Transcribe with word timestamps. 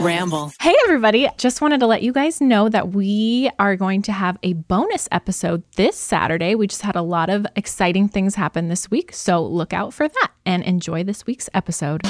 Ramble. 0.00 0.50
Hey, 0.58 0.74
everybody. 0.84 1.28
Just 1.36 1.60
wanted 1.60 1.80
to 1.80 1.86
let 1.86 2.02
you 2.02 2.10
guys 2.10 2.40
know 2.40 2.70
that 2.70 2.92
we 2.92 3.50
are 3.58 3.76
going 3.76 4.00
to 4.02 4.12
have 4.12 4.38
a 4.42 4.54
bonus 4.54 5.06
episode 5.12 5.62
this 5.76 5.94
Saturday. 5.94 6.54
We 6.54 6.66
just 6.66 6.80
had 6.80 6.96
a 6.96 7.02
lot 7.02 7.28
of 7.28 7.46
exciting 7.54 8.08
things 8.08 8.34
happen 8.34 8.68
this 8.68 8.90
week. 8.90 9.12
So 9.12 9.44
look 9.44 9.74
out 9.74 9.92
for 9.92 10.08
that 10.08 10.30
and 10.46 10.62
enjoy 10.62 11.04
this 11.04 11.26
week's 11.26 11.50
episode. 11.52 12.00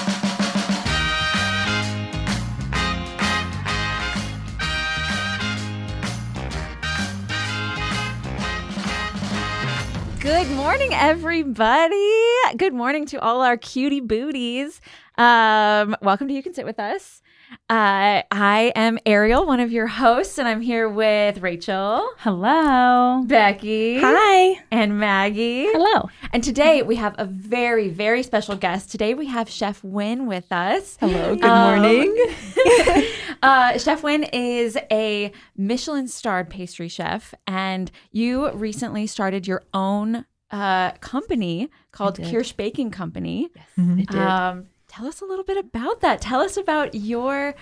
Good 10.21 10.49
morning, 10.51 10.95
everybody. 10.95 12.15
Good 12.57 12.73
morning 12.73 13.05
to 13.07 13.21
all 13.21 13.41
our 13.41 13.57
cutie 13.57 14.01
booties. 14.01 14.81
Um, 15.19 15.97
welcome 16.03 16.29
to 16.29 16.35
You 16.35 16.43
Can 16.43 16.55
Sit 16.55 16.65
With 16.65 16.79
Us. 16.79 17.21
Uh, 17.69 18.23
I 18.31 18.73
am 18.77 18.99
Ariel, 19.07 19.45
one 19.47 19.61
of 19.61 19.73
your 19.73 19.87
hosts, 19.89 20.39
and 20.39 20.47
I'm 20.47 20.61
here 20.61 20.89
with 20.89 21.39
Rachel. 21.39 22.09
Hello. 22.19 23.25
Becky. 23.27 23.99
Hi. 24.01 24.61
And 24.71 24.99
Maggie. 24.99 25.67
Hello. 25.67 26.09
And 26.33 26.45
today 26.45 26.83
we 26.83 26.97
have 26.97 27.15
a 27.19 27.25
very, 27.25 27.89
very 27.89 28.23
special 28.23 28.57
guest. 28.57 28.91
Today 28.91 29.15
we 29.15 29.27
have 29.27 29.49
Chef 29.49 29.83
Uyen 29.83 30.27
with 30.27 30.51
us. 30.53 30.97
Hello. 31.01 31.35
Good 31.35 31.45
Um, 31.45 31.81
morning. 31.83 32.17
uh, 33.43 33.79
chef 33.79 34.03
Uyen 34.03 34.29
is 34.33 34.77
a 34.91 35.33
Michelin 35.57 36.07
starred 36.09 36.51
pastry 36.51 36.89
chef, 36.89 37.35
and 37.49 37.91
you 38.13 38.51
recently 38.53 39.07
started 39.09 39.47
your 39.47 39.63
own 39.75 40.25
uh, 40.53 40.91
company 41.01 41.69
called 41.93 42.17
Kirsh 42.19 42.57
Baking 42.57 42.91
Company. 42.91 43.49
Yes, 43.77 44.07
I 44.11 44.49
Um, 44.51 44.67
tell 44.91 45.07
us 45.07 45.21
a 45.21 45.25
little 45.25 45.45
bit 45.45 45.57
about 45.57 46.01
that. 46.01 46.21
Tell 46.21 46.41
us 46.41 46.57
about 46.57 46.95
your 46.95 47.55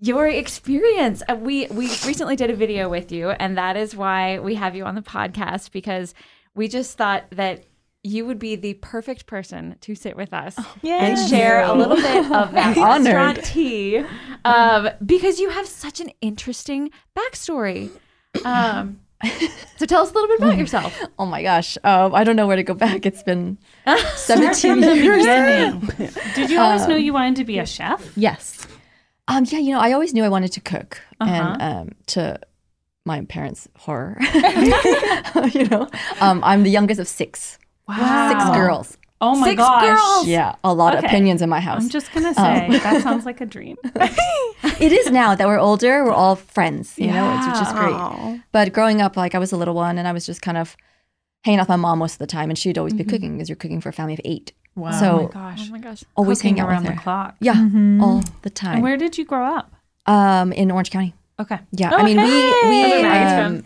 your 0.00 0.28
experience. 0.28 1.22
Uh, 1.28 1.34
we 1.34 1.66
we 1.66 1.86
recently 2.06 2.36
did 2.36 2.48
a 2.48 2.54
video 2.54 2.88
with 2.88 3.10
you, 3.12 3.30
and 3.30 3.58
that 3.58 3.76
is 3.76 3.94
why 3.94 4.38
we 4.38 4.54
have 4.54 4.74
you 4.76 4.84
on 4.84 4.94
the 4.94 5.02
podcast 5.02 5.72
because 5.72 6.14
we 6.54 6.68
just 6.68 6.96
thought 6.96 7.24
that 7.32 7.64
you 8.02 8.24
would 8.24 8.38
be 8.38 8.56
the 8.56 8.74
perfect 8.74 9.26
person 9.26 9.76
to 9.82 9.94
sit 9.94 10.16
with 10.16 10.32
us 10.32 10.56
and 10.82 11.28
share 11.28 11.60
a 11.62 11.74
little 11.74 11.96
bit 11.96 12.32
of 12.32 12.52
that 12.52 12.76
restaurant 12.76 13.44
tea, 13.44 14.02
um, 14.44 14.88
because 15.04 15.38
you 15.38 15.50
have 15.50 15.66
such 15.66 16.00
an 16.00 16.10
interesting 16.22 16.90
backstory. 17.16 17.90
Um, 18.44 19.00
so 19.76 19.86
tell 19.86 20.02
us 20.02 20.10
a 20.10 20.14
little 20.14 20.28
bit 20.28 20.38
about 20.40 20.58
yourself. 20.58 20.98
Oh 21.18 21.26
my 21.26 21.42
gosh. 21.42 21.76
Um, 21.84 22.14
I 22.14 22.24
don't 22.24 22.36
know 22.36 22.46
where 22.46 22.56
to 22.56 22.62
go 22.62 22.74
back. 22.74 23.04
It's 23.06 23.22
been 23.22 23.58
17 24.16 24.82
years. 24.82 25.24
Did 26.34 26.50
you 26.50 26.58
always 26.58 26.86
know 26.86 26.96
you 26.96 27.12
wanted 27.12 27.36
to 27.36 27.44
be 27.44 27.58
a 27.58 27.66
chef? 27.66 28.12
Yes. 28.16 28.66
Um, 29.28 29.44
yeah, 29.48 29.58
you 29.58 29.72
know, 29.72 29.80
I 29.80 29.92
always 29.92 30.12
knew 30.14 30.24
I 30.24 30.28
wanted 30.28 30.52
to 30.52 30.60
cook. 30.60 31.00
And 31.20 31.62
um, 31.62 31.90
to 32.08 32.40
my 33.04 33.24
parents' 33.26 33.68
horror, 33.76 34.16
you 35.52 35.68
know, 35.68 35.88
um, 36.20 36.42
I'm 36.42 36.62
the 36.62 36.70
youngest 36.70 36.98
of 37.00 37.06
six. 37.08 37.58
Wow. 37.88 38.30
Six 38.30 38.56
girls. 38.56 38.96
Oh 39.22 39.36
my 39.36 39.50
Six 39.50 39.58
gosh. 39.58 39.82
girls. 39.82 40.26
Yeah, 40.26 40.54
a 40.64 40.72
lot 40.72 40.96
of 40.96 41.04
opinions 41.04 41.42
in 41.42 41.48
my 41.50 41.60
house. 41.60 41.82
I'm 41.82 41.90
just 41.90 42.12
gonna 42.12 42.32
say 42.34 42.68
that 42.82 43.02
sounds 43.02 43.26
like 43.26 43.40
a 43.40 43.46
dream. 43.46 43.76
it 44.80 44.92
is 44.92 45.10
now 45.10 45.34
that 45.34 45.46
we're 45.46 45.58
older, 45.58 46.04
we're 46.04 46.12
all 46.12 46.36
friends, 46.36 46.98
you 46.98 47.08
know, 47.08 47.36
it's, 47.36 47.46
which 47.46 47.66
is 47.68 47.72
great. 47.74 48.40
But 48.52 48.72
growing 48.72 49.00
up, 49.02 49.16
like 49.16 49.34
I 49.34 49.38
was 49.38 49.52
a 49.52 49.56
little 49.56 49.74
one 49.74 49.98
and 49.98 50.08
I 50.08 50.12
was 50.12 50.24
just 50.24 50.40
kind 50.42 50.56
of 50.56 50.76
hanging 51.44 51.58
out 51.58 51.64
with 51.64 51.68
my 51.70 51.76
mom 51.76 51.98
most 51.98 52.14
of 52.14 52.18
the 52.18 52.26
time, 52.26 52.48
and 52.50 52.58
she'd 52.58 52.78
always 52.78 52.94
be 52.94 53.04
cooking 53.04 53.34
because 53.36 53.48
you're 53.48 53.56
cooking 53.56 53.80
for 53.80 53.90
a 53.90 53.92
family 53.92 54.14
of 54.14 54.20
eight. 54.24 54.52
Wow. 54.76 54.92
So 54.92 55.06
oh 55.06 55.22
my 55.22 55.28
gosh. 55.32 55.60
Oh 55.68 55.72
my 55.72 55.78
gosh. 55.78 56.04
always 56.16 56.38
Cooking 56.38 56.56
hanging 56.56 56.62
out 56.62 56.68
around 56.70 56.84
with 56.84 56.94
the 56.94 57.00
clock. 57.00 57.36
Yeah, 57.40 57.52
all 58.00 58.20
the 58.20 58.26
And 58.44 58.54
time. 58.54 58.80
where 58.82 58.96
did 58.96 59.18
you 59.18 59.24
grow 59.24 59.44
up? 59.44 59.72
Um, 60.06 60.52
in 60.52 60.70
Orange 60.70 60.90
County. 60.90 61.14
Okay. 61.38 61.58
Yeah, 61.72 61.94
I 61.94 62.02
mean 62.04 62.16
we 62.16 62.24
we 62.68 63.02
Where 63.02 63.44
um, 63.46 63.64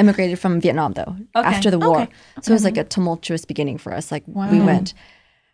immigrated 0.00 0.38
from 0.38 0.60
Vietnam 0.60 0.92
though 0.92 1.16
after 1.34 1.70
the 1.70 1.78
war, 1.78 2.08
so 2.42 2.52
it 2.52 2.56
was 2.58 2.64
like 2.64 2.78
uh-huh. 2.78 2.90
a 2.90 2.94
tumultuous 2.94 3.44
beginning 3.44 3.78
for 3.78 3.92
us. 3.92 4.10
Like 4.10 4.24
we 4.26 4.60
went 4.60 4.94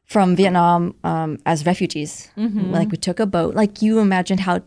from 0.06 0.36
Vietnam 0.36 0.94
um, 1.04 1.38
as 1.44 1.66
refugees. 1.66 2.30
Mm-hmm. 2.36 2.70
Like 2.70 2.90
we 2.90 2.96
took 2.96 3.20
a 3.20 3.26
boat. 3.26 3.54
Like 3.54 3.82
you 3.82 3.98
imagine 3.98 4.38
how 4.38 4.62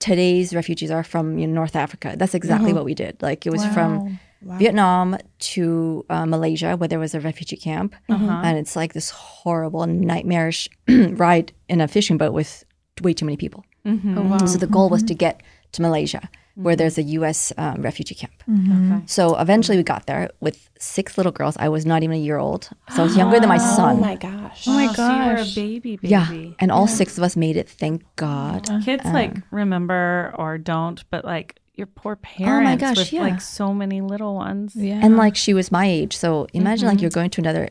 today's 0.00 0.54
refugees 0.54 0.90
are 0.90 1.04
from 1.04 1.38
you 1.38 1.46
know, 1.46 1.54
North 1.54 1.76
Africa. 1.76 2.14
That's 2.16 2.34
exactly 2.34 2.70
uh-huh. 2.70 2.76
what 2.76 2.84
we 2.84 2.94
did. 2.94 3.22
Like 3.22 3.46
it 3.46 3.50
was 3.50 3.64
from 3.66 4.18
Vietnam 4.42 5.16
to 5.38 6.04
uh, 6.10 6.26
Malaysia, 6.26 6.76
where 6.76 6.88
there 6.88 6.98
was 6.98 7.14
a 7.14 7.20
refugee 7.20 7.56
camp, 7.56 7.94
uh-huh. 8.08 8.42
and 8.44 8.58
it's 8.58 8.76
like 8.76 8.92
this 8.92 9.10
horrible, 9.10 9.86
nightmarish 9.86 10.68
ride 10.88 11.52
in 11.68 11.80
a 11.80 11.88
fishing 11.88 12.18
boat 12.18 12.32
with 12.32 12.64
way 13.02 13.14
too 13.14 13.24
many 13.24 13.36
people. 13.36 13.64
Mm-hmm. 13.86 14.18
Oh, 14.18 14.46
so 14.46 14.58
the 14.58 14.66
goal 14.66 14.90
was 14.90 15.02
mm-hmm. 15.02 15.08
to 15.08 15.14
get 15.14 15.42
to 15.72 15.82
Malaysia, 15.82 16.28
where 16.54 16.74
mm-hmm. 16.74 16.78
there's 16.78 16.98
a 16.98 17.02
U.S. 17.02 17.52
Um, 17.56 17.82
refugee 17.82 18.14
camp. 18.14 18.32
Mm-hmm. 18.48 19.00
So 19.06 19.36
eventually 19.38 19.76
we 19.76 19.82
got 19.82 20.06
there 20.06 20.30
with 20.40 20.70
six 20.78 21.16
little 21.16 21.32
girls. 21.32 21.56
I 21.58 21.68
was 21.68 21.84
not 21.84 22.02
even 22.02 22.16
a 22.16 22.20
year 22.20 22.38
old, 22.38 22.70
so 22.94 23.02
I 23.02 23.04
was 23.04 23.16
younger 23.16 23.40
than 23.40 23.48
my 23.48 23.58
son. 23.76 23.96
Oh 23.96 24.00
my 24.00 24.14
gosh. 24.16 24.68
Oh 24.68 24.72
my 24.72 24.86
gosh. 24.94 24.96
So 24.96 25.12
you 25.12 25.68
were 25.68 25.74
a 25.74 25.78
baby 25.80 25.96
baby. 25.96 26.08
yeah, 26.08 26.54
and 26.60 26.70
all 26.70 26.86
six 26.86 27.18
of 27.18 27.24
us 27.24 27.36
made 27.36 27.56
it. 27.56 27.68
Thank 27.68 28.02
God. 28.16 28.68
Kids 28.84 29.04
um, 29.04 29.12
like 29.12 29.36
remember 29.50 30.32
or 30.36 30.58
don't, 30.58 31.02
but 31.10 31.24
like 31.24 31.58
your 31.74 31.88
poor 31.88 32.16
parents 32.16 32.68
oh 32.68 32.70
my 32.70 32.76
gosh, 32.76 32.98
with 32.98 33.12
yeah. 33.12 33.22
like 33.22 33.40
so 33.40 33.74
many 33.74 34.00
little 34.00 34.34
ones. 34.34 34.76
Yeah. 34.76 35.00
And 35.02 35.16
like 35.16 35.36
she 35.36 35.54
was 35.54 35.72
my 35.72 35.86
age, 35.86 36.16
so 36.16 36.46
imagine 36.52 36.86
like 36.86 36.96
mm-hmm. 36.96 37.02
you're 37.02 37.10
going 37.10 37.30
to 37.30 37.40
another 37.40 37.70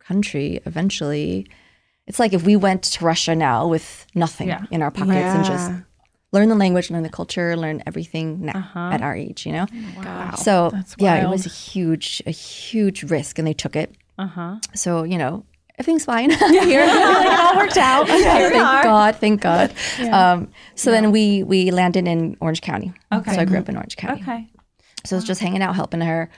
country 0.00 0.60
eventually. 0.66 1.46
It's 2.06 2.18
like 2.18 2.32
if 2.32 2.42
we 2.42 2.56
went 2.56 2.82
to 2.84 3.04
Russia 3.04 3.34
now 3.34 3.68
with 3.68 4.06
nothing 4.14 4.48
Yeah. 4.48 4.64
in 4.70 4.82
our 4.82 4.90
pockets 4.90 5.12
and 5.12 5.44
just 5.44 5.70
Yeah. 5.70 5.80
Learn 6.32 6.48
the 6.48 6.54
language, 6.54 6.90
learn 6.90 7.02
the 7.02 7.08
culture, 7.08 7.56
learn 7.56 7.82
everything 7.86 8.44
now 8.46 8.58
Uh-huh. 8.58 8.90
at 8.92 9.02
our 9.02 9.14
age, 9.16 9.46
you 9.46 9.52
know. 9.52 9.66
Wow. 9.96 10.34
So 10.36 10.70
That's 10.72 10.94
yeah, 10.98 11.24
it 11.24 11.28
was 11.30 11.46
a 11.46 11.48
huge, 11.48 12.22
a 12.26 12.30
huge 12.30 13.02
risk, 13.04 13.38
and 13.38 13.46
they 13.48 13.54
took 13.54 13.74
it. 13.76 13.94
Uh-huh. 14.18 14.56
So 14.74 15.04
you 15.04 15.16
know, 15.18 15.44
everything's 15.78 16.04
fine. 16.04 16.30
Here, 16.50 16.82
it 16.82 17.38
all 17.40 17.56
worked 17.56 17.76
out. 17.78 18.06
thank 18.08 18.52
God, 18.84 19.16
thank 19.16 19.40
God. 19.40 19.72
Um, 20.12 20.48
so 20.74 20.90
then 20.90 21.12
we 21.12 21.42
we 21.44 21.70
landed 21.70 22.06
in 22.08 22.36
Orange 22.40 22.60
County. 22.60 22.92
Okay. 23.12 23.34
So 23.34 23.40
I 23.40 23.44
grew 23.44 23.58
up 23.58 23.68
in 23.68 23.76
Orange 23.76 23.96
County. 23.96 24.20
Okay. 24.22 24.48
So 25.04 25.14
it 25.14 25.18
was 25.18 25.24
just 25.24 25.40
hanging 25.40 25.62
out, 25.62 25.76
helping 25.76 26.00
her, 26.02 26.28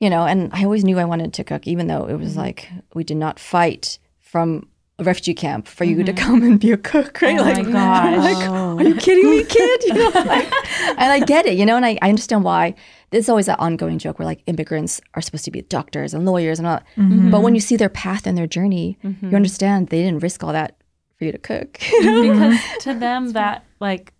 you 0.00 0.10
know. 0.10 0.24
And 0.26 0.50
I 0.52 0.64
always 0.64 0.84
knew 0.84 0.98
I 0.98 1.04
wanted 1.04 1.32
to 1.34 1.44
cook, 1.44 1.66
even 1.66 1.86
though 1.86 2.06
it 2.08 2.16
was 2.16 2.36
like 2.36 2.68
we 2.92 3.04
did 3.04 3.16
not 3.16 3.38
fight 3.38 3.98
from 4.18 4.68
a 5.00 5.04
refugee 5.04 5.34
camp 5.34 5.66
for 5.66 5.84
you 5.84 6.02
to 6.04 6.12
mm-hmm. 6.12 6.24
come 6.24 6.42
and 6.42 6.60
be 6.60 6.70
a 6.70 6.76
cook, 6.76 7.20
right? 7.22 7.38
Oh 7.38 7.42
like, 7.42 7.56
my 7.66 7.72
gosh. 7.72 8.18
like, 8.18 8.50
are 8.50 8.82
you 8.82 8.94
kidding 8.94 9.28
me, 9.30 9.44
kid? 9.44 9.80
You 9.86 9.94
know, 9.94 10.10
like- 10.10 10.52
and 10.90 11.12
I 11.12 11.20
get 11.20 11.46
it, 11.46 11.56
you 11.56 11.66
know, 11.66 11.76
and 11.76 11.84
I, 11.84 11.98
I 12.02 12.08
understand 12.10 12.44
why. 12.44 12.74
There's 13.10 13.28
always 13.28 13.46
that 13.46 13.58
ongoing 13.58 13.98
joke 13.98 14.20
where 14.20 14.26
like 14.26 14.42
immigrants 14.46 15.00
are 15.14 15.22
supposed 15.22 15.44
to 15.46 15.50
be 15.50 15.62
doctors 15.62 16.14
and 16.14 16.24
lawyers 16.24 16.60
and 16.60 16.68
all. 16.68 16.78
Mm-hmm. 16.96 17.30
But 17.30 17.42
when 17.42 17.56
you 17.56 17.60
see 17.60 17.76
their 17.76 17.88
path 17.88 18.24
and 18.24 18.38
their 18.38 18.46
journey, 18.46 18.98
you 19.02 19.10
mm-hmm. 19.10 19.34
understand 19.34 19.88
they 19.88 20.02
didn't 20.02 20.20
risk 20.20 20.44
all 20.44 20.52
that 20.52 20.76
for 21.18 21.24
you 21.24 21.32
to 21.32 21.38
cook. 21.38 21.80
Because 22.00 22.58
to 22.82 22.94
them 22.94 23.32
that 23.32 23.64
like 23.80 24.12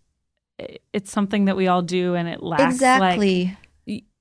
it's 0.93 1.11
something 1.11 1.45
that 1.45 1.57
we 1.57 1.69
all 1.69 1.83
do 1.83 2.15
and 2.15 2.29
it 2.29 2.43
lacks 2.43 2.63
like 2.63 2.73
exactly. 2.73 3.45
y- 3.45 3.57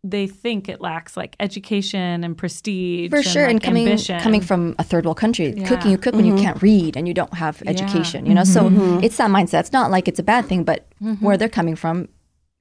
they 0.03 0.27
think 0.27 0.69
it 0.69 0.79
lacks 0.79 1.17
like 1.17 1.35
education 1.41 2.23
and 2.23 2.37
prestige 2.37 3.09
for 3.09 3.17
and, 3.17 3.25
sure 3.25 3.43
and 3.45 3.55
like, 3.55 3.63
coming 3.63 3.85
ambition. 3.87 4.19
coming 4.21 4.39
from 4.41 4.73
a 4.79 4.83
third 4.83 5.03
world 5.05 5.17
country 5.17 5.51
cooking 5.67 5.91
you 5.91 5.97
cook 5.97 6.15
when 6.15 6.23
Mm-hmm. 6.25 6.37
you 6.37 6.43
can't 6.43 6.61
read 6.61 6.95
and 6.95 7.05
you 7.07 7.13
don't 7.13 7.33
have 7.33 7.61
education 7.67 8.25
you 8.25 8.33
know? 8.33 8.45
So 8.45 8.69
it's 9.03 9.17
that 9.17 9.29
mindset. 9.29 9.59
It's 9.61 9.73
not 9.73 9.91
like 9.91 10.07
it's 10.07 10.19
a 10.19 10.23
bad 10.23 10.45
thing 10.45 10.63
but 10.63 10.87
Mm-hmm. 11.03 11.23
where 11.25 11.35
they're 11.37 11.49
coming 11.49 11.75
from 11.75 12.07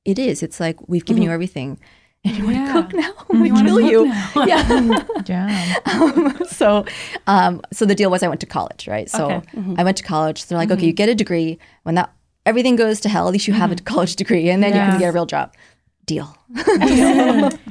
it 0.05 0.19
is. 0.19 0.43
It's 0.43 0.59
like 0.59 0.77
we've 0.89 1.05
given 1.05 1.23
you 1.23 1.31
everything 1.31 1.79
and 2.25 2.37
you 2.37 2.45
want 2.45 2.57
to 2.67 2.73
cook 2.73 2.93
now? 2.95 3.13
I'm 3.31 3.47
gonna 3.49 3.65
kill 3.65 3.81
you. 3.81 4.07
yeah. 4.47 5.05
Yeah. 5.27 5.75
um, 5.87 6.37
so 6.49 6.85
um, 7.29 7.61
so 7.73 7.85
the 7.85 7.95
deal 7.95 8.11
was 8.11 8.23
i 8.23 8.29
went 8.29 8.41
to 8.41 8.47
college 8.47 8.89
right? 8.89 9.09
So 9.09 9.31
Okay. 9.31 9.75
i 9.77 9.85
went 9.85 9.97
to 9.99 10.03
college. 10.03 10.47
They're 10.47 10.59
like 10.59 10.71
okay 10.73 10.87
you 10.87 10.93
get 10.93 11.09
a 11.09 11.15
degree. 11.15 11.59
When 11.85 11.95
that 11.95 12.13
everything 12.47 12.75
goes 12.77 12.99
to 13.01 13.09
hell 13.09 13.27
at 13.29 13.33
least 13.33 13.47
you 13.47 13.55
have 13.55 13.71
a 13.71 13.77
college 13.77 14.17
degree 14.17 14.49
and 14.51 14.63
then 14.63 14.71
you 14.75 14.81
can 14.81 14.99
get 14.99 15.09
a 15.11 15.13
real 15.13 15.27
job 15.27 15.55
deal 16.09 16.35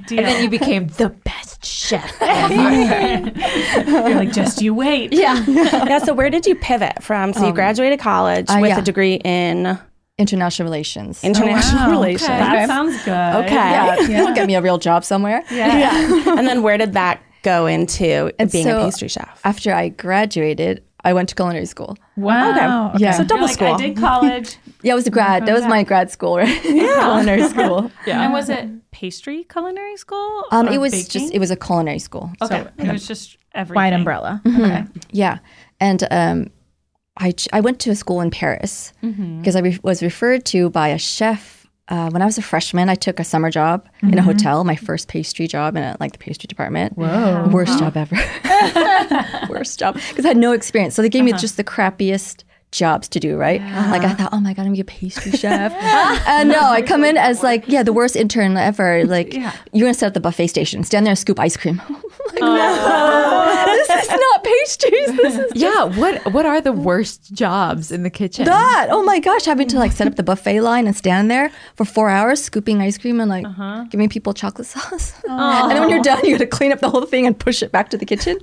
Deal. 0.08 0.20
And 0.20 0.28
then 0.28 0.44
you 0.44 0.50
became 0.50 0.88
the 0.88 1.10
best 1.10 1.66
chef. 1.66 2.16
You're 2.22 4.16
like 4.16 4.32
just 4.32 4.62
you 4.62 4.74
wait. 4.74 5.12
yeah 5.14 5.44
yeah. 5.48 6.00
So 6.00 6.14
where 6.14 6.30
did 6.30 6.46
you 6.46 6.56
pivot 6.56 7.04
from? 7.04 7.34
So 7.34 7.48
you 7.48 7.54
graduated 7.54 8.00
college 8.00 8.50
uh, 8.50 8.60
with 8.62 8.70
yeah. 8.70 8.80
a 8.80 8.82
degree 8.82 9.16
in 9.16 9.78
international 10.18 10.66
relations. 10.68 11.24
International 11.24 11.86
Wow, 11.88 11.92
relations. 11.92 12.30
okay. 12.30 12.40
That 12.40 12.68
sounds 12.68 13.04
good. 13.04 13.46
Okay. 13.46 13.56
yeah, 13.56 14.22
it'll 14.22 14.34
get 14.36 14.48
me 14.48 14.56
a 14.56 14.62
real 14.62 14.78
job 14.78 15.04
somewhere. 15.04 15.44
Yeah. 15.52 16.38
and 16.38 16.48
then 16.48 16.64
where 16.64 16.78
did 16.78 16.94
that 16.94 17.22
go 17.44 17.66
into 17.68 18.32
And 18.40 18.52
being 18.52 18.66
so 18.66 18.80
a 18.80 18.86
pastry 18.86 19.08
chef? 19.08 19.42
After 19.44 19.74
I 19.74 19.90
graduated, 19.90 20.84
I 21.08 21.14
went 21.14 21.30
to 21.30 21.36
culinary 21.36 21.66
school. 21.66 21.98
Wow. 22.18 22.92
Okay. 22.94 23.04
Yeah. 23.04 23.14
So 23.14 23.24
double 23.24 23.46
like, 23.46 23.54
school. 23.54 23.74
I 23.74 23.78
did 23.78 23.98
college. 23.98 24.58
Yeah, 24.84 24.92
it 24.94 24.96
was 24.96 25.08
a 25.08 25.10
grad. 25.10 25.48
That 25.48 25.56
was 25.56 25.66
my 25.66 25.82
grad 25.84 26.12
school, 26.12 26.38
right? 26.38 26.62
culinary 26.62 27.44
school. 27.50 27.92
Yeah. 28.06 28.24
And 28.24 28.32
was 28.32 28.48
it 28.48 28.70
pastry 28.92 29.44
culinary 29.46 29.98
school? 29.98 30.46
Um, 30.52 30.68
it 30.68 30.80
was 30.80 30.92
baking? 30.92 31.10
just 31.10 31.34
it 31.34 31.40
was 31.40 31.50
a 31.52 31.56
culinary 31.56 32.00
school. 32.00 32.32
okay. 32.44 32.68
it 32.78 32.92
was 32.92 33.08
just 33.08 33.38
everything. 33.54 33.76
Wide 33.76 33.94
umbrella. 33.94 34.42
Okay. 34.46 34.84
Yeah, 35.12 35.40
and 35.80 36.08
um, 36.12 36.52
I 37.18 37.32
ch- 37.32 37.48
I 37.52 37.60
went 37.62 37.80
to 37.82 37.90
a 37.90 37.96
school 37.96 38.22
in 38.22 38.30
Paris 38.30 38.94
because 39.02 39.56
I 39.56 39.62
re- 39.62 39.80
was 39.82 40.04
referred 40.04 40.46
to 40.54 40.70
by 40.70 40.90
a 40.90 41.00
chef. 41.00 41.57
Uh, 41.90 42.10
when 42.10 42.22
I 42.22 42.26
was 42.26 42.38
a 42.38 42.42
freshman, 42.42 42.90
I 42.90 42.96
took 42.96 43.20
a 43.20 43.24
summer 43.24 43.50
job 43.50 43.88
in 44.02 44.18
a 44.18 44.22
hotel, 44.22 44.64
my 44.66 44.76
first 44.76 45.08
pastry 45.08 45.48
job 45.48 45.78
in 45.78 45.84
a, 45.84 45.96
like 46.00 46.12
the 46.12 46.18
pastry 46.18 46.48
department. 46.48 46.98
Whoa! 46.98 47.48
Worst 47.52 47.80
job 47.80 47.96
ever. 47.96 48.18
Worst 49.50 49.80
job 49.80 49.96
because 50.10 50.26
I 50.26 50.30
had 50.30 50.38
no 50.38 50.52
experience. 50.52 50.96
So 50.96 51.02
they 51.02 51.10
gave 51.10 51.24
me 51.24 51.32
just 51.34 51.56
the 51.56 51.64
crappiest 51.64 52.44
jobs 52.72 53.08
to 53.10 53.20
do. 53.20 53.38
Right? 53.38 53.62
Like 53.62 54.04
I 54.04 54.14
thought, 54.14 54.30
oh 54.34 54.40
my 54.40 54.54
god, 54.54 54.64
I'm 54.64 54.68
gonna 54.68 54.76
be 54.76 54.82
a 54.82 54.86
pastry 54.86 55.32
chef. 55.44 55.74
and 55.74 56.50
no, 56.50 56.60
I 56.60 56.82
come 56.82 57.04
in 57.04 57.18
as 57.18 57.44
like 57.44 57.68
yeah, 57.68 57.84
the 57.84 57.94
worst 57.94 58.16
intern 58.16 58.58
ever. 58.58 59.06
Like 59.18 59.34
you're 59.34 59.88
gonna 59.88 59.94
set 59.94 60.08
up 60.08 60.14
the 60.14 60.20
buffet 60.20 60.48
station, 60.48 60.84
stand 60.84 61.06
there 61.06 61.12
and 61.12 61.18
scoop 61.18 61.40
ice 61.40 61.56
cream. 61.56 61.78
like, 62.34 62.42
no, 62.42 62.48
oh. 62.50 63.66
this 63.66 63.90
is 64.04 64.10
not 64.10 64.44
pastries. 64.44 65.18
This 65.18 65.38
is 65.38 65.52
Yeah, 65.56 65.86
what 65.86 66.34
what 66.34 66.46
are 66.46 66.60
the 66.60 66.74
worst 66.74 67.34
jobs 67.34 67.92
in 67.92 68.04
the 68.04 68.10
kitchen? 68.10 68.46
that. 68.46 68.88
Oh 68.92 69.02
my 69.04 69.20
gosh, 69.20 69.46
having 69.46 69.68
to 69.70 69.80
like 69.80 69.92
set 69.94 70.08
up 70.08 70.16
the 70.16 70.24
buffet 70.24 70.62
line 70.62 70.88
and 70.88 70.96
stand 70.96 71.32
there 71.32 71.52
for 71.76 71.86
four 71.86 72.10
hours 72.10 72.44
scooping 72.44 72.82
ice 72.82 72.98
cream 72.98 73.22
and 73.22 73.30
like 73.30 73.46
uh-huh. 73.46 73.86
giving 73.90 74.10
people 74.10 74.34
chocolate 74.34 74.68
sauce. 74.68 75.14
and 75.28 75.72
then 75.72 75.80
when 75.80 75.90
you're 75.90 76.02
done, 76.02 76.24
you 76.26 76.32
got 76.32 76.40
to 76.40 76.48
clean 76.48 76.72
up 76.72 76.80
the 76.80 76.90
whole 76.90 77.06
thing 77.06 77.26
and 77.26 77.40
push 77.40 77.64
it 77.64 77.72
back 77.72 77.90
to 77.90 77.98
the 77.98 78.06
kitchen. 78.06 78.38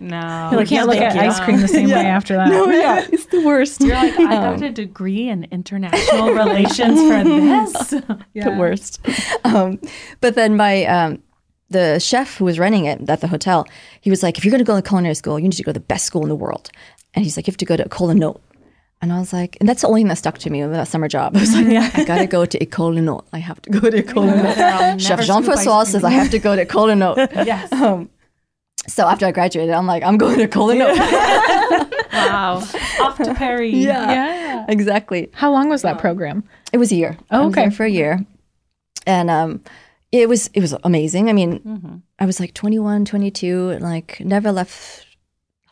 No. 0.00 0.50
We 0.56 0.66
can't 0.66 0.88
look 0.88 0.96
at 0.96 1.16
ice 1.16 1.38
cream 1.40 1.60
the 1.60 1.68
same 1.68 1.90
way 1.90 2.06
after 2.06 2.34
that. 2.36 2.50
oh 2.52 2.70
yeah, 2.70 3.06
it's 3.12 3.26
the 3.26 3.40
worst. 3.44 3.59
You're 3.80 3.94
like, 3.94 4.18
I 4.18 4.34
got 4.34 4.62
a 4.62 4.70
degree 4.70 5.28
in 5.28 5.44
international 5.50 6.34
relations 6.34 7.00
for 7.00 7.24
this. 7.24 7.88
the 8.34 8.56
worst. 8.58 9.00
Um, 9.44 9.80
but 10.20 10.34
then 10.34 10.56
my 10.56 10.84
um, 10.84 11.22
the 11.70 11.98
chef 11.98 12.36
who 12.36 12.44
was 12.44 12.58
running 12.58 12.84
it 12.84 13.08
at 13.08 13.20
the 13.20 13.28
hotel, 13.28 13.66
he 14.00 14.10
was 14.10 14.22
like, 14.22 14.36
if 14.36 14.44
you're 14.44 14.50
going 14.50 14.58
to 14.58 14.64
go 14.64 14.76
to 14.76 14.82
culinary 14.82 15.14
school, 15.14 15.38
you 15.38 15.44
need 15.44 15.52
to 15.52 15.62
go 15.62 15.72
to 15.72 15.78
the 15.78 15.84
best 15.84 16.04
school 16.04 16.22
in 16.22 16.28
the 16.28 16.36
world. 16.36 16.70
And 17.14 17.24
he's 17.24 17.36
like, 17.36 17.46
you 17.46 17.52
have 17.52 17.58
to 17.58 17.64
go 17.64 17.76
to 17.76 17.88
École 17.88 18.14
Lenôtre. 18.14 18.40
And 19.02 19.12
I 19.12 19.18
was 19.18 19.32
like, 19.32 19.56
and 19.60 19.68
that's 19.68 19.80
the 19.80 19.88
only 19.88 20.00
thing 20.00 20.08
that 20.08 20.18
stuck 20.18 20.36
to 20.38 20.50
me 20.50 20.62
with 20.62 20.72
that 20.72 20.86
summer 20.86 21.08
job. 21.08 21.34
I 21.36 21.40
was 21.40 21.54
like, 21.54 21.66
yeah. 21.66 21.90
I 21.94 22.04
gotta 22.04 22.26
go 22.26 22.44
to 22.44 22.58
École 22.58 22.98
Lenôtre. 22.98 23.24
I 23.32 23.38
have 23.38 23.62
to 23.62 23.70
go 23.70 23.88
to 23.88 24.02
École 24.02 24.30
Lenôtre. 24.30 25.00
Chef 25.00 25.22
Jean 25.22 25.42
Francois 25.42 25.84
says 25.84 26.04
I 26.04 26.10
have 26.10 26.30
to 26.30 26.38
go 26.38 26.54
to 26.54 26.66
École 26.66 26.94
Lenôtre. 26.94 27.28
yes. 27.46 27.72
Um, 27.72 28.10
so 28.90 29.06
after 29.06 29.26
I 29.26 29.32
graduated, 29.32 29.74
I'm 29.74 29.86
like, 29.86 30.02
I'm 30.02 30.18
going 30.18 30.38
to 30.38 30.48
École 30.48 30.74
Lenôtre. 30.74 31.96
Wow. 32.12 32.56
Off 33.00 33.16
to 33.18 33.34
Paris. 33.34 33.72
Yeah. 33.72 34.64
exactly. 34.68 35.30
How 35.32 35.50
long 35.52 35.68
was 35.68 35.82
that 35.82 35.98
program? 35.98 36.42
It 36.72 36.78
was 36.78 36.90
a 36.92 36.96
year. 36.96 37.16
I 37.30 37.38
was 37.38 37.52
Okay. 37.52 37.62
there 37.62 37.70
for 37.70 37.84
a 37.84 37.88
year. 37.90 38.24
And 39.06 39.30
um 39.30 39.60
it 40.12 40.28
was 40.28 40.48
it 40.52 40.60
was 40.60 40.74
amazing. 40.84 41.28
I 41.28 41.32
mean, 41.32 41.60
Mm-hmm. 41.60 41.96
I 42.18 42.26
was 42.26 42.40
like 42.40 42.52
21, 42.52 43.04
22, 43.04 43.70
and 43.70 43.82
like 43.82 44.20
never 44.20 44.50
left 44.52 45.06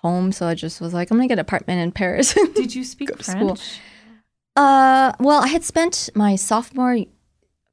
home, 0.03 0.31
so 0.33 0.47
I 0.47 0.55
just 0.55 0.81
was 0.81 0.95
like 0.95 1.11
I'm 1.11 1.19
going 1.19 1.29
to 1.29 1.33
get 1.33 1.39
an 1.39 1.47
apartment 1.49 1.81
in 1.83 1.91
Paris. 1.93 2.33
Did 2.55 2.75
you 2.75 2.85
speak 2.85 3.15
to 3.17 3.23
school. 3.25 3.57
French? 3.57 3.81
uh 4.57 5.13
well, 5.21 5.43
I 5.43 5.49
had 5.49 5.65
spent 5.65 6.09
my 6.15 6.37
sophomore 6.37 6.99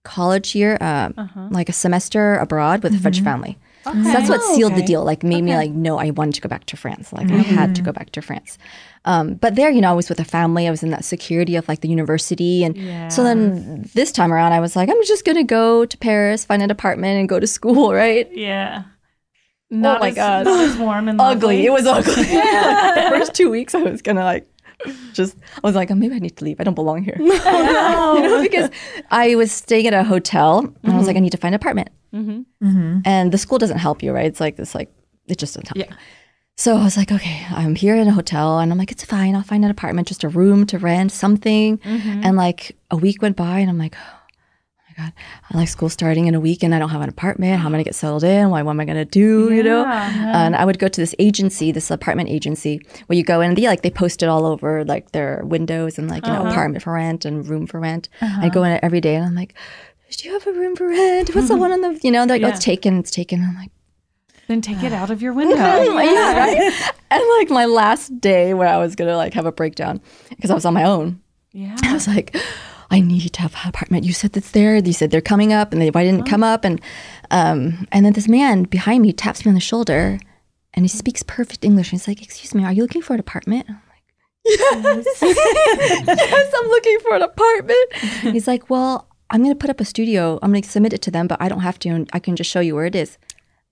college 0.03 0.55
year 0.55 0.77
uh, 0.81 1.09
Uh-huh. 1.17 1.47
like 1.51 1.69
a 1.69 1.73
semester 1.73 2.35
abroad 2.37 2.83
with 2.83 2.93
a 2.95 2.99
French 2.99 3.21
family. 3.21 3.57
So 3.93 4.03
that's 4.03 4.29
what 4.29 4.41
sealed 4.55 4.75
the 4.75 4.81
deal. 4.83 5.03
Like 5.03 5.23
made 5.23 5.43
me 5.43 5.55
like 5.55 5.71
no, 5.71 5.97
I 5.99 6.09
wanted 6.09 6.35
to 6.35 6.41
go 6.41 6.49
back 6.49 6.65
to 6.65 6.77
France. 6.77 7.13
Like 7.13 7.29
I 7.31 7.37
had 7.37 7.75
to 7.75 7.81
go 7.81 7.91
back 7.91 8.11
to 8.11 8.21
France. 8.21 8.57
Um, 9.05 9.35
but 9.35 9.55
there, 9.55 9.69
you 9.69 9.81
know, 9.81 9.91
I 9.91 9.93
was 9.93 10.09
with 10.09 10.19
a 10.19 10.25
family. 10.25 10.67
I 10.67 10.71
was 10.71 10.81
in 10.81 10.89
that 10.89 11.05
security 11.05 11.55
of 11.55 11.67
like 11.67 11.81
the 11.81 11.87
university, 11.87 12.63
and 12.63 13.13
so 13.13 13.23
then 13.23 13.87
this 13.93 14.11
time 14.11 14.33
around, 14.33 14.53
I 14.53 14.59
was 14.59 14.75
like, 14.75 14.89
I'm 14.89 15.03
just 15.05 15.25
gonna 15.25 15.43
go 15.43 15.85
to 15.85 15.97
Paris, 15.97 16.43
find 16.43 16.63
an 16.63 16.71
apartment, 16.71 17.19
and 17.19 17.29
go 17.29 17.39
to 17.39 17.47
school. 17.47 17.93
Right? 17.95 18.29
Yeah. 18.35 18.83
Not 19.69 19.99
my 20.01 20.09
as, 20.09 20.15
God. 20.15 20.45
Not 20.45 20.59
as 20.69 20.77
warm 20.77 21.07
and 21.07 21.19
Ugly. 21.21 21.33
lovely. 21.35 21.65
It 21.65 21.71
was 21.71 21.85
ugly. 21.85 22.13
the 22.23 23.05
first 23.09 23.33
two 23.33 23.49
weeks, 23.49 23.75
I 23.75 23.83
was 23.83 24.01
gonna 24.01 24.23
like. 24.23 24.47
Just, 25.13 25.37
I 25.55 25.67
was 25.67 25.75
like, 25.75 25.91
oh, 25.91 25.95
maybe 25.95 26.15
I 26.15 26.19
need 26.19 26.37
to 26.37 26.45
leave. 26.45 26.59
I 26.59 26.63
don't 26.63 26.75
belong 26.75 27.03
here. 27.03 27.15
you 27.19 27.27
know, 27.27 28.39
because 28.41 28.69
I 29.11 29.35
was 29.35 29.51
staying 29.51 29.87
at 29.87 29.93
a 29.93 30.03
hotel, 30.03 30.59
and 30.83 30.93
I 30.93 30.97
was 30.97 31.07
like, 31.07 31.15
I 31.15 31.17
mm-hmm. 31.17 31.23
need 31.23 31.31
to 31.31 31.37
find 31.37 31.55
an 31.55 31.61
apartment. 31.61 31.89
Mm-hmm. 32.13 32.67
Mm-hmm. 32.67 32.99
And 33.05 33.31
the 33.31 33.37
school 33.37 33.57
doesn't 33.57 33.79
help 33.79 34.03
you, 34.03 34.11
right? 34.11 34.25
It's 34.25 34.39
like 34.39 34.59
it's 34.59 34.75
like 34.75 34.91
it 35.27 35.37
just 35.37 35.55
doesn't 35.55 35.67
help. 35.67 35.89
you. 35.89 35.95
So 36.57 36.77
I 36.77 36.83
was 36.83 36.95
like, 36.95 37.11
okay, 37.11 37.45
I'm 37.49 37.75
here 37.75 37.95
in 37.95 38.07
a 38.07 38.13
hotel, 38.13 38.59
and 38.59 38.71
I'm 38.71 38.77
like, 38.77 38.91
it's 38.91 39.03
fine. 39.03 39.35
I'll 39.35 39.43
find 39.43 39.65
an 39.65 39.71
apartment, 39.71 40.07
just 40.07 40.23
a 40.23 40.29
room 40.29 40.65
to 40.67 40.79
rent, 40.79 41.11
something. 41.11 41.79
And 42.23 42.37
like 42.37 42.77
a 42.91 42.95
week 42.95 43.21
went 43.21 43.35
by, 43.35 43.59
and 43.59 43.69
I'm 43.69 43.77
like, 43.77 43.95
oh 43.97 44.14
my 44.97 45.03
god, 45.03 45.13
I 45.51 45.57
like 45.57 45.67
school 45.67 45.89
starting 45.89 46.27
in 46.27 46.35
a 46.35 46.39
week, 46.39 46.63
and 46.63 46.73
I 46.73 46.79
don't 46.79 46.89
have 46.89 47.01
an 47.01 47.09
apartment. 47.09 47.59
How 47.59 47.67
am 47.67 47.73
I 47.73 47.77
gonna 47.77 47.83
get 47.83 47.95
settled 47.95 48.23
in? 48.23 48.49
Why? 48.49 48.61
What 48.61 48.71
am 48.71 48.79
I 48.79 48.85
gonna 48.85 49.05
do? 49.05 49.53
You 49.53 49.63
know? 49.63 49.85
And 49.85 50.55
I 50.55 50.65
would 50.65 50.79
go 50.79 50.87
to 50.87 51.01
this 51.01 51.15
agency, 51.19 51.71
this 51.71 51.91
apartment 51.91 52.29
agency, 52.29 52.81
where 53.07 53.17
you 53.17 53.23
go 53.23 53.41
in, 53.41 53.49
and 53.49 53.57
they 53.57 53.63
like 53.63 53.81
they 53.81 53.89
post 53.89 54.23
it 54.23 54.29
all 54.29 54.45
over 54.45 54.85
like 54.85 55.11
their 55.11 55.41
windows 55.45 55.97
and 55.97 56.09
like 56.09 56.25
you 56.25 56.31
know 56.31 56.41
uh-huh. 56.41 56.51
apartment 56.51 56.83
for 56.83 56.93
rent 56.93 57.25
and 57.25 57.47
room 57.47 57.67
for 57.67 57.79
rent. 57.79 58.09
I 58.21 58.25
uh-huh. 58.25 58.49
go 58.49 58.63
in 58.63 58.71
it 58.71 58.79
every 58.83 59.01
day, 59.01 59.15
and 59.15 59.25
I'm 59.25 59.35
like. 59.35 59.55
Do 60.17 60.29
you 60.29 60.33
have 60.33 60.47
a 60.47 60.53
room 60.53 60.77
for 60.77 60.87
rent? 60.87 61.35
What's 61.35 61.49
the 61.49 61.57
one 61.57 61.73
on 61.73 61.81
the, 61.81 61.99
you 62.01 62.09
know, 62.11 62.25
they're 62.25 62.37
like, 62.37 62.45
oh, 62.45 62.55
it's 62.55 62.63
taken, 62.63 62.99
it's 62.99 63.11
taken. 63.11 63.41
I'm 63.41 63.55
like, 63.55 63.71
Then 64.47 64.61
take 64.61 64.81
it 64.81 64.93
out 64.93 65.09
of 65.09 65.21
your 65.21 65.33
window. 65.39 65.55
yeah, 65.55 66.37
right. 66.37 66.93
And 67.11 67.23
like 67.39 67.49
my 67.49 67.65
last 67.65 68.21
day 68.21 68.53
where 68.53 68.67
I 68.67 68.77
was 68.77 68.95
gonna 68.95 69.17
like 69.17 69.33
have 69.33 69.45
a 69.45 69.51
breakdown 69.51 69.99
because 70.29 70.51
I 70.51 70.53
was 70.53 70.63
on 70.63 70.73
my 70.73 70.83
own. 70.83 71.21
yeah. 71.51 71.75
I 71.83 71.93
was 71.93 72.07
like, 72.07 72.37
I 72.95 72.99
need 73.01 73.33
to 73.33 73.41
have 73.41 73.53
an 73.61 73.69
apartment. 73.69 74.05
You 74.05 74.13
said 74.13 74.35
it's 74.37 74.51
there. 74.51 74.77
You 74.77 74.93
said 74.93 75.11
they're 75.11 75.21
coming 75.33 75.51
up, 75.53 75.71
and 75.73 75.81
they 75.81 75.89
why 75.89 76.03
didn't 76.03 76.25
come 76.25 76.43
up? 76.43 76.63
And 76.65 76.81
um, 77.31 77.87
and 77.91 78.05
then 78.05 78.13
this 78.13 78.27
man 78.27 78.63
behind 78.63 79.01
me 79.01 79.11
taps 79.13 79.45
me 79.45 79.49
on 79.49 79.55
the 79.55 79.61
shoulder, 79.61 80.19
and 80.73 80.85
he 80.85 80.89
speaks 80.89 81.21
perfect 81.23 81.63
English. 81.63 81.91
And 81.91 81.99
he's 81.99 82.07
like, 82.07 82.21
"Excuse 82.21 82.55
me, 82.55 82.63
are 82.63 82.71
you 82.73 82.83
looking 82.83 83.01
for 83.01 83.13
an 83.13 83.19
apartment?" 83.19 83.65
I'm 83.69 83.81
like, 83.93 84.05
"Yes, 84.45 85.05
yes, 85.21 86.53
I'm 86.57 86.67
looking 86.69 86.99
for 87.01 87.15
an 87.15 87.21
apartment." 87.21 87.93
He's 88.21 88.47
like, 88.47 88.69
"Well, 88.69 89.07
I'm 89.29 89.43
gonna 89.43 89.55
put 89.55 89.69
up 89.69 89.79
a 89.81 89.85
studio. 89.85 90.39
I'm 90.41 90.51
gonna 90.53 90.63
submit 90.63 90.93
it 90.93 91.01
to 91.03 91.11
them, 91.11 91.27
but 91.27 91.41
I 91.41 91.49
don't 91.49 91.61
have 91.61 91.77
to. 91.79 91.89
And 91.89 92.09
I 92.13 92.19
can 92.19 92.35
just 92.35 92.49
show 92.49 92.59
you 92.61 92.75
where 92.75 92.85
it 92.85 92.95
is." 92.95 93.17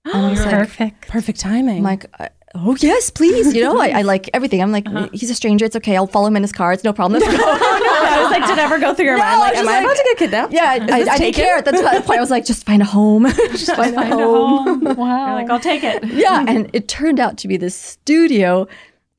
And 0.12 0.26
I 0.26 0.30
was 0.30 0.40
like, 0.44 0.50
Perfect. 0.50 1.08
Perfect 1.08 1.40
timing. 1.40 1.78
I'm 1.78 1.82
like, 1.82 2.04
uh, 2.20 2.28
oh 2.54 2.76
yes, 2.78 3.08
please. 3.08 3.54
You 3.54 3.62
know, 3.62 3.80
I, 3.80 3.88
I 3.88 4.02
like 4.12 4.28
everything. 4.34 4.60
I'm 4.62 4.70
like, 4.70 4.86
he's 5.14 5.30
a 5.30 5.34
stranger. 5.34 5.64
It's 5.64 5.76
okay. 5.76 5.96
I'll 5.96 6.06
follow 6.06 6.26
him 6.26 6.36
in 6.36 6.42
his 6.42 6.52
car. 6.52 6.74
It's 6.74 6.84
no 6.84 6.92
problem. 6.92 7.20
Let's 7.20 7.34
go. 7.34 7.80
I 8.06 8.22
was 8.22 8.30
like, 8.30 8.42
did 8.46 8.52
it 8.52 8.58
ever 8.58 8.78
go 8.78 8.94
through 8.94 9.06
your 9.06 9.18
mind? 9.18 9.40
Like, 9.40 9.54
I 9.56 9.58
am 9.60 9.64
was 9.66 9.74
I 9.74 9.76
like- 9.78 9.84
about 9.84 9.96
to 9.96 10.02
get 10.04 10.16
kidnapped? 10.18 10.52
yeah, 10.52 10.70
I, 10.90 10.98
Is 11.00 11.08
I, 11.08 11.12
I 11.14 11.18
didn't 11.18 11.34
care 11.34 11.56
at 11.56 11.64
that 11.66 12.04
point. 12.06 12.18
I 12.18 12.20
was 12.20 12.30
like, 12.30 12.44
just 12.44 12.64
find 12.66 12.82
a 12.82 12.84
home. 12.84 13.26
just 13.52 13.74
find, 13.74 13.94
a 13.96 14.06
home. 14.06 14.80
Wow. 14.96 15.26
You're 15.26 15.34
like, 15.42 15.50
I'll 15.50 15.60
take 15.60 15.82
it. 15.84 16.04
yeah, 16.04 16.44
and 16.46 16.70
it 16.72 16.88
turned 16.88 17.18
out 17.20 17.38
to 17.38 17.48
be 17.48 17.56
this 17.56 17.74
studio 17.74 18.66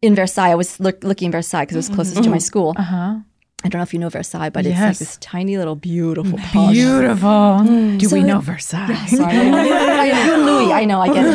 in 0.02 0.16
Versailles. 0.16 0.52
I 0.52 0.56
was 0.56 0.80
look, 0.80 1.04
looking 1.04 1.28
in 1.28 1.32
Versailles 1.32 1.64
because 1.64 1.76
it 1.76 1.80
was 1.80 1.90
closest 1.90 2.24
to 2.24 2.30
my 2.30 2.38
school. 2.38 2.74
Uh 2.78 2.82
huh. 2.84 3.16
I 3.64 3.68
don't 3.70 3.80
know 3.80 3.84
if 3.84 3.94
you 3.94 4.00
know 4.00 4.10
Versailles, 4.10 4.50
but 4.50 4.66
it's 4.66 4.80
like 4.80 4.98
this 4.98 5.18
tiny 5.22 5.58
little 5.58 5.76
beautiful 5.76 6.38
posh. 6.38 6.74
Beautiful. 6.74 7.64
Do 7.98 8.00
So 8.08 8.16
we 8.16 8.22
it- 8.22 8.26
know 8.28 8.40
Versailles? 8.40 9.06
Sorry, 9.08 9.36
I, 9.38 10.28
you 10.38 10.44
Louis, 10.46 10.72
I 10.72 10.86
know, 10.86 11.02
I 11.02 11.12
get 11.12 11.26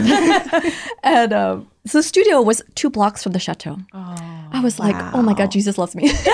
it. 0.64 0.75
and 1.02 1.33
um, 1.33 1.70
so 1.87 1.99
the 1.99 2.03
studio 2.03 2.43
was 2.43 2.63
two 2.75 2.91
blocks 2.91 3.23
from 3.23 3.33
the 3.33 3.39
chateau. 3.39 3.77
Oh, 3.95 4.15
I 4.53 4.61
was 4.63 4.79
like, 4.79 4.97
oh 5.15 5.23
my 5.23 5.35
God, 5.35 5.51
Jesus 5.51 5.79
loves 5.79 5.95
me. 5.95 6.09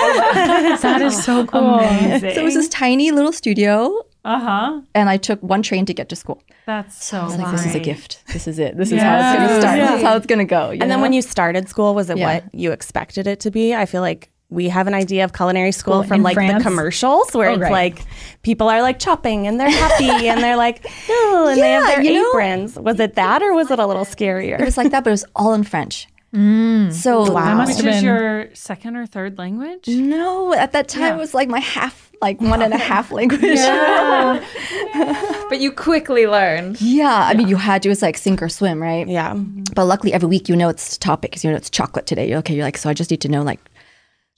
that 0.81 1.01
is 1.01 1.23
so 1.23 1.45
cool. 1.51 1.75
Amazing. 1.79 2.29
it 2.31 2.43
was 2.43 2.53
this 2.55 2.69
tiny 2.69 3.11
little 3.11 3.31
studio, 3.31 4.03
Uh 4.25 4.39
huh. 4.39 4.81
and 4.93 5.09
I 5.09 5.17
took 5.17 5.41
one 5.41 5.61
train 5.61 5.85
to 5.85 5.93
get 5.93 6.09
to 6.09 6.15
school. 6.15 6.41
That's 6.65 7.01
so. 7.05 7.19
I 7.21 7.25
was 7.25 7.37
like, 7.37 7.51
this 7.51 7.65
is 7.65 7.75
a 7.75 7.79
gift. 7.79 8.23
This 8.33 8.47
is 8.47 8.59
it. 8.59 8.75
This 8.77 8.91
is 8.91 9.01
how 9.01 9.15
it's 9.19 9.37
going 9.37 9.49
to 9.49 9.61
start. 9.61 9.79
This 9.79 9.91
is 9.99 10.03
how 10.03 10.15
it's 10.17 10.25
going 10.25 10.39
to 10.39 10.45
go. 10.45 10.71
And 10.71 10.91
then 10.91 10.99
when 11.01 11.13
you 11.13 11.21
started 11.21 11.69
school, 11.69 11.95
was 11.95 12.09
it 12.09 12.17
Yeah. 12.17 12.33
what 12.41 12.53
you 12.53 12.71
expected 12.73 13.25
it 13.27 13.39
to 13.41 13.51
be? 13.51 13.73
I 13.73 13.85
feel 13.85 14.01
like 14.01 14.29
we 14.49 14.69
have 14.69 14.87
an 14.87 14.93
idea 14.93 15.23
of 15.25 15.33
culinary 15.33 15.71
school 15.73 16.03
School 16.03 16.03
from 16.07 16.23
like 16.23 16.35
France? 16.35 16.63
the 16.63 16.69
commercials 16.69 17.33
where 17.33 17.49
Oh, 17.49 17.53
it's 17.53 17.61
right. 17.63 17.71
like 17.71 17.99
people 18.43 18.69
are 18.69 18.81
like 18.81 18.97
chopping 18.97 19.45
and 19.47 19.59
they're 19.59 19.69
happy 19.69 20.09
and 20.29 20.41
they're 20.41 20.55
like, 20.55 20.85
oh, 21.09 21.47
and 21.51 21.61
they 21.61 21.71
have 21.71 21.83
Yeah, 21.89 21.95
their 21.95 22.01
you 22.03 22.13
know- 22.13 22.29
aprons. 22.31 22.75
Was 22.77 22.99
it 22.99 23.15
that 23.15 23.41
or 23.43 23.53
was 23.53 23.71
it 23.71 23.79
a 23.79 23.85
little 23.85 24.05
scarier? 24.05 24.57
it 24.59 24.63
was 24.65 24.77
like 24.77 24.91
that, 24.91 25.03
but 25.03 25.09
it 25.09 25.11
was 25.19 25.25
all 25.35 25.53
in 25.53 25.63
French. 25.63 26.07
Mm. 26.33 26.91
So 26.93 27.31
Wow. 27.31 27.45
That 27.45 27.57
must 27.57 27.77
have 27.77 27.87
is 27.87 27.95
been. 27.97 28.03
your 28.05 28.49
second 28.53 28.95
or 28.95 29.05
third 29.05 29.37
language? 29.37 29.87
no, 29.87 30.53
at 30.53 30.71
that 30.73 30.87
time 30.87 31.15
it 31.15 31.17
was 31.17 31.33
like 31.33 31.47
my 31.49 31.59
half, 31.59 32.11
like 32.21 32.39
one 32.41 32.61
and 32.61 32.73
a 32.73 32.77
half 32.91 33.11
language. 33.11 33.41
Yeah. 33.43 34.43
But 35.49 35.61
you 35.61 35.71
quickly 35.71 36.27
learned. 36.27 36.81
Yeah, 36.81 37.09
I 37.29 37.33
mean, 37.33 37.47
you 37.47 37.55
had 37.55 37.81
to. 37.83 37.89
It's 37.89 38.01
like 38.01 38.17
sink 38.17 38.41
or 38.41 38.49
swim, 38.49 38.81
right? 38.83 39.07
yeah. 39.07 39.33
But 39.75 39.85
luckily, 39.85 40.11
every 40.11 40.27
week 40.27 40.49
you 40.49 40.55
know 40.57 40.67
it's 40.67 40.97
topic. 40.97 41.31
'cause 41.31 41.43
You 41.45 41.51
know 41.51 41.55
it's 41.55 41.69
chocolate 41.69 42.05
today. 42.05 42.27
You're 42.27 42.39
okay. 42.39 42.53
You're 42.55 42.65
like, 42.65 42.77
so 42.77 42.89
I 42.89 42.93
just 42.93 43.09
need 43.11 43.21
to 43.21 43.29
know 43.29 43.43
like 43.43 43.61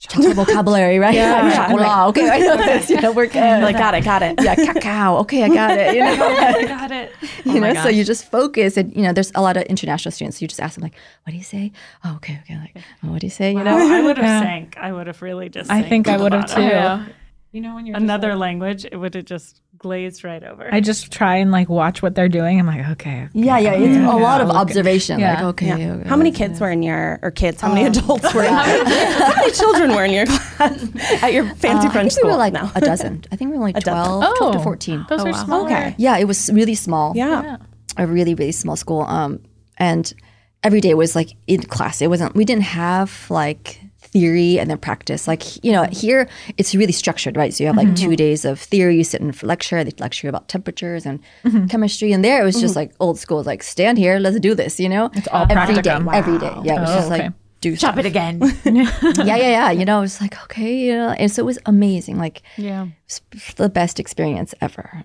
chocolate 0.00 0.34
vocabulary, 0.34 0.98
right? 0.98 1.14
Yeah. 1.14 1.68
Chocolat. 1.68 2.08
Okay, 2.08 2.28
I 2.28 2.38
know 2.38 2.56
this. 2.56 2.88
You 2.90 3.00
know, 3.00 3.12
we're 3.12 3.26
good. 3.26 3.62
like 3.62 3.76
got 3.76 3.94
it, 3.94 4.02
got 4.04 4.22
it. 4.22 4.34
yeah, 4.42 4.54
cacao. 4.54 5.18
Okay, 5.18 5.44
I 5.44 5.48
got 5.48 5.76
it. 5.78 5.94
You 5.94 6.02
know, 6.02 6.10
I 6.36 6.64
got 6.66 6.90
it. 6.90 7.12
Oh 7.46 7.54
you 7.54 7.60
my 7.60 7.72
know. 7.72 7.82
So 7.82 7.88
you 7.88 8.02
just 8.04 8.30
focus, 8.30 8.76
and 8.76 8.94
you 8.96 9.02
know, 9.02 9.12
there's 9.12 9.30
a 9.34 9.42
lot 9.42 9.56
of 9.56 9.62
international 9.64 10.10
students. 10.12 10.38
So 10.38 10.42
you 10.42 10.48
just 10.48 10.60
ask 10.60 10.74
them 10.74 10.82
like, 10.82 10.94
"What 11.24 11.30
do 11.32 11.36
you 11.36 11.44
say?" 11.44 11.72
Oh, 12.04 12.14
okay, 12.16 12.40
okay. 12.42 12.56
Like, 12.58 12.76
oh, 13.04 13.08
what 13.12 13.20
do 13.20 13.26
you 13.26 13.30
say? 13.30 13.50
You 13.52 13.58
Wow, 13.58 13.64
know. 13.78 13.94
I 13.94 14.00
would 14.02 14.16
have 14.16 14.24
Yeah. 14.34 14.40
sank. 14.40 14.76
I 14.78 14.92
would 14.92 15.06
have 15.06 15.20
really 15.22 15.48
just. 15.48 15.70
I 15.70 15.82
think 15.82 16.08
I 16.08 16.16
would 16.16 16.32
have 16.32 16.46
bottom. 16.46 17.04
too. 17.06 17.12
You 17.52 17.60
know, 17.60 17.74
when 17.74 17.84
you're 17.86 17.96
another 17.96 18.34
language, 18.36 18.84
it 18.90 18.96
would 18.96 19.14
have 19.14 19.24
just 19.24 19.60
glazed 19.80 20.22
right 20.24 20.44
over. 20.44 20.68
I 20.72 20.80
just 20.80 21.10
try 21.10 21.36
and 21.36 21.50
like 21.50 21.68
watch 21.68 22.02
what 22.02 22.14
they're 22.14 22.28
doing. 22.28 22.60
I'm 22.60 22.66
like, 22.66 22.86
okay. 22.90 23.28
Yeah, 23.32 23.58
yeah. 23.58 23.72
It's 23.72 23.96
a 23.96 24.16
lot 24.16 24.40
of 24.42 24.48
look- 24.48 24.56
observation. 24.56 25.16
Like, 25.20 25.38
Yeah. 25.38 25.46
okay, 25.48 25.66
Yeah. 25.66 25.92
okay. 25.94 26.08
How 26.08 26.16
many 26.16 26.30
kids 26.30 26.60
were 26.60 26.70
in 26.70 26.82
your, 26.82 27.18
or 27.22 27.30
kids? 27.30 27.60
How 27.60 27.72
many 27.72 27.86
adults 27.86 28.32
were 28.34 28.44
in? 28.44 28.52
how 28.54 29.34
many 29.36 29.50
children 29.52 29.90
were 29.96 30.04
in 30.04 30.12
your 30.12 30.26
class 30.26 30.78
at 31.22 31.32
your 31.32 31.46
fancy 31.56 31.86
Uh, 31.86 31.90
I 31.90 31.92
French 31.92 31.92
think 31.92 32.04
we 32.04 32.10
school? 32.10 32.30
were 32.32 32.36
like 32.36 32.52
no. 32.52 32.70
a 32.74 32.80
dozen. 32.80 33.24
I 33.32 33.36
think 33.36 33.50
we 33.52 33.56
were 33.58 33.64
like 33.64 33.74
dozen. 33.82 34.20
12, 34.20 34.36
12 34.38 34.52
to 34.52 34.58
Oh. 34.60 34.62
14. 34.62 35.06
Those 35.08 35.24
are 35.24 35.32
small. 35.32 35.64
Okay. 35.64 35.94
Yeah, 35.98 36.18
it 36.18 36.24
was 36.26 36.50
really 36.52 36.74
small. 36.76 37.12
Yeah. 37.16 37.56
a 37.96 38.06
really 38.06 38.34
really 38.34 38.52
small 38.52 38.76
school 38.76 39.00
um 39.02 39.40
and 39.78 40.12
every 40.62 40.80
day 40.80 40.94
was 40.94 41.16
like 41.16 41.30
in 41.48 41.60
class 41.62 42.00
it 42.00 42.06
wasn't 42.08 42.32
we 42.36 42.44
didn't 42.44 42.62
have 42.62 43.10
like 43.30 43.80
theory 44.12 44.58
and 44.58 44.70
then 44.70 44.78
practice. 44.78 45.26
Like 45.28 45.62
you 45.64 45.72
know 45.72 45.82
mm-hmm. 45.82 45.92
here 45.92 46.28
it's 46.56 46.74
really 46.74 46.92
structured 46.92 47.36
right? 47.36 47.52
So 47.52 47.64
you 47.64 47.68
have 47.68 47.76
like 47.76 47.94
two 47.96 48.08
mm-hmm. 48.08 48.14
days 48.14 48.44
of 48.44 48.60
theory 48.60 48.96
you 48.96 49.04
sit 49.04 49.20
in 49.20 49.32
for 49.32 49.46
lecture 49.46 49.82
they 49.84 49.92
lecture 49.98 50.26
you 50.26 50.28
about 50.28 50.48
temperatures 50.48 51.06
and 51.06 51.20
mm-hmm. 51.44 51.66
chemistry 51.66 52.12
and 52.12 52.24
there 52.24 52.40
it 52.40 52.44
was 52.44 52.60
just 52.60 52.76
like 52.76 52.92
old 53.00 53.18
school 53.18 53.42
like 53.42 53.62
stand 53.62 53.98
here 53.98 54.18
let's 54.18 54.38
do 54.40 54.54
this 54.54 54.80
you 54.80 54.88
know? 54.88 55.10
It's 55.14 55.28
all 55.28 55.46
every 55.50 55.74
day 55.82 55.90
practicum. 55.90 56.14
every 56.14 56.38
day. 56.38 56.54
Yeah 56.64 56.76
it 56.76 56.80
was 56.80 56.90
Oh, 56.90 56.94
just 56.94 57.12
okay. 57.12 57.22
like 57.24 57.32
do 57.60 57.76
Chop 57.76 57.98
it 57.98 58.06
again. 58.06 58.40
yeah 58.64 59.36
yeah 59.36 59.36
yeah 59.36 59.70
you 59.70 59.84
know 59.88 59.98
it 59.98 60.02
was 60.02 60.20
like 60.20 60.40
okay 60.44 60.76
you 60.76 60.94
know 60.94 61.10
and 61.10 61.30
so 61.30 61.42
it 61.42 61.46
was 61.46 61.58
amazing 61.66 62.18
like 62.18 62.42
yeah. 62.56 62.86
the 63.56 63.68
best 63.68 64.00
experience 64.00 64.54
ever 64.60 65.04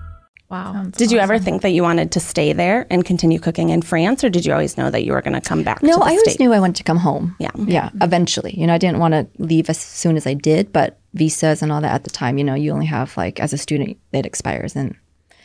Wow. 0.51 0.83
Did 0.97 1.11
you 1.11 1.19
ever 1.19 1.39
think 1.39 1.61
that 1.61 1.69
you 1.69 1.81
wanted 1.81 2.11
to 2.11 2.19
stay 2.19 2.51
there 2.51 2.85
and 2.89 3.05
continue 3.05 3.39
cooking 3.39 3.69
in 3.69 3.81
France, 3.81 4.21
or 4.21 4.29
did 4.29 4.45
you 4.45 4.51
always 4.51 4.77
know 4.77 4.91
that 4.91 5.05
you 5.05 5.13
were 5.13 5.21
going 5.21 5.33
to 5.33 5.41
come 5.41 5.63
back? 5.63 5.81
No, 5.81 5.93
to 5.93 5.99
the 5.99 6.03
I 6.03 6.09
always 6.09 6.21
States? 6.23 6.39
knew 6.39 6.51
I 6.51 6.59
wanted 6.59 6.75
to 6.75 6.83
come 6.83 6.97
home. 6.97 7.35
Yeah. 7.39 7.51
Yeah. 7.55 7.87
Mm-hmm. 7.87 8.03
Eventually. 8.03 8.59
You 8.59 8.67
know, 8.67 8.73
I 8.73 8.77
didn't 8.77 8.99
want 8.99 9.13
to 9.13 9.27
leave 9.37 9.69
as 9.69 9.79
soon 9.79 10.17
as 10.17 10.27
I 10.27 10.33
did, 10.33 10.73
but 10.73 10.99
visas 11.13 11.61
and 11.61 11.71
all 11.71 11.79
that 11.79 11.93
at 11.93 12.03
the 12.03 12.09
time, 12.09 12.37
you 12.37 12.43
know, 12.43 12.53
you 12.53 12.71
only 12.73 12.85
have 12.85 13.15
like 13.15 13.39
as 13.39 13.53
a 13.53 13.57
student, 13.57 13.97
it 14.11 14.25
expires 14.25 14.75
and 14.75 14.95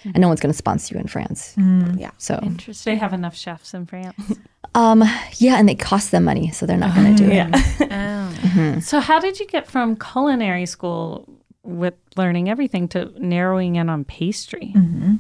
and 0.05 0.19
no 0.19 0.29
one's 0.29 0.41
going 0.41 0.53
to 0.53 0.57
sponsor 0.57 0.95
you 0.95 1.01
in 1.01 1.09
France. 1.09 1.55
Mm-hmm. 1.57 1.99
Yeah. 1.99 2.11
So, 2.19 2.39
interesting. 2.43 2.95
They 2.95 2.99
have 2.99 3.13
enough 3.13 3.37
chefs 3.37 3.75
in 3.75 3.87
France. 3.87 4.39
um, 4.75 5.03
yeah, 5.35 5.57
and 5.57 5.69
they 5.69 5.75
cost 5.75 6.11
them 6.11 6.25
money, 6.25 6.51
so 6.51 6.67
they're 6.67 6.77
not 6.77 6.95
going 6.95 7.17
to 7.17 7.25
do 7.25 7.31
oh. 7.31 7.35
it. 7.35 7.91
Oh. 8.07 8.35
Mm-hmm. 8.39 8.81
So, 8.81 9.01
how 9.01 9.19
did 9.19 9.41
you 9.41 9.47
get 9.47 9.67
from 9.67 9.97
culinary 9.97 10.67
school 10.67 11.29
with 11.67 11.95
learning 12.17 12.49
everything 12.49 12.89
to 12.89 13.13
narrowing 13.19 13.77
in 13.77 13.89
on 13.89 14.05
pastry? 14.05 14.73
Mm-hmm. 14.75 15.17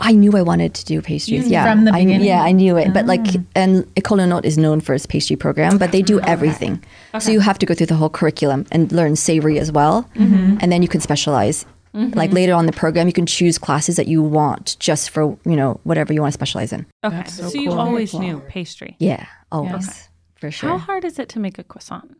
I 0.00 0.12
knew 0.12 0.36
I 0.36 0.42
wanted 0.42 0.74
to 0.74 0.84
do 0.84 1.02
pastries. 1.02 1.48
Yeah, 1.48 1.70
From 1.70 1.84
the 1.84 1.92
I, 1.92 1.98
yeah, 1.98 2.42
I 2.42 2.52
knew 2.52 2.76
it. 2.76 2.92
But 2.92 3.04
ah. 3.04 3.08
like, 3.08 3.26
and 3.54 3.84
École 3.94 4.18
de 4.18 4.26
Note 4.26 4.44
is 4.44 4.58
known 4.58 4.80
for 4.80 4.94
its 4.94 5.06
pastry 5.06 5.36
program, 5.36 5.78
but 5.78 5.92
they 5.92 6.02
do 6.02 6.20
ah. 6.20 6.24
everything. 6.26 6.82
So 7.18 7.30
you 7.30 7.40
have 7.40 7.58
to 7.58 7.66
go 7.66 7.74
through 7.74 7.86
the 7.86 7.94
whole 7.94 8.10
curriculum 8.10 8.66
and 8.70 8.90
learn 8.92 9.16
savory 9.16 9.58
as 9.58 9.72
well, 9.72 10.08
mm-hmm. 10.14 10.58
and 10.60 10.72
then 10.72 10.82
you 10.82 10.88
can 10.88 11.00
specialize. 11.00 11.64
Mm-hmm. 11.94 12.18
Like 12.18 12.32
later 12.32 12.52
on 12.52 12.66
the 12.66 12.72
program, 12.72 13.06
you 13.06 13.12
can 13.12 13.24
choose 13.24 13.56
classes 13.56 13.96
that 13.96 14.06
you 14.06 14.22
want 14.22 14.76
just 14.78 15.08
for 15.10 15.38
you 15.44 15.56
know 15.56 15.80
whatever 15.84 16.12
you 16.12 16.20
want 16.20 16.32
to 16.32 16.34
specialize 16.34 16.72
in. 16.72 16.84
Okay, 17.04 17.24
so, 17.24 17.50
you 17.52 17.72
always 17.72 18.12
knew 18.12 18.40
pastry. 18.40 18.96
Yeah, 18.98 19.26
always 19.50 20.08
for 20.34 20.50
sure. 20.50 20.70
How 20.70 20.78
hard 20.78 21.04
is 21.04 21.18
it 21.18 21.28
to 21.30 21.40
make 21.40 21.58
a 21.58 21.64
croissant? 21.64 22.16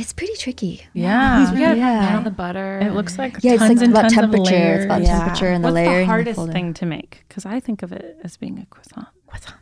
It's 0.00 0.12
pretty 0.12 0.34
tricky. 0.34 0.86
Yeah. 0.92 1.50
You 1.52 1.58
gotta 1.60 1.76
Yeah. 1.78 2.08
pound 2.08 2.26
the 2.26 2.30
butter. 2.30 2.78
It 2.80 2.92
looks 2.92 3.18
like 3.18 3.38
Yeah, 3.42 3.52
it's 3.52 3.60
like 3.62 3.70
and 3.72 3.82
about 3.90 4.02
tons 4.02 4.12
of 4.12 4.18
temperature. 4.20 4.74
It's 4.76 4.84
about 4.84 5.02
Yeah. 5.02 5.18
temperature 5.18 5.48
and 5.48 5.64
the 5.64 5.68
What's 5.68 5.74
layering. 5.74 6.06
the 6.06 6.06
hardest 6.06 6.46
thing 6.52 6.74
to 6.74 6.86
make? 6.86 7.24
Because 7.28 7.44
I 7.46 7.60
think 7.60 7.82
of 7.82 7.92
it 7.92 8.16
as 8.24 8.36
being 8.36 8.58
a 8.58 8.66
croissant. 8.66 9.08
Croissant. 9.26 9.56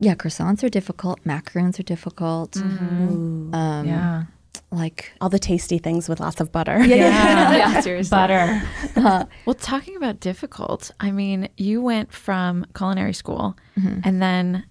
Yeah, 0.00 0.14
croissants 0.14 0.62
are 0.64 0.68
difficult. 0.68 1.22
Macarons 1.24 1.78
are 1.78 1.82
difficult. 1.84 2.52
Mm-hmm. 2.52 3.54
Um, 3.54 3.86
Yeah. 3.86 4.24
Like 4.70 5.12
All 5.20 5.28
the 5.28 5.38
tasty 5.38 5.78
things 5.78 6.08
with 6.08 6.18
lots 6.18 6.40
of 6.40 6.50
butter. 6.50 6.82
yeah, 6.84 7.80
seriously. 7.86 8.10
Butter. 8.16 8.62
Uh, 8.96 9.24
well, 9.46 9.54
talking 9.54 9.96
about 9.96 10.18
difficult, 10.20 10.90
I 10.98 11.10
mean, 11.12 11.48
you 11.56 11.80
went 11.80 12.12
from 12.12 12.66
culinary 12.76 13.12
school 13.12 13.56
mm-hmm. 13.78 14.00
and 14.02 14.20
then 14.20 14.64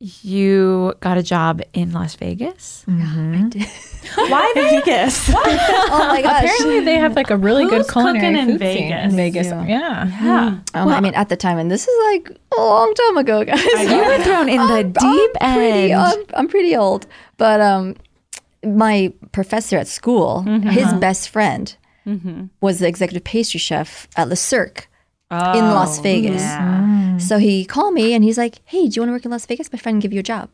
you 0.00 0.92
got 1.00 1.16
a 1.16 1.22
job 1.22 1.62
in 1.72 1.92
Las 1.92 2.14
Vegas. 2.16 2.84
Yeah, 2.86 2.94
I 3.44 3.48
did. 3.48 3.66
Why 4.30 4.52
Vegas? 4.54 5.30
oh 5.34 6.06
my 6.08 6.20
gosh. 6.20 6.44
Apparently, 6.44 6.80
they 6.80 6.96
have 6.96 7.16
like 7.16 7.30
a 7.30 7.36
really 7.36 7.64
good 7.64 7.82
Who's 7.82 7.90
culinary 7.90 8.20
cooking 8.20 8.36
in 8.36 8.46
food 8.48 8.58
Vegas? 8.58 9.04
in 9.12 9.16
Vegas. 9.16 9.46
Yeah. 9.46 9.64
Yeah. 9.66 10.06
Yeah. 10.22 10.58
Um, 10.74 10.88
I 10.88 11.00
mean, 11.00 11.14
at 11.14 11.28
the 11.28 11.36
time, 11.36 11.58
and 11.58 11.70
this 11.70 11.86
is 11.88 11.94
like 12.12 12.38
a 12.56 12.60
long 12.60 12.92
time 12.94 13.16
ago, 13.18 13.44
guys. 13.44 13.64
You 13.64 14.04
were 14.04 14.18
thrown 14.22 14.48
in 14.48 14.66
the 14.66 14.82
deep 14.84 15.30
I'm 15.40 15.54
pretty, 15.56 15.92
end. 15.92 16.02
I'm, 16.02 16.24
I'm 16.34 16.48
pretty 16.48 16.76
old, 16.76 17.06
but 17.38 17.60
um, 17.60 17.96
my 18.64 19.12
professor 19.32 19.78
at 19.78 19.86
school, 19.88 20.42
his 20.42 20.92
best 20.94 21.28
friend, 21.30 21.74
was 22.60 22.78
the 22.80 22.88
executive 22.88 23.24
pastry 23.24 23.58
chef 23.58 24.08
at 24.16 24.28
Le 24.28 24.36
Cirque 24.36 24.88
in 25.56 25.64
Las 25.64 25.98
oh, 25.98 26.02
Vegas. 26.02 26.42
So 27.18 27.38
he 27.38 27.64
called 27.64 27.94
me 27.94 28.12
and 28.14 28.24
he's 28.24 28.38
like, 28.38 28.60
"Hey, 28.64 28.88
do 28.88 28.94
you 28.94 29.02
want 29.02 29.08
to 29.10 29.12
work 29.12 29.24
in 29.24 29.30
Las 29.30 29.46
Vegas? 29.46 29.72
My 29.72 29.78
friend 29.78 30.02
give 30.02 30.12
you 30.12 30.20
a 30.20 30.22
job." 30.22 30.48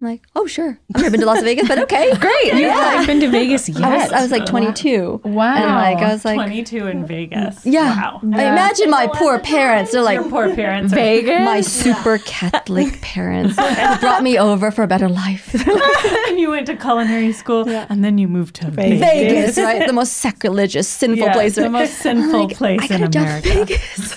I'm 0.00 0.08
like, 0.08 0.22
"Oh, 0.34 0.46
sure. 0.46 0.78
I've 0.94 1.02
never 1.02 1.12
been 1.12 1.20
to 1.20 1.26
Las 1.26 1.40
Vegas, 1.44 1.68
but 1.68 1.78
okay, 1.78 2.12
great." 2.16 2.54
You 2.54 2.68
haven't 2.68 3.06
been 3.06 3.20
to 3.20 3.30
Vegas 3.30 3.68
yet. 3.68 3.80
I 3.82 3.96
was, 4.02 4.12
I 4.12 4.22
was 4.22 4.30
like 4.32 4.44
22. 4.44 5.20
Wow. 5.24 5.54
And 5.54 5.64
like 5.66 5.98
I 6.04 6.12
was 6.12 6.24
like, 6.24 6.34
22 6.34 6.86
in 6.88 7.06
Vegas. 7.06 7.64
yeah. 7.64 7.94
Wow. 7.96 8.20
I 8.24 8.26
imagine 8.46 8.90
my 8.90 9.06
poor 9.06 9.38
parents. 9.38 9.92
They're 9.92 10.02
like, 10.02 10.16
Your 10.20 10.28
poor 10.28 10.52
parents. 10.54 10.92
Vegas. 10.92 11.44
my 11.44 11.60
super 11.60 12.18
Catholic 12.18 13.00
parents 13.02 13.56
who 13.56 13.98
brought 14.00 14.22
me 14.24 14.36
over 14.36 14.70
for 14.72 14.82
a 14.82 14.88
better 14.88 15.08
life. 15.08 15.54
and 15.54 16.38
you 16.40 16.50
went 16.50 16.66
to 16.66 16.76
culinary 16.76 17.32
school 17.32 17.66
and 17.68 18.04
then 18.04 18.18
you 18.18 18.26
moved 18.26 18.56
to 18.56 18.70
Vegas. 18.72 19.00
Vegas, 19.00 19.58
right? 19.58 19.86
The 19.86 19.92
most 19.92 20.14
sacrilegious, 20.14 20.88
sinful 20.88 21.24
Yeah, 21.26 21.32
place. 21.32 21.54
the 21.54 21.62
right? 21.62 21.70
most 21.70 21.94
sinful 21.98 22.48
place 22.48 22.80
I 22.80 22.84
in 22.84 22.88
could 22.88 23.00
have 23.00 23.10
done 23.12 23.26
America. 23.26 23.48
Vegas. 23.48 24.14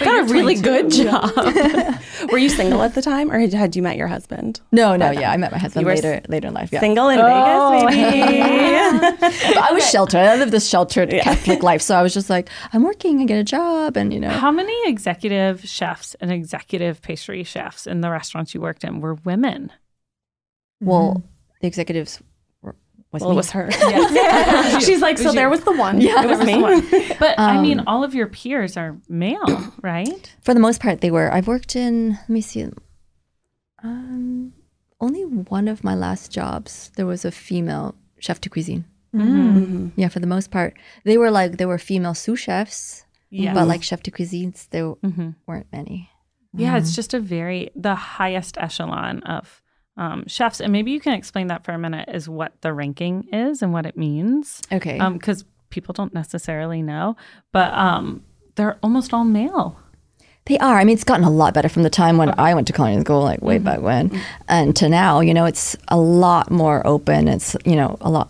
Got 0.00 0.28
a 0.28 0.32
really 0.32 0.56
good 0.56 0.90
job. 0.90 1.30
Were 2.30 2.38
you 2.38 2.48
single 2.50 2.82
at 2.82 2.94
the 2.94 3.00
time, 3.00 3.30
or 3.32 3.38
had- 3.38 3.54
had 3.54 3.76
you 3.76 3.82
met 3.82 3.96
your 3.96 4.08
husband? 4.08 4.60
No, 4.72 4.96
no, 4.96 5.10
yeah, 5.10 5.30
I 5.30 5.36
met 5.36 5.52
my 5.52 5.58
husband 5.58 5.82
You 5.82 5.86
were 5.86 5.94
later, 5.94 6.20
later 6.28 6.48
in 6.48 6.54
life. 6.54 6.70
Yeah, 6.72 6.80
Single 6.80 7.08
in 7.08 7.18
Oh, 7.20 7.86
Vegas, 7.88 7.96
maybe. 7.96 8.42
I 9.58 9.70
was 9.72 9.88
sheltered. 9.88 10.18
I 10.20 10.36
lived 10.36 10.52
this 10.52 10.68
sheltered 10.68 11.10
Catholic 11.10 11.62
life, 11.62 11.80
so 11.82 11.94
I 11.96 12.02
was 12.02 12.12
just 12.12 12.28
like, 12.30 12.48
I'm 12.72 12.82
working 12.82 13.20
I 13.20 13.24
get 13.24 13.38
a 13.38 13.44
job, 13.44 13.96
and 13.96 14.12
you 14.12 14.20
know, 14.20 14.30
How 14.30 14.50
many 14.50 14.74
executive 14.88 15.64
chefs 15.64 16.14
and 16.20 16.30
executive 16.30 17.00
pastry 17.02 17.42
chefs 17.44 17.86
in 17.86 18.00
the 18.00 18.10
restaurants 18.10 18.54
you 18.54 18.60
worked 18.60 18.84
in 18.84 19.00
were 19.00 19.14
women? 19.14 19.72
well, 20.80 21.22
the 21.62 21.66
executives 21.66 22.20
were, 22.60 22.76
was 23.12 23.22
well, 23.22 23.30
me. 23.30 23.34
it 23.34 23.36
was 23.36 23.50
her. 23.52 23.70
She's 24.80 25.00
like, 25.00 25.16
so 25.16 25.32
there 25.32 25.48
was 25.48 25.60
the 25.64 25.72
one. 25.72 26.00
Yeah, 26.02 26.22
it 26.22 26.28
was 26.28 26.40
me. 26.40 26.60
But 27.18 27.38
I 27.38 27.60
mean, 27.62 27.80
Um, 27.80 27.84
all 27.88 28.04
of 28.04 28.14
your 28.14 28.26
peers 28.26 28.76
are 28.76 28.96
male, 29.08 29.72
right? 29.82 30.34
For 30.42 30.52
the 30.52 30.60
most 30.60 30.80
part, 30.82 31.00
they 31.00 31.10
were. 31.10 31.32
I've 31.32 31.46
worked 31.46 31.76
in. 31.76 32.10
Let 32.10 32.28
me 32.28 32.40
see. 32.42 32.66
Um, 33.82 34.52
only 35.00 35.22
one 35.24 35.68
of 35.68 35.84
my 35.84 35.94
last 35.94 36.32
jobs 36.32 36.90
there 36.96 37.06
was 37.06 37.24
a 37.24 37.30
female 37.30 37.94
chef 38.18 38.40
de 38.40 38.48
cuisine. 38.48 38.84
Yeah, 39.96 40.08
for 40.08 40.20
the 40.20 40.26
most 40.26 40.50
part, 40.50 40.76
they 41.04 41.16
were 41.16 41.30
like 41.30 41.56
they 41.56 41.66
were 41.66 41.78
female 41.78 42.14
sous 42.14 42.38
chefs, 42.38 43.04
Yeah. 43.30 43.54
but 43.54 43.66
like 43.66 43.82
chef 43.82 44.02
de 44.02 44.10
cuisines, 44.10 44.68
there 44.70 44.94
Mhm. 44.96 45.34
weren't 45.46 45.66
many. 45.72 46.10
Yeah, 46.52 46.76
it's 46.78 46.94
just 46.94 47.14
a 47.14 47.20
very 47.20 47.70
the 47.74 47.94
highest 47.94 48.56
echelon 48.58 49.22
of 49.22 49.62
um, 49.98 50.24
chefs, 50.26 50.60
and 50.60 50.70
maybe 50.72 50.90
you 50.90 51.00
can 51.00 51.14
explain 51.14 51.46
that 51.46 51.64
for 51.64 51.72
a 51.72 51.78
minute. 51.78 52.08
Is 52.12 52.28
what 52.28 52.52
the 52.60 52.74
ranking 52.74 53.24
is 53.32 53.62
and 53.62 53.72
what 53.72 53.86
it 53.86 53.96
means, 53.96 54.60
Okay. 54.70 54.98
because 55.12 55.44
people 55.70 55.94
don't 55.94 56.12
necessarily 56.12 56.82
know, 56.82 57.16
but 57.52 57.72
um, 57.72 58.22
they're 58.56 58.76
almost 58.82 59.14
all 59.14 59.24
male. 59.24 59.78
They 60.46 60.58
are. 60.58 60.78
I 60.78 60.84
mean, 60.84 60.94
it's 60.94 61.04
gotten 61.04 61.24
a 61.24 61.30
lot 61.30 61.54
better 61.54 61.68
from 61.68 61.82
the 61.82 61.90
time 61.90 62.18
when 62.18 62.32
I 62.38 62.54
went 62.54 62.66
to 62.68 62.72
culinary 62.72 63.02
school, 63.02 63.22
like 63.22 63.42
way 63.42 63.58
back 63.58 63.80
when, 63.80 64.20
and 64.48 64.74
to 64.76 64.88
now. 64.88 65.20
You 65.20 65.34
know, 65.34 65.44
it's 65.44 65.76
a 65.88 65.96
lot 65.96 66.50
more 66.50 66.86
open. 66.86 67.28
It's 67.28 67.56
you 67.64 67.76
know 67.76 67.96
a 68.00 68.10
lot 68.10 68.28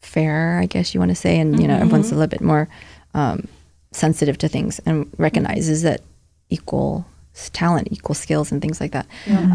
fairer, 0.00 0.58
I 0.58 0.66
guess 0.66 0.94
you 0.94 1.00
want 1.00 1.10
to 1.10 1.14
say, 1.14 1.38
and 1.38 1.60
you 1.60 1.68
know 1.68 1.76
everyone's 1.76 2.10
a 2.12 2.14
little 2.14 2.28
bit 2.30 2.40
more 2.40 2.68
um, 3.14 3.46
sensitive 3.92 4.38
to 4.38 4.48
things 4.48 4.80
and 4.86 5.08
recognizes 5.18 5.82
that 5.82 6.00
equal 6.48 7.04
talent, 7.52 7.88
equal 7.90 8.14
skills, 8.14 8.50
and 8.52 8.60
things 8.62 8.80
like 8.80 8.92
that. 8.92 9.06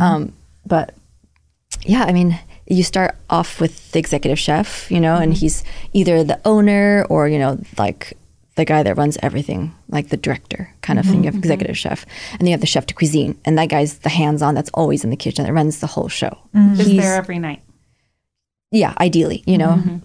Um, 0.02 0.34
but 0.66 0.94
yeah, 1.82 2.04
I 2.04 2.14
mean, 2.14 2.40
you 2.68 2.84
start 2.84 3.16
off 3.30 3.60
with 3.60 3.92
the 3.92 4.00
executive 4.00 4.40
chef, 4.40 4.90
you 4.92 5.00
know, 5.00 5.16
and 5.16 5.34
he's 5.34 5.64
either 5.94 6.24
the 6.24 6.40
owner 6.46 7.06
or 7.10 7.28
you 7.28 7.40
know 7.40 7.60
like 7.80 8.14
the 8.56 8.66
guy 8.66 8.84
that 8.84 8.96
runs 8.98 9.18
everything, 9.22 9.74
like 9.90 10.10
the 10.10 10.18
director 10.18 10.74
kind 10.82 10.98
of 10.98 11.06
thing. 11.06 11.20
You 11.20 11.26
have 11.26 11.34
mm-hmm, 11.34 11.40
mm-hmm. 11.40 11.52
executive 11.52 11.78
chef, 11.78 12.06
and 12.32 12.42
then 12.42 12.48
you 12.48 12.54
have 12.54 12.62
the 12.62 12.68
chef 12.68 12.86
de 12.86 12.94
cuisine, 12.94 13.38
and 13.46 13.58
that 13.58 13.70
guy's 13.70 14.00
the 14.00 14.10
hands-on 14.10 14.56
that's 14.56 14.70
always 14.74 15.04
in 15.04 15.10
the 15.10 15.18
kitchen 15.18 15.46
that 15.46 15.54
runs 15.54 15.80
the 15.80 15.88
whole 15.88 16.08
show. 16.08 16.38
Mm-hmm. 16.56 16.80
Is 16.80 16.88
He's- 16.88 17.04
there 17.04 17.16
every 17.16 17.40
night? 17.40 17.62
yeah, 18.72 18.94
ideally, 19.00 19.44
you 19.46 19.58
know. 19.58 20.02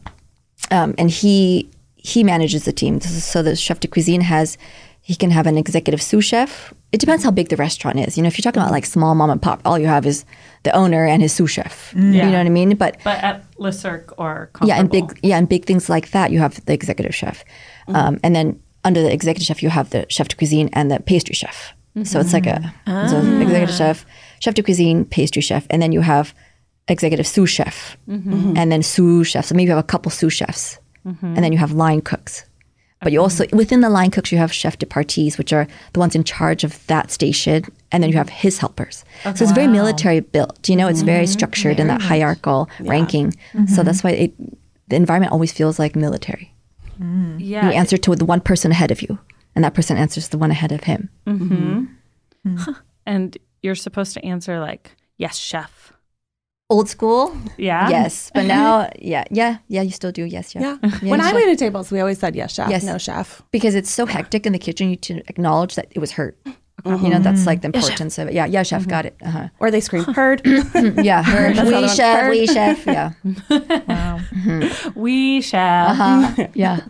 Um, 0.70 0.94
and 0.98 1.10
he 1.10 1.68
he 1.96 2.24
manages 2.24 2.64
the 2.64 2.72
team. 2.72 3.00
So 3.00 3.42
the 3.42 3.56
chef 3.56 3.80
de 3.80 3.88
cuisine 3.88 4.22
has 4.22 4.56
he 5.10 5.16
can 5.16 5.32
have 5.32 5.48
an 5.48 5.58
executive 5.58 6.00
sous 6.00 6.24
chef. 6.24 6.72
It 6.92 7.00
depends 7.00 7.24
how 7.24 7.32
big 7.32 7.48
the 7.48 7.56
restaurant 7.56 7.98
is. 7.98 8.16
You 8.16 8.22
know, 8.22 8.28
if 8.28 8.38
you're 8.38 8.44
talking 8.44 8.62
about 8.62 8.70
like 8.70 8.86
small 8.86 9.16
mom 9.16 9.28
and 9.28 9.42
pop, 9.42 9.60
all 9.64 9.76
you 9.76 9.88
have 9.88 10.06
is 10.06 10.24
the 10.62 10.72
owner 10.82 11.04
and 11.04 11.20
his 11.20 11.32
sous 11.32 11.50
chef. 11.50 11.92
Mm. 11.96 12.14
You 12.14 12.30
know 12.30 12.38
what 12.38 12.46
I 12.46 12.54
mean? 12.60 12.76
But 12.76 12.92
But 13.02 13.18
at 13.24 13.44
Le 13.58 13.72
Cirque 13.72 14.14
or 14.18 14.50
yeah, 14.62 14.78
and 14.78 14.88
big 14.88 15.06
yeah, 15.24 15.36
and 15.36 15.48
big 15.48 15.64
things 15.64 15.88
like 15.88 16.12
that, 16.12 16.30
you 16.30 16.38
have 16.38 16.64
the 16.64 16.72
executive 16.72 17.12
chef, 17.12 17.44
mm-hmm. 17.88 17.96
um, 17.96 18.20
and 18.22 18.36
then 18.36 18.62
under 18.84 19.02
the 19.02 19.12
executive 19.12 19.46
chef, 19.48 19.64
you 19.64 19.70
have 19.70 19.90
the 19.90 20.06
chef 20.08 20.28
de 20.28 20.36
cuisine 20.36 20.70
and 20.74 20.92
the 20.92 21.00
pastry 21.00 21.34
chef. 21.34 21.74
So 22.04 22.20
it's 22.20 22.32
like 22.32 22.46
a 22.46 22.60
mm-hmm. 22.86 23.08
so 23.08 23.16
ah. 23.16 23.42
executive 23.42 23.74
chef, 23.74 24.06
chef 24.38 24.54
de 24.54 24.62
cuisine, 24.62 25.04
pastry 25.04 25.42
chef, 25.42 25.66
and 25.70 25.82
then 25.82 25.90
you 25.90 26.02
have 26.02 26.32
executive 26.86 27.26
sous 27.26 27.50
chef, 27.50 27.96
mm-hmm. 28.08 28.56
and 28.56 28.70
then 28.70 28.82
sous 28.82 29.26
chef. 29.26 29.44
So 29.46 29.56
maybe 29.56 29.70
you 29.70 29.74
have 29.74 29.84
a 29.84 29.92
couple 29.92 30.10
sous 30.12 30.32
chefs, 30.32 30.78
and 31.04 31.42
then 31.42 31.52
you 31.52 31.58
have 31.58 31.72
line 31.72 32.00
cooks. 32.00 32.44
But 33.02 33.12
you 33.12 33.20
also 33.20 33.46
within 33.52 33.80
the 33.80 33.88
line 33.88 34.10
cooks, 34.10 34.30
you 34.30 34.38
have 34.38 34.52
chef 34.52 34.78
de 34.78 34.86
parties, 34.86 35.38
which 35.38 35.52
are 35.52 35.66
the 35.94 36.00
ones 36.00 36.14
in 36.14 36.22
charge 36.22 36.64
of 36.64 36.86
that 36.86 37.10
station, 37.10 37.64
and 37.90 38.02
then 38.02 38.10
you 38.10 38.16
have 38.16 38.28
his 38.28 38.58
helpers. 38.58 39.04
So 39.24 39.30
it's 39.30 39.52
very 39.52 39.68
military 39.68 40.20
built. 40.20 40.68
You 40.68 40.76
know, 40.76 40.86
it's 40.86 41.02
very 41.02 41.24
mm-hmm. 41.24 41.32
structured 41.32 41.80
in 41.80 41.86
that 41.86 42.02
hierarchical 42.02 42.68
ranking. 42.80 43.32
So 43.32 43.58
mm-hmm. 43.58 43.82
that's 43.82 44.04
why 44.04 44.10
it, 44.10 44.34
the 44.88 44.96
environment 44.96 45.32
always 45.32 45.52
feels 45.52 45.78
like 45.78 45.96
military. 45.96 46.52
Mm. 47.00 47.36
yeah. 47.38 47.66
You 47.66 47.72
answer 47.72 47.96
to 47.96 48.14
the 48.14 48.26
one 48.26 48.40
person 48.40 48.70
ahead 48.70 48.90
of 48.90 49.00
you, 49.00 49.18
and 49.54 49.64
that 49.64 49.74
person 49.74 49.96
answers 49.96 50.28
the 50.28 50.38
one 50.38 50.50
ahead 50.50 50.72
of 50.72 50.84
him. 50.84 51.08
Mm-hmm. 51.26 51.84
and 53.06 53.38
you're 53.62 53.74
supposed 53.74 54.14
to 54.14 54.24
answer 54.24 54.60
like, 54.60 54.96
yes, 55.16 55.36
chef. 55.36 55.89
Old 56.70 56.88
school, 56.88 57.34
Yeah. 57.58 57.88
yes, 57.90 58.30
but 58.34 58.44
now, 58.44 58.88
yeah, 59.00 59.24
yeah, 59.30 59.58
yeah, 59.68 59.82
you 59.82 59.90
still 59.90 60.12
do, 60.12 60.24
yes, 60.24 60.54
yeah, 60.54 60.76
Yeah. 60.82 60.90
when 61.10 61.20
I 61.20 61.32
waited 61.34 61.58
tables, 61.58 61.90
we 61.90 61.98
always 62.00 62.18
said 62.20 62.36
yes, 62.36 62.54
chef, 62.54 62.70
Yes. 62.70 62.84
no 62.84 62.96
chef. 62.96 63.42
because 63.50 63.74
it's 63.74 63.90
so 63.90 64.06
hectic 64.06 64.46
in 64.46 64.52
the 64.52 64.58
kitchen. 64.58 64.88
You 64.90 64.96
to 64.96 65.14
acknowledge 65.28 65.74
that 65.74 65.86
it 65.90 65.98
was 65.98 66.12
hurt. 66.12 66.38
You 66.86 67.10
know, 67.10 67.18
that's 67.18 67.44
like 67.44 67.60
the 67.60 67.66
importance 67.66 68.16
of 68.18 68.28
it. 68.28 68.34
Yeah, 68.34 68.46
yeah, 68.46 68.62
chef, 68.62 68.86
got 68.88 69.04
it. 69.04 69.14
Uh-huh. 69.20 69.48
Or 69.58 69.70
they 69.70 69.80
scream, 69.80 70.04
heard. 70.14 70.40
Yeah, 71.04 71.22
heard. 71.22 71.56
That's 71.56 71.68
the 71.68 71.76
other 71.76 71.88
oui 71.88 71.96
chef, 71.96 72.20
Heard. 72.20 72.30
oui 72.30 72.46
chef. 72.46 72.86
Yeah, 72.86 73.10
Wow. 73.88 74.20
Oui 74.94 75.40
chef. 75.42 75.90
uh-huh. 75.90 76.46
yeah. 76.54 76.80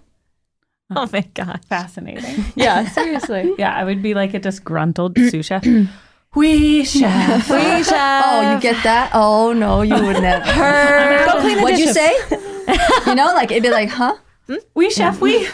Oh 0.95 1.09
my 1.13 1.23
god. 1.35 1.61
Fascinating. 1.69 2.45
yeah, 2.55 2.87
seriously. 2.89 3.55
Yeah, 3.59 3.73
I 3.75 3.85
would 3.85 4.03
be 4.03 4.13
like 4.15 4.35
a 4.35 4.39
disgruntled 4.39 5.17
sous 5.31 5.47
chef. 5.47 5.65
Oui 6.37 6.85
chef. 6.85 7.51
Oui 7.51 7.83
chef. 7.83 8.25
Oh, 8.25 8.53
you 8.53 8.61
get 8.61 8.81
that? 8.85 9.11
Oh 9.15 9.53
no, 9.53 9.83
you 9.83 9.95
would 9.95 10.23
never. 10.23 10.45
heard. 10.45 11.27
Go 11.27 11.41
clean 11.41 11.57
the 11.57 11.63
What'd 11.65 11.81
you 11.81 11.93
say? 11.93 12.13
you 13.07 13.17
know, 13.17 13.33
like 13.35 13.51
it'd 13.51 13.65
be 13.65 13.71
like, 13.71 13.89
huh? 13.89 14.15
Hmm? 14.51 14.57
Oui 14.75 14.91
chef. 14.91 15.21
We. 15.21 15.39
we. 15.39 15.47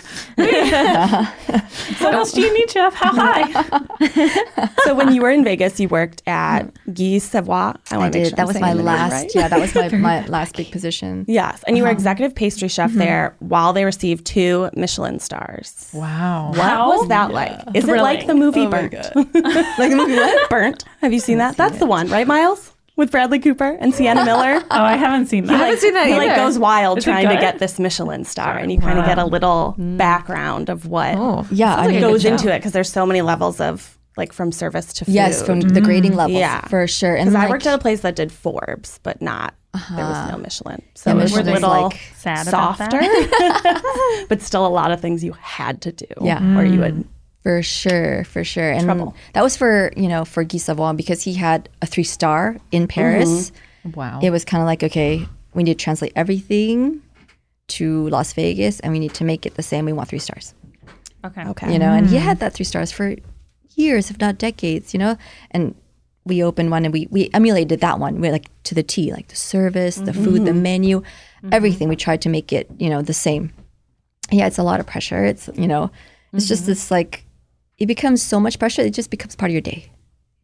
what 2.01 2.15
else 2.15 2.33
do 2.33 2.41
you 2.41 2.51
need, 2.55 2.71
chef? 2.71 2.95
How 2.95 3.13
high? 3.13 3.83
So 4.85 4.95
when 4.95 5.13
you 5.13 5.21
were 5.21 5.31
in 5.31 5.43
Vegas, 5.43 5.81
you 5.81 5.89
worked 5.89 6.23
at 6.29 6.73
Guy 6.95 7.19
Savoy. 7.19 7.53
I, 7.53 7.75
I 7.91 7.97
want 7.99 8.13
to 8.13 8.19
make 8.19 8.25
did. 8.25 8.29
sure 8.29 8.37
that 8.37 8.47
was 8.47 8.61
my 8.61 8.71
the 8.71 8.77
name 8.77 8.87
last. 8.87 9.13
right. 9.13 9.35
Yeah, 9.35 9.49
that 9.49 9.59
was 9.59 9.75
my, 9.75 9.89
my 9.99 10.27
last 10.27 10.57
big 10.57 10.71
position. 10.71 11.25
Yes, 11.29 11.63
and 11.67 11.77
you 11.77 11.83
were 11.83 11.89
uh-huh. 11.89 11.95
executive 11.97 12.37
pastry 12.37 12.69
chef 12.69 12.91
mm-hmm. 12.91 13.01
there 13.01 13.37
while 13.41 13.73
they 13.73 13.85
received 13.85 14.25
two 14.25 14.71
Michelin 14.77 15.19
stars. 15.19 15.91
Wow. 15.93 16.51
What 16.51 16.61
How 16.61 16.89
was 16.89 17.09
that 17.09 17.33
like? 17.33 17.61
Is 17.75 17.89
it 17.89 17.97
like 17.97 18.21
the 18.21 18.27
thrilling. 18.27 18.39
movie 18.39 18.67
Burnt? 18.67 18.95
like 19.17 19.91
the 19.91 19.97
movie 19.97 20.15
what? 20.15 20.49
Burnt. 20.51 20.85
Have 21.03 21.13
you 21.13 21.21
seen 21.21 21.39
that? 21.39 21.57
That's 21.57 21.79
the 21.79 21.87
one, 21.87 22.09
right, 22.09 22.27
Miles? 22.27 22.73
With 22.97 23.11
Bradley 23.11 23.39
Cooper 23.39 23.77
and 23.79 23.95
Sienna 23.95 24.25
Miller. 24.25 24.63
Oh, 24.71 24.83
I 24.83 24.97
haven't 24.97 25.27
seen 25.27 25.45
that. 25.47 25.55
I 25.55 25.67
haven't 25.67 25.81
seen 25.81 25.95
that 25.95 26.07
he 26.07 26.15
either. 26.15 26.27
like 26.27 26.37
goes 26.37 26.59
wild 26.59 26.99
Is 26.99 27.05
trying 27.05 27.29
to 27.29 27.37
get 27.37 27.59
this 27.59 27.79
Michelin 27.79 28.25
star, 28.25 28.57
and 28.57 28.73
you 28.73 28.79
kind 28.79 28.99
of 28.99 29.05
get 29.05 29.19
a 29.19 29.25
little 29.25 29.77
mm. 29.79 29.97
background 29.97 30.71
of 30.71 30.87
what 30.87 31.15
oh, 31.17 31.47
Yeah, 31.51 31.75
I 31.75 31.89
mean, 31.89 32.01
goes 32.01 32.25
into 32.25 32.53
it 32.53 32.59
because 32.59 32.73
there's 32.73 32.91
so 32.91 33.05
many 33.05 33.23
levels 33.23 33.61
of 33.61 33.97
like 34.17 34.33
from 34.33 34.51
service 34.51 34.95
to 34.95 35.05
food. 35.05 35.15
yes, 35.15 35.43
from 35.43 35.61
the 35.61 35.81
grading 35.81 36.13
mm. 36.13 36.17
levels, 36.17 36.39
Yeah. 36.39 36.67
for 36.69 36.87
sure. 36.87 37.15
And 37.15 37.31
because 37.31 37.45
I 37.45 37.51
worked 37.51 37.67
at 37.67 37.75
a 37.75 37.79
place 37.79 38.01
that 38.01 38.17
did 38.17 38.33
Forbes, 38.33 38.99
but 39.03 39.21
not 39.21 39.55
there 39.73 40.07
was 40.07 40.17
uh-huh. 40.17 40.31
no 40.33 40.39
Michelin, 40.39 40.83
so 40.95 41.11
Yeah, 41.11 41.19
it 41.19 41.23
was 41.23 41.37
a 41.37 41.43
little 41.43 41.69
like 41.69 42.01
sad 42.17 42.47
softer, 42.47 42.99
but 44.29 44.41
still 44.41 44.67
a 44.67 44.69
lot 44.69 44.91
of 44.91 45.01
things 45.01 45.23
you 45.23 45.33
had 45.33 45.83
to 45.83 45.93
do. 45.93 46.07
Yeah. 46.21 46.59
or 46.59 46.65
you 46.65 46.81
would 46.81 47.07
For 47.47 47.63
sure, 47.63 48.25
for 48.25 48.43
sure. 48.43 48.73
And 48.73 48.87
Trouble. 48.87 49.15
that 49.35 49.45
was 49.45 49.57
for, 49.57 49.93
you 49.97 50.09
know, 50.09 50.25
for 50.25 50.43
Guy 50.43 50.59
Savoy 50.59 50.95
because 50.95 51.23
he 51.23 51.35
had 51.35 51.69
a 51.81 51.87
three 51.87 52.03
star 52.03 52.57
in 52.73 52.83
mm-hmm. 52.83 52.89
Paris. 52.89 53.53
Wow. 53.95 54.19
It 54.21 54.31
was 54.31 54.45
kind 54.45 54.63
of 54.63 54.67
like, 54.67 54.83
okay, 54.83 55.25
we 55.55 55.63
need 55.63 55.79
to 55.79 55.85
translate 55.85 56.11
everything 56.17 57.03
to 57.69 58.09
Las 58.09 58.33
Vegas 58.33 58.81
and 58.81 58.93
we 58.93 58.99
need 58.99 59.15
to 59.15 59.23
make 59.23 59.47
it 59.47 59.55
the 59.55 59.63
same. 59.63 59.85
We 59.85 59.93
want 59.93 60.09
three 60.09 60.19
stars, 60.19 60.55
Okay. 61.25 61.45
okay. 61.47 61.73
you 61.73 61.79
know? 61.79 61.93
And 61.93 62.09
he 62.09 62.17
had 62.17 62.39
mm-hmm. 62.39 62.47
that 62.47 62.55
three 62.55 62.65
stars 62.65 62.91
for 62.91 63.15
years, 63.77 64.11
if 64.11 64.19
not 64.19 64.39
decades, 64.39 64.93
you 64.93 64.99
know? 64.99 65.17
And 65.53 65.77
we 66.25 66.43
opened 66.43 66.73
one 66.73 66.85
and 66.85 66.93
we, 66.93 67.07
we 67.13 67.31
emulated 67.33 67.79
that 67.79 68.01
one. 68.01 68.21
We 68.21 68.33
like 68.33 68.51
to 68.65 68.75
the 68.75 68.83
T, 68.83 69.13
like 69.13 69.29
the 69.29 69.37
service, 69.37 69.95
the 69.95 70.13
food, 70.13 70.47
the 70.47 70.51
mm-hmm. 70.51 70.63
menu, 70.63 71.03
everything. 71.53 71.89
We 71.89 71.95
tried 71.95 72.23
to 72.23 72.29
make 72.29 72.53
it, 72.53 72.69
you 72.79 72.91
know, 72.91 73.03
the 73.03 73.15
same. 73.15 73.53
Yeah, 74.33 74.49
it's 74.49 74.59
a 74.59 74.65
lot 74.65 74.81
of 74.81 74.87
pressure. 74.87 75.25
It's, 75.25 75.49
you 75.55 75.69
know, 75.69 75.93
it's 76.33 76.49
just 76.49 76.67
this 76.67 76.91
like, 76.91 77.23
it 77.79 77.87
becomes 77.87 78.23
so 78.23 78.41
much 78.41 78.59
pressure. 78.59 78.83
It 78.83 78.95
just 78.95 79.11
becomes 79.11 79.37
part 79.37 79.51
of 79.51 79.55
your 79.55 79.61
day. 79.61 79.91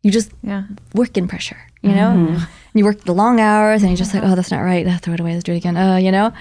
You 0.02 0.10
just 0.10 0.32
Yeah. 0.42 0.64
work 0.94 1.16
in 1.16 1.28
pressure, 1.28 1.58
you 1.82 1.92
know? 1.94 2.10
And 2.10 2.46
you 2.74 2.84
work 2.84 3.04
the 3.04 3.14
long 3.14 3.40
hours 3.40 3.82
and 3.82 3.90
you're 3.90 3.96
just 3.96 4.12
like, 4.14 4.22
oh, 4.24 4.34
that's 4.34 4.50
not 4.50 4.58
right. 4.60 4.86
Ah, 4.88 4.98
throw 5.00 5.14
it 5.14 5.20
away. 5.20 5.32
Let's 5.32 5.44
do 5.44 5.52
it 5.52 5.58
again. 5.58 5.76
Uh, 5.76 5.96
you 5.96 6.10
know? 6.10 6.32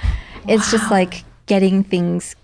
It's 0.47 0.71
just 0.71 0.89
like 0.89 1.23
getting 1.45 1.84
things 1.84 2.36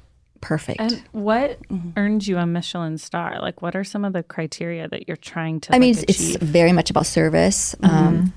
perfect. 0.41 0.79
And 0.79 1.01
what 1.13 1.57
earned 1.97 2.27
you 2.27 2.37
a 2.37 2.45
Michelin 2.45 2.97
star? 2.99 3.39
Like, 3.41 3.61
what 3.63 3.75
are 3.75 3.83
some 3.83 4.05
of 4.05 4.13
the 4.13 4.21
criteria 4.21 4.87
that 4.87 5.07
you're 5.07 5.17
trying 5.17 5.59
to? 5.61 5.75
I 5.75 5.79
mean, 5.79 5.95
like, 5.95 6.03
it's, 6.07 6.33
it's 6.33 6.43
very 6.43 6.71
much 6.71 6.89
about 6.91 7.05
service. 7.07 7.75
Um, 7.81 8.33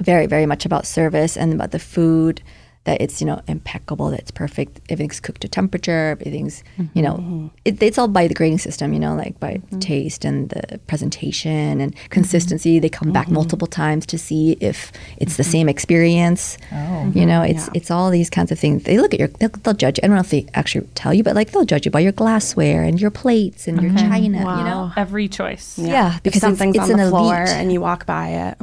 Very, 0.00 0.26
very 0.26 0.46
much 0.46 0.64
about 0.64 0.86
service 0.86 1.36
and 1.36 1.52
about 1.52 1.70
the 1.70 1.78
food. 1.78 2.42
That 2.84 3.00
it's 3.00 3.20
you 3.20 3.26
know 3.26 3.40
impeccable. 3.46 4.10
That 4.10 4.20
it's 4.20 4.30
perfect. 4.30 4.80
Everything's 4.88 5.20
cooked 5.20 5.42
to 5.42 5.48
temperature. 5.48 6.16
Everything's 6.18 6.64
you 6.94 7.02
know 7.02 7.14
mm-hmm. 7.14 7.46
it, 7.64 7.82
it's 7.82 7.98
all 7.98 8.08
by 8.08 8.26
the 8.26 8.34
grading 8.34 8.58
system. 8.58 8.92
You 8.92 8.98
know, 8.98 9.14
like 9.14 9.38
by 9.38 9.54
mm-hmm. 9.54 9.78
taste 9.78 10.24
and 10.24 10.50
the 10.50 10.80
presentation 10.86 11.80
and 11.80 11.94
consistency. 12.10 12.76
Mm-hmm. 12.76 12.82
They 12.82 12.88
come 12.88 13.12
back 13.12 13.28
multiple 13.28 13.68
times 13.68 14.06
to 14.06 14.18
see 14.18 14.56
if 14.60 14.90
it's 15.16 15.36
the 15.36 15.44
same 15.44 15.68
experience. 15.68 16.58
Oh. 16.72 17.12
You 17.14 17.26
know, 17.26 17.42
it's 17.42 17.68
it's 17.74 17.90
all 17.90 18.10
these 18.10 18.30
kinds 18.30 18.50
of 18.50 18.58
things. 18.58 18.82
They 18.82 18.98
look 18.98 19.14
at 19.14 19.20
your, 19.20 19.28
they'll, 19.28 19.50
they'll 19.50 19.74
judge. 19.74 19.98
you. 19.98 20.00
I 20.04 20.06
don't 20.08 20.16
know 20.16 20.20
if 20.20 20.30
they 20.30 20.46
actually 20.54 20.86
tell 20.94 21.14
you, 21.14 21.22
but 21.22 21.36
like 21.36 21.52
they'll 21.52 21.64
judge 21.64 21.84
you 21.84 21.90
by 21.90 22.00
your 22.00 22.12
glassware 22.12 22.82
and 22.82 23.00
your 23.00 23.10
plates 23.10 23.68
and 23.68 23.80
your 23.80 23.94
china. 23.94 24.38
You 24.38 24.64
know, 24.64 24.92
every 24.96 25.28
choice. 25.28 25.78
yeah, 25.78 26.16
If 26.16 26.22
because 26.22 26.36
it's, 26.36 26.42
something's 26.42 26.76
it's 26.76 26.84
on 26.84 26.90
an 26.92 26.98
the 26.98 27.10
floor 27.10 27.42
elite. 27.42 27.48
and 27.48 27.72
you 27.72 27.80
walk 27.80 28.06
by 28.06 28.28
it. 28.28 28.58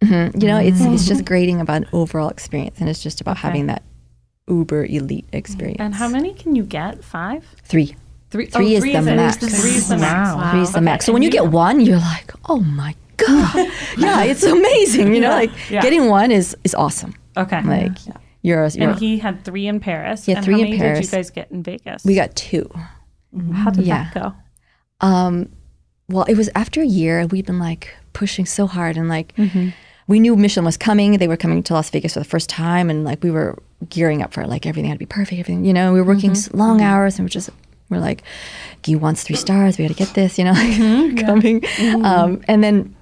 Mm-hmm. 0.00 0.40
You 0.40 0.48
know, 0.48 0.58
it's 0.58 0.80
it's 0.80 1.06
just 1.06 1.20
mm-hmm. 1.20 1.24
grading 1.24 1.60
about 1.60 1.78
an 1.78 1.86
overall 1.92 2.28
experience, 2.28 2.80
and 2.80 2.88
it's 2.88 3.02
just 3.02 3.20
about 3.20 3.36
having 3.38 3.66
that 3.66 3.82
uber 4.48 4.84
elite 4.84 5.26
mm-hmm. 5.26 5.36
experience. 5.36 5.80
And 5.80 5.94
how 5.94 6.08
many 6.08 6.34
can 6.34 6.54
you 6.54 6.64
get? 6.64 7.04
Five? 7.04 7.46
Three. 7.64 7.96
Three. 8.30 8.46
Three 8.46 8.74
oh, 8.74 8.76
is 8.78 8.80
three 8.82 8.92
the 8.92 8.98
it. 8.98 9.16
max. 9.16 9.36
Three 9.36 9.70
is 9.70 9.88
the 9.88 9.96
max. 9.96 10.34
Wow. 10.34 10.50
Three 10.50 10.60
is 10.62 10.72
the 10.72 10.78
Okay, 10.78 10.84
max. 10.84 11.06
So 11.06 11.10
and 11.10 11.14
when 11.14 11.22
you 11.22 11.28
you- 11.28 11.32
get 11.32 11.46
one, 11.46 11.80
you're 11.80 11.98
like, 11.98 12.32
oh 12.48 12.60
my 12.60 12.94
god, 13.16 13.54
yeah, 13.96 14.24
it's 14.24 14.42
amazing. 14.42 15.14
You 15.14 15.20
know, 15.20 15.30
like 15.30 15.50
yeah. 15.70 15.80
getting 15.80 16.08
one 16.08 16.30
is 16.30 16.56
is 16.64 16.74
awesome. 16.74 17.14
Okay. 17.36 17.62
Like 17.62 17.96
you're, 18.42 18.66
you're 18.66 18.90
and 18.90 18.98
he 18.98 19.18
had 19.18 19.44
three 19.44 19.66
in 19.66 19.80
Paris. 19.80 20.28
Yeah, 20.28 20.40
three 20.40 20.54
how 20.54 20.60
in 20.60 20.64
many 20.66 20.78
Paris. 20.78 20.98
did 20.98 21.12
you 21.12 21.18
guys 21.18 21.30
get 21.30 21.50
in 21.50 21.62
Vegas? 21.62 22.04
we 22.04 22.14
got 22.14 22.34
two. 22.36 22.70
How 23.52 23.70
did 23.70 23.86
yeah. 23.86 24.10
that 24.12 24.14
go? 24.14 25.06
Um, 25.06 25.50
well, 26.08 26.24
it 26.24 26.36
was 26.36 26.50
after 26.54 26.80
a 26.80 26.86
year, 26.86 27.20
and 27.20 27.32
we'd 27.32 27.46
been 27.46 27.58
like 27.58 27.94
pushing 28.12 28.46
so 28.46 28.66
hard, 28.66 28.96
and 28.96 29.08
like 29.08 29.32
we 30.06 30.20
knew 30.20 30.36
Michelin 30.36 30.64
was 30.64 30.76
coming. 30.76 31.18
They 31.18 31.28
were 31.28 31.36
coming 31.36 31.62
to 31.64 31.74
Las 31.74 31.90
Vegas 31.90 32.14
for 32.14 32.18
the 32.18 32.24
first 32.24 32.48
time, 32.48 32.90
and 32.90 33.04
like 33.04 33.22
we 33.22 33.30
were 33.30 33.58
gearing 33.88 34.22
up 34.22 34.32
for 34.32 34.42
it. 34.42 34.48
Like 34.48 34.66
everything 34.66 34.88
had 34.88 34.96
to 34.96 34.98
be 34.98 35.06
perfect. 35.06 35.40
Everything, 35.40 35.64
you 35.64 35.72
know, 35.72 35.92
we 35.92 36.00
were 36.00 36.06
working 36.06 36.32
s 36.32 36.52
long 36.52 36.78
mm-hmm. 36.78 36.86
hours, 36.86 37.18
and 37.18 37.24
we're 37.24 37.30
just 37.30 37.50
we're 37.88 37.98
like, 37.98 38.22
Guy 38.82 38.94
wants 38.96 39.22
three 39.22 39.36
stars. 39.36 39.78
We 39.78 39.84
got 39.84 39.96
to 39.96 39.98
get 39.98 40.14
this, 40.14 40.38
you 40.38 40.44
know, 40.44 40.52
like 40.64 40.72
mm-hmm. 40.72 41.16
coming. 41.18 41.64
Um, 42.04 42.42
and 42.48 42.62
then 42.62 42.96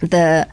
the 0.00 0.48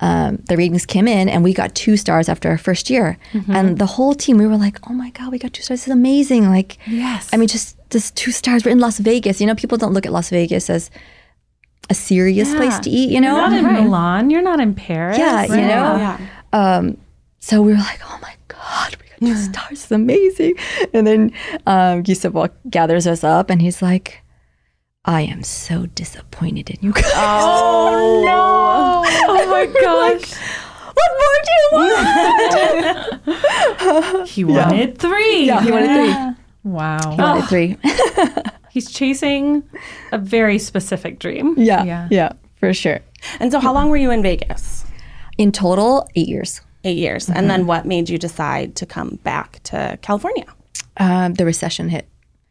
um, 0.00 0.42
the 0.48 0.56
ratings 0.56 0.86
came 0.86 1.08
in, 1.08 1.28
and 1.28 1.42
we 1.42 1.54
got 1.54 1.74
two 1.74 1.96
stars 1.96 2.28
after 2.28 2.48
our 2.48 2.58
first 2.58 2.90
year. 2.90 3.16
And 3.48 3.78
the 3.78 3.86
whole 3.86 4.14
team, 4.14 4.38
we 4.38 4.46
were 4.46 4.56
like, 4.56 4.78
"Oh 4.88 4.92
my 4.92 5.10
god, 5.10 5.32
we 5.32 5.38
got 5.38 5.52
two 5.52 5.62
stars! 5.62 5.80
This 5.80 5.88
is 5.88 5.92
amazing!" 5.92 6.48
Like, 6.48 6.78
Yes. 6.86 7.30
I 7.32 7.36
mean, 7.36 7.48
just 7.48 7.76
just 7.90 8.16
two 8.16 8.32
stars. 8.32 8.64
We're 8.64 8.72
in 8.72 8.80
Las 8.80 8.98
Vegas. 8.98 9.40
You 9.40 9.46
know, 9.46 9.54
people 9.54 9.78
don't 9.78 9.92
look 9.92 10.06
at 10.06 10.12
Las 10.12 10.30
Vegas 10.30 10.68
as 10.68 10.90
a 11.90 11.94
serious 11.94 12.54
place 12.54 12.78
to 12.80 12.90
eat. 12.90 13.10
You 13.10 13.20
know, 13.20 13.36
You're 13.36 13.50
not 13.50 13.58
in 13.78 13.84
Milan. 13.84 14.30
You're 14.30 14.42
not 14.42 14.60
in 14.60 14.74
Paris. 14.74 15.18
yeah, 15.18 15.42
you 15.44 15.56
know. 15.56 15.96
Yeah. 15.96 16.18
Um, 16.52 16.96
so 17.40 17.60
we 17.62 17.72
were 17.72 17.78
like, 17.78 18.00
oh 18.04 18.18
my 18.22 18.34
God, 18.48 18.96
we 19.00 19.06
got 19.08 19.18
two 19.20 19.36
stars. 19.36 19.72
It's 19.82 19.90
amazing. 19.92 20.54
And 20.94 21.06
then 21.06 21.32
um, 21.66 22.02
Guy 22.02 22.14
Savoy 22.14 22.48
gathers 22.70 23.06
us 23.06 23.22
up 23.24 23.50
and 23.50 23.60
he's 23.60 23.82
like, 23.82 24.22
I 25.04 25.20
am 25.22 25.42
so 25.42 25.84
disappointed 25.86 26.70
in 26.70 26.78
you 26.80 26.92
guys. 26.92 27.04
Oh 27.14 28.22
no! 28.24 29.04
Oh 29.26 29.46
my 29.50 29.66
gosh! 29.66 30.32
what 30.94 31.10
more 31.20 31.38
do 31.44 31.50
you 31.60 31.68
want? 34.16 34.28
He 34.28 34.44
wanted 34.44 34.96
three. 34.98 35.44
yeah, 35.46 35.60
he 35.62 35.70
wanted 35.70 35.88
three. 35.94 36.70
Wow. 36.70 37.10
He 37.10 37.20
wanted 37.20 37.48
three. 37.48 37.76
He's 38.74 38.90
chasing 38.90 39.62
a 40.12 40.18
very 40.18 40.58
specific 40.58 41.20
dream. 41.20 41.54
yeah, 41.56 41.84
Yeah. 41.84 42.08
yeah, 42.10 42.32
for 42.56 42.74
sure. 42.74 42.98
And 43.40 43.52
so, 43.52 43.60
how 43.60 43.72
long 43.72 43.88
were 43.88 43.96
you 44.04 44.10
in 44.10 44.20
Vegas? 44.22 44.84
In 45.38 45.52
total, 45.52 46.06
eight 46.16 46.28
years. 46.28 46.60
Eight 46.82 46.98
years. 46.98 47.30
And 47.30 47.48
then, 47.48 47.66
what 47.66 47.86
made 47.86 48.08
you 48.10 48.18
decide 48.18 48.74
to 48.76 48.84
come 48.86 49.10
back 49.22 49.60
to 49.70 49.96
California? 50.02 50.46
Um, 50.96 51.34
the 51.34 51.44
recession 51.44 51.88
hit. 51.88 52.06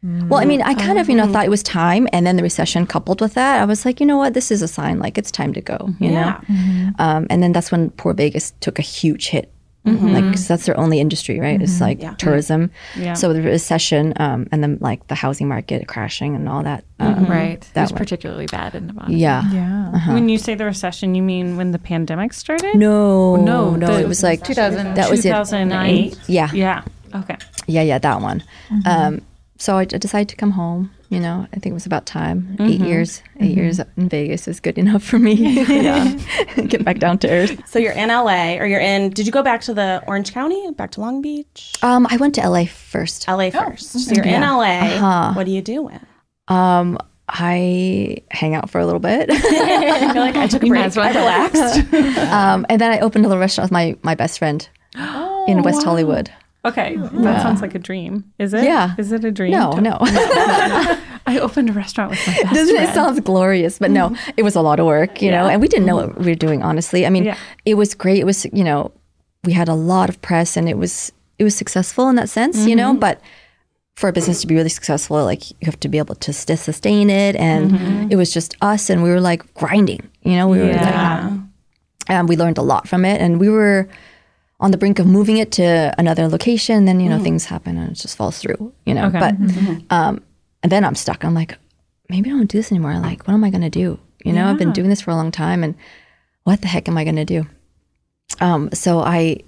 Well, 0.06 0.40
I 0.42 0.46
mean, 0.46 0.62
I 0.62 0.74
kind 0.74 0.98
of, 1.00 1.08
you 1.10 1.16
know, 1.16 1.28
thought 1.32 1.46
it 1.46 1.50
was 1.50 1.64
time, 1.64 2.08
and 2.12 2.28
then 2.28 2.36
the 2.36 2.44
recession 2.44 2.86
coupled 2.86 3.22
with 3.22 3.36
that, 3.36 3.62
I 3.62 3.66
was 3.66 3.86
like, 3.86 4.02
you 4.02 4.06
know 4.06 4.18
what, 4.18 4.34
this 4.34 4.52
is 4.52 4.62
a 4.62 4.68
sign, 4.68 5.00
like 5.00 5.18
it's 5.18 5.32
time 5.32 5.54
to 5.54 5.62
go, 5.62 5.90
you 6.00 6.12
know. 6.12 6.36
Um, 7.00 7.26
and 7.30 7.42
then 7.42 7.54
that's 7.54 7.72
when 7.72 7.90
poor 7.92 8.14
Vegas 8.14 8.52
took 8.60 8.80
a 8.80 8.82
huge 8.82 9.28
hit. 9.30 9.53
Like 9.86 10.24
'cause 10.32 10.48
that's 10.48 10.65
their 10.65 10.80
only 10.80 11.00
industry, 11.02 11.39
right? 11.41 11.62
It's 11.62 11.82
like 11.82 12.17
tourism. 12.17 12.72
Yeah. 12.98 13.13
So 13.13 13.34
the 13.34 13.41
recession, 13.41 14.13
um, 14.17 14.48
and 14.52 14.63
then 14.63 14.78
like 14.80 15.06
the 15.08 15.15
housing 15.15 15.48
market 15.50 15.88
crashing 15.89 16.36
and 16.36 16.48
all 16.48 16.63
that. 16.63 16.86
Um, 17.02 17.26
Right. 17.26 17.54
It 17.62 17.67
That 17.74 17.82
was 17.84 17.91
one. 17.91 17.98
particularly 17.98 18.46
bad 18.46 18.76
in 18.76 18.88
Nevada. 18.88 19.12
Yeah. 19.12 19.43
Yeah. 19.52 20.13
When 20.13 20.30
you 20.30 20.38
say 20.38 20.56
the 20.56 20.63
recession, 20.65 21.15
you 21.15 21.22
mean 21.22 21.58
when 21.58 21.72
the 21.72 21.80
pandemic 21.80 22.32
started? 22.34 22.76
No, 22.76 23.36
No, 23.36 23.76
no, 23.76 23.88
the- 23.88 24.00
it 24.02 24.08
was 24.08 24.24
like 24.24 24.43
2000 24.43 24.96
That 24.96 25.10
was 25.10 25.19
it. 25.19 25.30
2008. 25.30 26.17
Yeah, 26.28 26.50
Yeah. 26.54 26.84
Okay. 27.13 27.36
yeah, 27.67 27.82
yeah, 27.82 28.00
that 28.00 28.22
one. 28.22 28.41
Um, 28.86 29.22
so 29.58 29.76
I, 29.78 29.82
I 29.82 29.86
decided 29.86 30.30
to 30.30 30.36
come 30.38 30.52
home. 30.52 30.91
You 31.13 31.19
know, 31.19 31.47
I 31.54 31.60
think 31.60 31.67
it 31.67 31.73
was 31.73 31.86
about 31.86 32.06
time. 32.08 32.58
Eight 32.60 32.82
years, 32.82 33.21
8 33.39 33.56
years 33.56 33.80
in 33.80 34.10
Vegas 34.10 34.47
is 34.47 34.60
good 34.60 34.78
enough 34.80 35.04
for 35.04 35.19
me. 35.19 35.34
yeah, 35.63 36.15
get 36.67 36.84
back 36.84 36.97
down 36.97 37.19
to 37.19 37.30
earth. 37.30 37.62
So, 37.67 37.78
you're 37.78 37.93
in 37.93 38.10
LA, 38.10 38.56
or 38.56 38.65
you're 38.65 38.80
in, 38.80 39.12
did 39.12 39.28
you 39.28 39.32
go 39.32 39.43
back 39.43 39.62
to 39.62 39.73
the 39.76 40.04
Orange 40.08 40.34
County, 40.34 40.71
back 40.71 40.89
to 40.91 41.02
Long 41.02 41.21
Beach? 41.21 41.73
Um, 41.84 42.08
I 42.10 42.17
went 42.17 42.34
to 42.36 42.49
LA 42.49 42.65
first. 42.65 43.28
LA 43.28 43.52
first. 43.52 43.91
So, 43.91 44.13
you're 44.15 44.26
in 44.26 44.41
LA. 44.41 45.34
What 45.34 45.45
do 45.45 45.52
you 45.52 45.62
do? 45.62 45.89
Um, 46.47 46.97
I 47.30 48.17
hang 48.32 48.54
out 48.56 48.69
for 48.69 48.80
a 48.80 48.86
little 48.86 48.99
bit, 48.99 49.30
You're 49.52 50.13
like, 50.15 50.36
I 50.36 50.47
took 50.47 50.63
a 50.63 50.67
break. 50.67 50.97
I 50.97 51.10
relaxed. 51.10 51.93
um, 52.32 52.65
and 52.69 52.82
then 52.82 52.91
I 52.91 52.99
opened 52.99 53.26
a 53.26 53.28
little 53.28 53.39
restaurant 53.39 53.67
with 53.67 53.71
my 53.71 53.95
my 54.04 54.15
best 54.15 54.39
friend 54.39 54.67
in 55.47 55.63
West 55.63 55.84
Hollywood. 55.84 56.32
Okay. 56.65 56.97
Oh, 56.97 57.08
that 57.23 57.41
sounds 57.41 57.62
like 57.62 57.76
a 57.76 57.80
dream. 57.80 58.32
Is 58.39 58.54
it? 58.54 58.63
Yeah. 58.63 58.95
Is 58.97 59.12
it 59.12 59.26
a 59.26 59.32
dream? 59.32 59.52
No, 59.52 59.71
no. 59.71 59.97
I 61.26 61.39
opened 61.39 61.69
a 61.69 61.73
restaurant 61.73 62.12
with 62.12 62.28
my 62.28 62.34
best 62.43 62.54
Doesn't 62.54 62.76
it 62.76 62.93
sounds 62.93 63.19
glorious? 63.19 63.80
But 63.80 63.91
no, 63.91 64.10
mm-hmm. 64.10 64.32
it 64.38 64.43
was 64.43 64.56
a 64.56 64.62
lot 64.62 64.80
of 64.80 64.86
work, 64.86 65.21
you 65.21 65.32
know, 65.32 65.47
and 65.47 65.62
we 65.62 65.67
didn't 65.67 65.86
know 65.86 65.97
mm-hmm. 65.97 66.15
what 66.15 66.19
we 66.19 66.32
were 66.32 66.36
doing, 66.36 66.63
honestly. 66.63 67.06
I 67.06 67.10
mean, 67.10 67.26
Yeah. 67.26 67.38
it 67.65 67.76
was 67.76 67.93
great. 67.93 68.19
It 68.19 68.26
was, 68.26 68.45
you 68.54 68.63
know, 68.63 68.91
we 69.43 69.54
had 69.54 69.67
a 69.67 69.73
lot 69.73 70.10
of 70.10 70.21
press 70.21 70.56
and 70.56 70.69
it 70.69 70.78
was 70.78 71.12
it 71.38 71.43
was 71.43 71.56
successful 71.56 72.08
in 72.10 72.15
that 72.15 72.30
sense, 72.30 72.65
you 72.65 72.76
know, 72.76 72.91
mm-hmm. 72.91 72.99
but 72.99 73.19
for 73.95 74.08
a 74.08 74.13
business 74.13 74.41
to 74.41 74.47
be 74.47 74.56
really 74.56 74.69
successful, 74.69 75.23
like 75.23 75.52
you 75.52 75.65
have 75.65 75.80
to 75.82 75.89
be 75.89 75.97
able 75.97 76.15
to 76.15 76.34
st- 76.34 76.60
sustain 76.60 77.10
it. 77.10 77.36
And 77.36 78.12
it 78.12 78.15
was 78.15 78.34
just 78.34 78.56
us 78.62 78.89
and 78.89 79.04
we 79.04 79.10
were 79.10 79.21
like 79.21 79.54
grinding, 79.54 80.08
you 80.23 80.36
know, 80.36 80.47
we 80.47 80.60
were 80.60 80.67
like, 80.67 80.82
Yeah. 80.82 81.38
and 82.08 82.30
we 82.30 82.38
learned 82.38 82.58
a 82.58 82.62
lot 82.62 82.88
from 82.88 83.06
it. 83.06 83.21
And 83.21 83.39
we 83.39 83.49
were 83.49 83.88
on 84.63 84.71
the 84.71 84.78
brink 84.78 84.97
of 84.97 85.06
moving 85.06 85.38
it 85.38 85.52
to 85.52 85.93
another 85.97 86.28
location. 86.28 86.86
Then, 86.86 86.99
you 86.99 87.10
know, 87.10 87.15
mm-hmm. 87.15 87.26
things 87.26 87.45
happen 87.45 87.78
and 87.78 87.91
it 87.91 87.95
just 87.95 88.15
falls 88.15 88.39
through, 88.39 88.73
you 88.86 88.93
know, 88.93 89.08
Okay. 89.08 89.19
but 89.19 89.36
mm-hmm. 89.36 89.60
Mm-hmm. 89.60 89.93
um, 89.93 90.23
and 90.63 90.71
then 90.71 90.86
I'm 90.86 90.95
stuck. 90.95 91.26
I'm 91.26 91.34
like, 91.34 91.58
maybe 92.10 92.30
I 92.30 92.34
don't 92.34 92.49
do 92.49 92.58
this 92.58 92.71
anymore. 92.71 92.97
Like, 92.97 93.28
what 93.28 93.34
am 93.34 93.43
I 93.43 93.49
going 93.49 93.62
to 93.62 93.69
do? 93.69 93.99
You 94.23 94.32
know, 94.32 94.47
I've 94.47 94.58
been 94.58 94.71
doing 94.71 94.88
this 94.88 95.02
for 95.02 95.12
a 95.12 95.15
long 95.15 95.32
time, 95.32 95.65
and 95.65 95.76
what 96.45 96.62
the 96.62 96.69
heck 96.69 96.88
am 96.88 96.97
I 96.97 97.04
going 97.04 97.17
to 97.17 97.26
do? 97.26 97.45
Um, 98.39 98.69
so 98.71 98.99
I, 98.99 99.39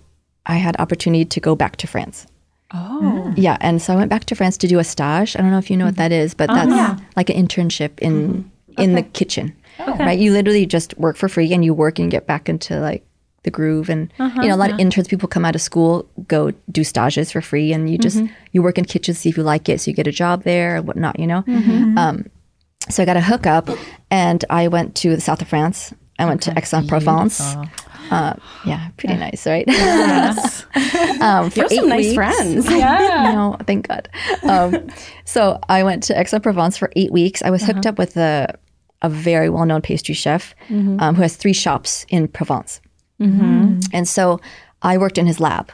I 0.45 0.55
had 0.55 0.75
opportunity 0.79 1.23
to 1.23 1.39
go 1.39 1.55
back 1.55 1.77
to 1.77 1.87
France. 1.87 2.27
Oh. 2.73 3.33
Yeah, 3.37 3.55
and 3.61 3.81
so 3.81 3.93
I 3.93 3.95
went 3.95 4.09
back 4.09 4.25
to 4.25 4.35
France 4.35 4.57
to 4.57 4.67
do 4.67 4.79
a 4.79 4.83
stage. 4.83 5.37
I 5.37 5.41
don't 5.41 5.51
know 5.51 5.59
if 5.59 5.71
you 5.71 5.77
know 5.77 5.85
what 5.85 5.95
that 5.95 6.11
is, 6.11 6.33
but 6.33 6.49
oh, 6.49 6.55
that's 6.55 7.01
like 7.15 7.29
an 7.29 7.37
internship 7.37 7.97
in 7.99 8.51
in 8.77 8.95
the 8.95 9.03
kitchen. 9.03 9.55
Right, 9.79 10.19
you 10.19 10.33
literally 10.33 10.65
just 10.65 10.97
work 10.97 11.15
for 11.15 11.29
free, 11.29 11.53
and 11.53 11.63
you 11.63 11.73
work 11.73 11.99
and 11.99 12.11
get 12.11 12.27
back 12.27 12.49
into 12.49 12.81
like 12.81 13.05
the 13.45 13.51
groove. 13.51 13.89
And 13.89 14.11
you 14.19 14.49
know, 14.49 14.55
a 14.55 14.57
lot 14.57 14.69
of 14.71 14.79
interns, 14.79 15.07
people 15.07 15.29
come 15.29 15.45
out 15.45 15.55
of 15.55 15.61
school, 15.61 16.05
go 16.27 16.51
do 16.69 16.83
stages 16.83 17.31
for 17.31 17.39
free, 17.41 17.71
and 17.71 17.89
you 17.89 17.97
just 17.97 18.21
you 18.51 18.61
work 18.61 18.77
in 18.77 18.83
kitchens, 18.85 19.19
see 19.19 19.29
if 19.29 19.37
you 19.37 19.43
like 19.43 19.69
it, 19.69 19.79
so 19.79 19.89
you 19.89 19.95
get 19.95 20.07
a 20.07 20.11
job 20.11 20.43
there 20.43 20.75
and 20.75 20.85
whatnot. 20.87 21.17
You 21.19 21.27
know, 21.27 21.43
um, 21.97 22.25
so 22.89 23.01
I 23.01 23.05
got 23.05 23.17
a 23.17 23.21
hookup, 23.21 23.69
and 24.11 24.43
I 24.49 24.67
went 24.67 24.95
to 24.97 25.15
the 25.15 25.21
south 25.21 25.41
of 25.41 25.47
France. 25.47 25.93
I 26.19 26.25
went 26.25 26.41
to 26.43 26.51
Aix-en-Provence. 26.57 27.41
Uh, 28.11 28.35
yeah, 28.65 28.89
pretty 28.97 29.15
nice, 29.17 29.45
right? 29.47 29.67
um, 31.21 31.49
for 31.49 31.59
You 31.59 31.63
have 31.63 31.71
some 31.71 31.89
nice 31.89 32.05
weeks. 32.05 32.13
friends. 32.15 32.69
Yeah. 32.71 33.31
no, 33.33 33.57
thank 33.65 33.87
God. 33.87 34.07
Um, 34.43 34.87
so 35.25 35.59
I 35.69 35.83
went 35.83 36.03
to 36.03 36.19
Aix-en-Provence 36.19 36.77
for 36.77 36.91
eight 36.95 37.11
weeks. 37.11 37.41
I 37.41 37.49
was 37.49 37.63
hooked 37.63 37.85
up 37.85 37.97
with 37.97 38.15
a, 38.17 38.57
a 39.01 39.09
very 39.09 39.49
well 39.49 39.65
known 39.65 39.81
pastry 39.81 40.13
chef 40.15 40.53
um, 40.69 41.15
who 41.15 41.21
has 41.21 41.35
three 41.35 41.53
shops 41.53 42.05
in 42.09 42.27
Provence. 42.27 42.79
And 43.19 44.07
so 44.07 44.39
I 44.81 44.97
worked 44.97 45.17
in 45.17 45.25
his 45.27 45.39
lab 45.39 45.71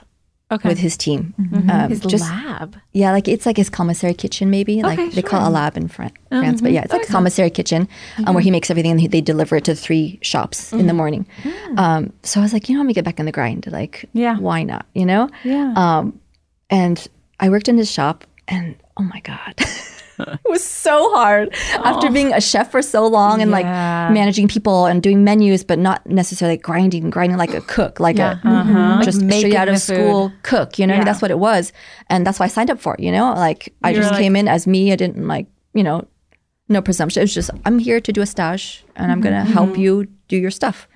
Okay. 0.52 0.68
with 0.68 0.80
his 0.80 0.98
team. 0.98 1.34
Um, 1.70 1.90
His 1.90 2.02
just- 2.02 2.26
lab. 2.30 2.76
yeah, 2.92 3.12
like 3.14 3.30
it's 3.30 3.46
like 3.46 3.56
his 3.56 3.70
commissary 3.70 4.14
kitchen, 4.14 4.50
maybe. 4.50 4.84
Like 4.84 5.00
Okay, 5.00 5.10
they 5.16 5.22
call 5.22 5.46
it 5.46 5.48
a 5.48 5.50
lab 5.50 5.78
in 5.78 5.88
Fran- 5.88 6.12
Uh-huh. 6.30 6.42
France, 6.42 6.60
but 6.62 6.72
yeah, 6.74 6.82
it's 6.84 6.92
like 6.92 7.04
a 7.08 7.12
commissary 7.12 7.50
kitchen 7.50 7.88
um, 8.28 8.34
where 8.36 8.44
he 8.44 8.52
makes 8.52 8.70
everything 8.70 8.92
and 8.92 9.00
he, 9.00 9.08
they 9.08 9.22
deliver 9.22 9.56
it 9.56 9.64
to 9.66 9.76
three 9.76 10.20
shops 10.22 10.74
in 10.74 10.88
the 10.88 10.94
morning. 10.94 11.26
Um, 11.78 12.12
so 12.24 12.42
I 12.42 12.44
was 12.44 12.52
like, 12.52 12.68
you 12.68 12.76
know, 12.76 12.82
I'm 12.82 12.88
gonna 12.88 12.94
get 12.96 13.06
back 13.06 13.20
in 13.20 13.26
the 13.26 13.32
grind. 13.32 13.66
Like, 13.72 14.10
Yeah. 14.12 14.38
why 14.40 14.64
not? 14.64 14.86
You 14.94 15.06
know? 15.06 15.30
Yeah. 15.46 15.72
Um, 15.78 16.20
and 16.70 17.08
I 17.40 17.50
worked 17.50 17.70
in 17.70 17.78
his 17.78 17.90
shop, 17.90 18.26
and 18.50 18.76
oh 18.98 19.04
my 19.04 19.22
god, 19.22 19.56
it 20.46 20.50
was 20.50 20.64
so 20.64 21.14
hard 21.14 21.54
after 21.76 22.10
being 22.10 22.34
a 22.34 22.42
chef 22.42 22.72
for 22.72 22.82
so 22.82 23.08
long 23.08 23.42
and 23.42 23.52
like 23.52 23.66
managing 23.66 24.48
people 24.48 24.86
and 24.86 25.02
doing 25.02 25.24
menus, 25.24 25.64
but 25.64 25.80
not 25.80 26.06
necessarily 26.06 26.58
grinding, 26.58 27.10
grinding 27.10 27.38
like 27.38 27.54
a 27.54 27.62
cook, 27.62 28.00
like 28.00 28.20
a 28.20 28.40
mm-hmm. 28.44 29.02
just 29.04 29.22
straight 29.22 29.56
out 29.56 29.70
of 29.70 29.80
school 29.80 30.32
cook. 30.44 30.80
You 30.80 30.88
know, 30.88 30.94
what 30.94 30.96
I 30.96 31.00
mean? 31.00 31.08
Yeah. 31.08 31.12
that's 31.12 31.22
what 31.22 31.32
it 31.32 31.40
was, 31.40 31.74
and 32.10 32.26
that's 32.26 32.40
why 32.40 32.46
I 32.46 32.50
signed 32.50 32.70
up 32.70 32.80
for 32.80 32.96
it. 32.96 33.00
You 33.00 33.12
know, 33.12 33.34
like 33.34 33.74
I 33.84 33.92
You 33.92 33.98
were 33.98 34.02
just 34.04 34.14
like- 34.14 34.22
came 34.22 34.36
in 34.36 34.48
as 34.48 34.68
me. 34.68 34.92
I 34.92 34.96
didn't 34.96 35.28
like 35.28 35.48
you 35.74 35.84
know, 35.84 36.08
no 36.70 36.82
presumption. 36.82 37.22
It 37.22 37.24
was 37.26 37.34
just 37.34 37.50
I'm 37.66 37.80
here 37.80 38.00
to 38.02 38.12
do 38.12 38.22
a 38.22 38.26
stage, 38.26 38.84
and 38.96 39.12
I'm 39.12 39.22
gonna 39.22 39.44
help 39.44 39.78
you 39.78 40.08
do 40.28 40.38
your 40.38 40.52
stuff. 40.52 40.88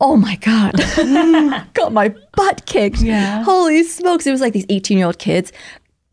Oh 0.00 0.16
my 0.16 0.36
God. 0.36 0.74
Got 1.74 1.92
my 1.92 2.14
butt 2.34 2.66
kicked. 2.66 3.00
Yeah. 3.00 3.42
Holy 3.44 3.82
smokes. 3.82 4.26
It 4.26 4.30
was 4.30 4.40
like 4.40 4.52
these 4.52 4.66
18 4.68 4.98
year 4.98 5.06
old 5.06 5.18
kids 5.18 5.52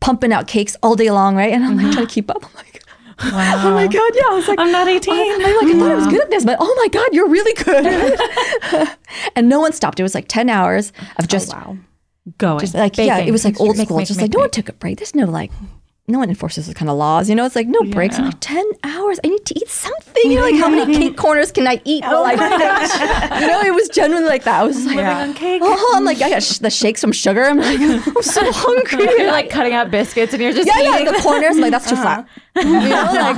pumping 0.04 0.34
out 0.34 0.46
cakes 0.46 0.76
all 0.82 0.94
day 0.96 1.10
long, 1.10 1.34
right? 1.34 1.50
And 1.50 1.64
I'm 1.64 1.78
like 1.78 1.90
trying 1.92 2.06
to 2.06 2.12
keep 2.12 2.30
up. 2.30 2.44
I'm 2.44 2.54
like, 2.56 2.82
oh 3.20 3.70
my 3.74 3.86
God. 3.86 4.12
Yeah. 4.14 4.22
I 4.30 4.34
was 4.34 4.46
like, 4.46 4.58
I'm 4.58 4.70
not 4.70 4.86
18. 4.86 5.14
I'm 5.14 5.38
like, 5.38 5.74
I 5.74 5.78
thought 5.78 5.90
I 5.92 5.94
was 5.94 6.06
good 6.08 6.20
at 6.20 6.30
this, 6.30 6.44
but 6.44 6.58
oh 6.60 6.74
my 6.78 6.88
God, 6.88 7.08
you're 7.12 7.28
really 7.28 7.54
good. 7.64 8.88
and 9.36 9.48
no 9.48 9.60
one 9.60 9.72
stopped. 9.72 9.98
It 9.98 10.02
was 10.02 10.14
like 10.14 10.26
10 10.28 10.50
hours 10.50 10.90
of 11.16 11.24
oh, 11.24 11.26
just, 11.26 11.52
Wow. 11.54 11.78
Going. 12.36 12.60
just 12.60 12.74
like, 12.74 12.98
yeah, 12.98 13.18
it 13.18 13.30
was 13.30 13.46
like 13.46 13.58
old 13.58 13.78
Make, 13.78 13.86
school. 13.86 13.96
make, 13.96 14.08
just 14.08 14.18
make, 14.20 14.24
like, 14.24 14.34
no 14.34 14.40
one 14.40 14.50
took 14.50 14.68
a 14.68 14.74
break. 14.74 14.98
There's 14.98 15.14
no 15.14 15.24
like, 15.24 15.50
no 16.06 16.18
one 16.18 16.28
enforces 16.28 16.66
those 16.66 16.74
kind 16.74 16.90
of 16.90 16.96
laws, 16.98 17.30
you 17.30 17.34
know. 17.34 17.46
It's 17.46 17.56
like 17.56 17.66
no 17.66 17.82
breaks. 17.84 18.18
I'm 18.18 18.26
like 18.26 18.36
ten 18.40 18.64
hours. 18.82 19.18
I 19.24 19.28
need 19.28 19.44
to 19.46 19.58
eat 19.58 19.68
something. 19.68 20.30
You 20.30 20.36
know, 20.36 20.42
like 20.42 20.56
how 20.56 20.68
many 20.68 20.94
cake 20.98 21.16
corners 21.16 21.50
can 21.50 21.66
I 21.66 21.80
eat? 21.84 22.04
Oh 22.06 22.22
Like, 22.22 22.38
you 23.40 23.46
know, 23.46 23.60
it 23.62 23.74
was 23.74 23.88
genuinely 23.88 24.28
like 24.28 24.44
that. 24.44 24.60
I 24.60 24.64
was 24.64 24.84
like, 24.84 24.98
oh, 24.98 25.60
oh, 25.62 25.92
I'm 25.96 26.04
like, 26.04 26.20
I 26.20 26.28
got 26.28 26.42
sh- 26.42 26.58
the 26.58 26.68
shakes 26.70 27.00
from 27.00 27.12
sugar. 27.12 27.44
I'm 27.44 27.58
like, 27.58 27.80
I'm 27.80 28.22
so 28.22 28.42
hungry. 28.52 29.04
You're 29.16 29.30
like 29.32 29.48
cutting 29.48 29.72
out 29.72 29.90
biscuits 29.90 30.32
and 30.34 30.42
you're 30.42 30.52
just 30.52 30.66
yeah, 30.68 30.80
yeah, 30.82 31.00
eating. 31.00 31.12
the 31.14 31.20
corners. 31.20 31.56
I'm 31.56 31.62
like, 31.62 31.70
that's 31.70 31.88
too 31.88 31.96
flat. 31.96 32.20
Uh-huh. 32.56 32.68
You 32.68 32.88
know, 32.88 33.10
like, 33.12 33.36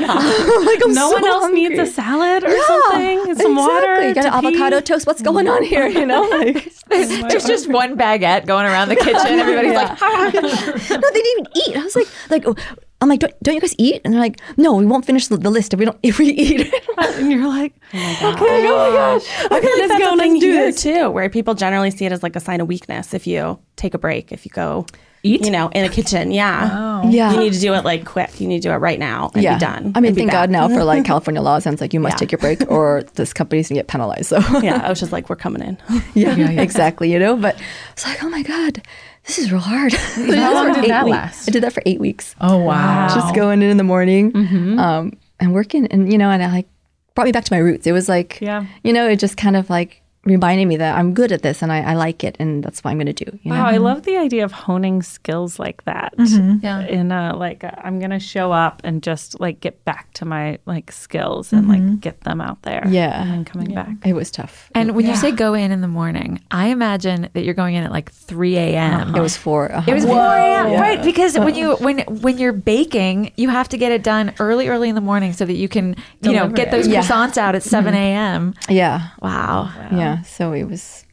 like, 0.67 0.81
no 0.89 1.09
so 1.09 1.13
one 1.13 1.25
else 1.25 1.43
hungry. 1.45 1.69
needs 1.69 1.79
a 1.79 1.87
salad 1.87 2.45
or 2.45 2.51
Yeah, 2.55 2.63
something. 2.67 3.35
Some 3.37 3.57
water. 3.57 3.95
exactly. 3.95 4.09
You 4.09 4.15
got 4.15 4.45
avocado 4.45 4.81
toast. 4.81 5.07
What's 5.07 5.23
going 5.23 5.49
on 5.49 5.63
here? 5.63 5.87
You 5.87 6.05
know, 6.05 6.21
like, 6.23 6.71
There's 6.89 7.47
just 7.47 7.67
one 7.71 7.97
baguette 7.97 8.45
going 8.47 8.67
around 8.67 8.89
the 8.91 8.97
kitchen. 8.97 9.39
Everybody's 9.39 9.73
like, 9.73 9.99
no, 10.03 11.01
they 11.13 11.23
didn't 11.23 11.33
even 11.33 11.47
eat. 11.55 11.77
I 11.79 11.83
was 11.85 11.97
like, 11.97 12.09
like, 12.29 12.43
oh, 12.47 12.56
I'm 13.01 13.09
like, 13.11 13.21
don't, 13.21 13.35
don't 13.43 13.55
you 13.55 13.61
guys 13.61 13.75
eat? 13.79 14.01
And 14.05 14.15
they're 14.15 14.21
like, 14.21 14.41
no, 14.57 14.75
we 14.75 14.87
won't 14.87 15.05
finish 15.05 15.27
the, 15.29 15.37
the 15.37 15.51
list 15.51 15.75
if 15.75 15.79
we 15.79 15.85
don't 15.85 15.99
if 16.03 16.19
we 16.19 16.27
eat. 16.29 16.73
and 16.99 17.31
you're 17.31 17.47
like, 17.47 17.75
oh 17.95 18.33
okay, 18.35 18.67
oh 18.69 18.91
my 18.91 18.97
gosh, 18.97 19.45
okay, 19.53 19.61
feel 19.61 19.79
like 19.81 19.89
let's 19.91 19.99
go, 19.99 20.15
a 20.15 20.17
thing 20.19 20.33
let's 20.33 20.41
do 20.45 20.53
here 20.53 20.67
this. 20.73 20.83
too, 20.83 21.11
where 21.11 21.29
people 21.29 21.55
generally 21.55 21.91
see 21.91 22.07
it 22.07 22.13
as 22.13 22.23
like 22.23 22.37
a 22.37 22.41
sign 22.41 22.61
of 22.61 22.69
weakness 22.69 23.13
if 23.15 23.27
you 23.27 23.59
take 23.77 23.95
a 23.95 23.99
break, 23.99 24.33
if 24.33 24.45
you 24.47 24.51
go 24.51 24.87
Eat? 25.23 25.45
you 25.45 25.51
know, 25.51 25.69
in 25.75 25.85
a 25.85 25.89
kitchen. 25.89 26.29
Oh. 26.29 26.35
Yeah. 26.35 27.03
Yeah. 27.11 27.33
You 27.33 27.41
need 27.41 27.53
to 27.53 27.59
do 27.61 27.75
it 27.75 27.85
like 27.85 28.05
quick. 28.05 28.41
You 28.41 28.47
need 28.47 28.63
to 28.63 28.69
do 28.69 28.73
it 28.73 28.77
right 28.77 28.99
now 28.99 29.31
and 29.35 29.43
yeah, 29.43 29.55
be 29.55 29.61
done. 29.61 29.93
I 29.97 30.01
mean, 30.01 30.15
thank. 30.15 30.31
God 30.31 30.51
now 30.51 30.69
for 30.69 30.85
like 30.85 31.05
California 31.13 31.43
law. 31.43 31.57
and 31.57 31.67
it's 31.67 31.81
like 31.81 31.93
you 31.93 31.99
must 32.01 32.15
Yeah. 32.15 32.19
take 32.19 32.33
your 32.33 32.39
break 32.39 32.71
or 32.71 33.03
this 33.15 33.33
company's 33.33 33.69
gonna 33.69 33.81
get 33.81 33.89
penalized. 33.89 34.27
So 34.27 34.37
yeah, 34.61 34.89
OSHA's 34.89 35.13
like, 35.13 35.29
we're 35.29 35.35
coming 35.37 35.63
in. 35.63 35.79
yeah, 36.15 36.37
exactly. 36.51 37.13
You 37.13 37.19
know, 37.19 37.37
but 37.37 37.61
it's 37.93 38.07
like, 38.07 38.23
oh 38.23 38.29
my 38.29 38.43
god, 38.43 38.83
this 39.27 39.39
is 39.39 39.51
real 39.53 39.61
hard. 39.61 39.93
How 39.93 40.55
long 40.55 40.73
did 40.73 40.91
that 40.91 41.07
last? 41.07 41.49
I 41.49 41.53
did 41.53 41.63
that 41.63 41.73
for 41.73 41.83
eight 41.87 42.01
weeks. 42.01 42.35
Oh 42.41 42.59
wow. 42.59 43.09
Just 43.15 43.35
going 43.35 43.63
in 43.63 43.71
in 43.71 43.77
the 43.77 43.85
morning, 43.85 44.33
Mm-hmm. 44.33 44.79
um, 44.79 45.13
and 45.41 45.53
working, 45.53 45.87
and 45.89 46.11
you 46.13 46.19
know, 46.19 46.31
and 46.31 46.43
I 46.43 46.51
like 46.51 46.69
brought 47.15 47.25
me 47.27 47.33
back 47.33 47.45
to 47.45 47.53
my 47.53 47.59
roots. 47.59 47.87
It 47.87 47.93
was 47.93 48.09
like, 48.09 48.39
Yeah. 48.41 48.67
you 48.85 48.93
know, 48.93 49.09
it 49.09 49.17
just 49.19 49.37
kind 49.37 49.57
of 49.57 49.69
like 49.71 50.03
reminded 50.27 50.67
me 50.67 50.77
that 50.77 50.99
I'm 50.99 51.15
good 51.15 51.33
at 51.33 51.43
this 51.43 51.63
and 51.63 51.73
I, 51.73 51.81
I 51.81 51.95
like 51.95 52.25
it, 52.25 52.37
and 52.39 52.63
that's 52.63 52.83
what 52.83 52.91
I'm 52.91 52.99
gonna 52.99 53.13
do. 53.13 53.27
You 53.43 53.53
know? 53.53 53.59
Wow, 53.59 53.67
I 53.67 53.77
love 53.79 54.03
the 54.03 54.17
idea 54.17 54.45
of 54.45 54.53
honing 54.53 55.03
skills 55.03 55.59
like 55.59 55.85
that. 55.85 56.15
Mm-hmm. 56.17 56.59
Yeah. 56.63 56.81
In 56.81 57.13
a 57.13 57.37
like, 57.37 57.65
i 57.65 57.81
I'm 57.85 57.99
gonna 58.01 58.21
show 58.21 58.53
up 58.53 58.81
and 58.85 59.03
just 59.03 59.41
like 59.41 59.61
get 59.61 59.85
back 59.85 60.13
to 60.15 60.25
my 60.25 60.59
like 60.67 60.91
skills 60.93 61.53
and 61.53 61.69
like 61.69 61.81
mm-hmm. 61.81 61.97
get 61.97 62.21
them 62.23 62.41
out 62.41 62.63
there. 62.63 62.85
Yeah. 62.89 63.23
and 63.23 63.31
then 63.31 63.45
coming 63.45 63.75
back. 63.75 63.91
It 64.05 64.15
was 64.15 64.31
tough. 64.31 64.71
And 64.75 64.95
when 64.95 65.07
you 65.07 65.17
say 65.17 65.31
go 65.31 65.55
in 65.55 65.71
in 65.71 65.81
the 65.81 65.89
morning, 65.89 66.41
I 66.51 66.69
imagine 66.69 67.29
that 67.33 67.45
you're 67.45 67.55
going 67.55 67.75
in 67.77 67.85
at 67.85 67.93
like 67.93 68.11
3 68.11 68.57
a.m. 68.57 69.15
It 69.15 69.21
was 69.21 69.37
4 69.37 69.73
uh 69.73 69.85
It 69.87 69.95
was 69.95 70.05
4 70.05 70.15
a.m. 70.17 70.81
right? 70.81 71.03
Because 71.03 71.39
when 71.39 71.55
you 71.55 71.77
when 71.81 72.01
when 72.01 72.39
you're 72.39 72.53
baking, 72.53 73.33
you 73.37 73.49
have 73.49 73.69
to 73.71 73.79
get 73.79 73.93
it 73.93 74.03
done 74.03 74.35
early, 74.41 74.69
early 74.69 74.89
in 74.89 74.95
the 74.95 75.01
morning 75.01 75.33
so 75.33 75.45
that 75.45 75.55
you 75.55 75.69
can 75.69 75.97
you 76.23 76.33
know 76.33 76.49
get 76.49 76.69
it. 76.69 76.71
those 76.73 76.89
Yeah. 76.89 77.03
croissants 77.03 77.37
out 77.37 77.55
at 77.55 77.63
7 77.63 77.93
mm-hmm. 77.93 78.03
a.m. 78.03 78.55
yeah, 78.69 79.09
Wow. 79.23 79.71
yeah. 79.93 80.16
So 80.25 80.53
it 80.53 80.65
was, 80.65 81.05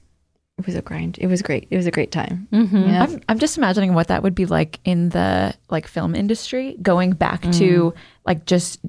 it 0.57 0.65
was 0.65 0.75
a 0.75 0.81
grind. 0.81 1.17
It 1.19 1.27
was 1.27 1.41
great. 1.41 1.67
It 1.69 1.77
was 1.77 1.87
a 1.87 1.91
great 1.91 2.11
time. 2.11 2.47
Mm-hmm. 2.51 2.77
Yeah. 2.77 3.03
I'm, 3.03 3.21
I'm 3.29 3.39
just 3.39 3.57
imagining 3.57 3.93
what 3.93 4.07
that 4.07 4.23
would 4.23 4.35
be 4.35 4.45
like 4.45 4.79
in 4.85 5.09
the 5.09 5.53
like 5.69 5.87
film 5.87 6.15
industry, 6.15 6.77
going 6.81 7.11
back 7.11 7.41
to 7.53 7.93
like 8.25 8.45
just 8.45 8.79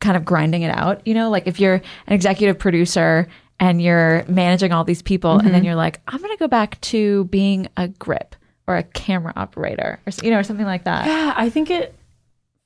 kind 0.00 0.16
of 0.16 0.24
grinding 0.24 0.62
it 0.62 0.74
out. 0.74 1.06
You 1.06 1.14
know, 1.14 1.30
like 1.30 1.46
if 1.46 1.58
you're 1.60 1.74
an 2.06 2.12
executive 2.12 2.58
producer 2.58 3.28
and 3.58 3.82
you're 3.82 4.24
managing 4.26 4.72
all 4.72 4.84
these 4.84 5.02
people, 5.02 5.38
and 5.38 5.52
then 5.52 5.64
you're 5.64 5.74
like, 5.74 6.00
I'm 6.08 6.18
going 6.18 6.34
to 6.34 6.38
go 6.38 6.48
back 6.48 6.80
to 6.80 7.24
being 7.24 7.68
a 7.76 7.88
grip 7.88 8.34
or 8.66 8.76
a 8.78 8.82
camera 8.82 9.34
operator, 9.36 10.00
or 10.06 10.12
you 10.22 10.30
know, 10.30 10.38
or 10.38 10.42
something 10.42 10.64
like 10.64 10.84
that. 10.84 11.06
Yeah, 11.06 11.34
I 11.36 11.50
think 11.50 11.70
it 11.70 11.94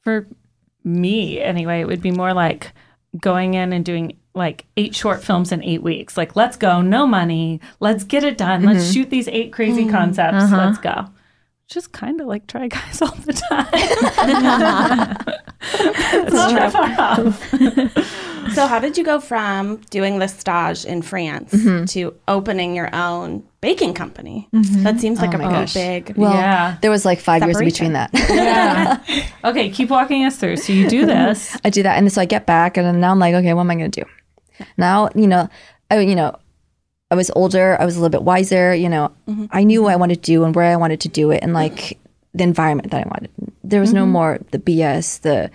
for 0.03 0.29
me 0.85 1.40
anyway, 1.40 1.81
it 1.81 1.88
would 1.88 2.01
be 2.01 2.12
more 2.12 2.33
like 2.33 2.73
going 3.20 3.55
in 3.55 3.73
and 3.73 3.85
doing 3.85 4.16
like 4.35 4.66
eight 4.77 4.94
short 4.94 5.23
films 5.23 5.53
in 5.53 5.62
eight 5.62 5.83
weeks. 5.83 6.16
Like, 6.16 6.37
let's 6.37 6.57
go, 6.57 6.83
no 6.83 7.07
money, 7.07 7.61
let's 7.81 8.05
get 8.05 8.25
it 8.25 8.37
done, 8.37 8.64
let's 8.64 8.85
mm-hmm. 8.85 8.92
shoot 8.92 9.11
these 9.11 9.29
eight 9.29 9.53
crazy 9.53 9.83
mm-hmm. 9.83 9.92
concepts, 9.92 10.44
uh-huh. 10.44 10.57
let's 10.57 10.79
go. 10.79 11.07
Just 11.66 11.92
kind 11.92 12.20
of 12.20 12.27
like 12.27 12.47
try 12.47 12.68
guys 12.68 13.01
all 13.03 13.14
the 13.25 13.33
time. 13.33 13.66
it's 15.62 16.33
not 16.33 16.53
that 16.53 16.73
far 16.73 16.90
off. 17.01 18.55
so 18.55 18.66
how 18.66 18.79
did 18.79 18.99
you 18.99 19.05
go 19.05 19.18
from 19.18 19.77
doing 19.88 20.18
this 20.18 20.37
stage 20.37 20.85
in 20.85 21.01
France 21.01 21.53
Mm-hmm. 21.55 21.87
to 21.87 22.14
opening 22.29 22.77
your 22.77 22.94
own 22.94 23.44
baking 23.62 23.94
company? 23.94 24.47
Mm-hmm. 24.53 24.83
That 24.83 25.01
seems 25.01 25.20
like 25.20 25.33
a 25.33 25.37
oh 25.37 25.38
pretty 25.38 25.55
gosh. 25.55 25.75
big 25.75 26.16
Well, 26.16 26.35
Yeah. 26.35 26.77
there 26.83 26.90
was 26.90 27.07
like 27.07 27.20
five 27.20 27.42
years 27.42 27.59
in 27.59 27.64
between 27.64 27.92
that. 27.94 28.11
Yeah. 28.12 28.99
okay, 29.44 29.70
keep 29.70 29.88
walking 29.88 30.25
us 30.27 30.37
through. 30.37 30.59
So 30.59 30.73
you 30.73 30.88
do 30.88 31.07
this. 31.07 31.57
I 31.64 31.70
do 31.70 31.83
that, 31.85 31.97
and 31.97 32.12
so 32.12 32.20
I 32.20 32.27
get 32.27 32.44
back, 32.44 32.77
and 32.77 32.87
then 32.87 33.01
now 33.01 33.12
I'm 33.12 33.18
like, 33.18 33.35
okay, 33.37 33.55
what 33.55 33.62
am 33.62 33.70
I 33.70 33.77
going 33.77 33.90
to 33.90 34.01
do? 34.03 34.11
Now, 34.77 35.09
you 35.14 35.27
know, 35.27 35.49
I, 35.90 36.01
you 36.01 36.14
know, 36.14 36.37
I 37.11 37.14
was 37.14 37.31
older, 37.37 37.77
I 37.81 37.85
was 37.85 37.97
a 37.97 38.01
little 38.01 38.11
bit 38.11 38.23
wiser. 38.23 38.75
You 38.75 38.88
know, 38.88 39.12
mm-hmm. 39.29 39.47
I 39.51 39.64
knew 39.64 39.83
what 39.83 39.93
I 39.93 39.97
wanted 39.97 40.23
to 40.23 40.33
do 40.33 40.45
and 40.45 40.55
where 40.55 40.73
I 40.73 40.77
wanted 40.77 41.01
to 41.03 41.09
do 41.09 41.31
it, 41.31 41.40
and 41.43 41.53
like 41.53 41.99
the 42.35 42.45
environment 42.45 42.90
that 42.90 43.07
I 43.07 43.09
wanted. 43.09 43.31
There 43.62 43.81
was 43.81 43.93
no 43.93 44.03
mm-hmm. 44.03 44.12
more 44.12 44.38
the 44.51 44.59
BS, 44.59 45.21
the 45.21 45.51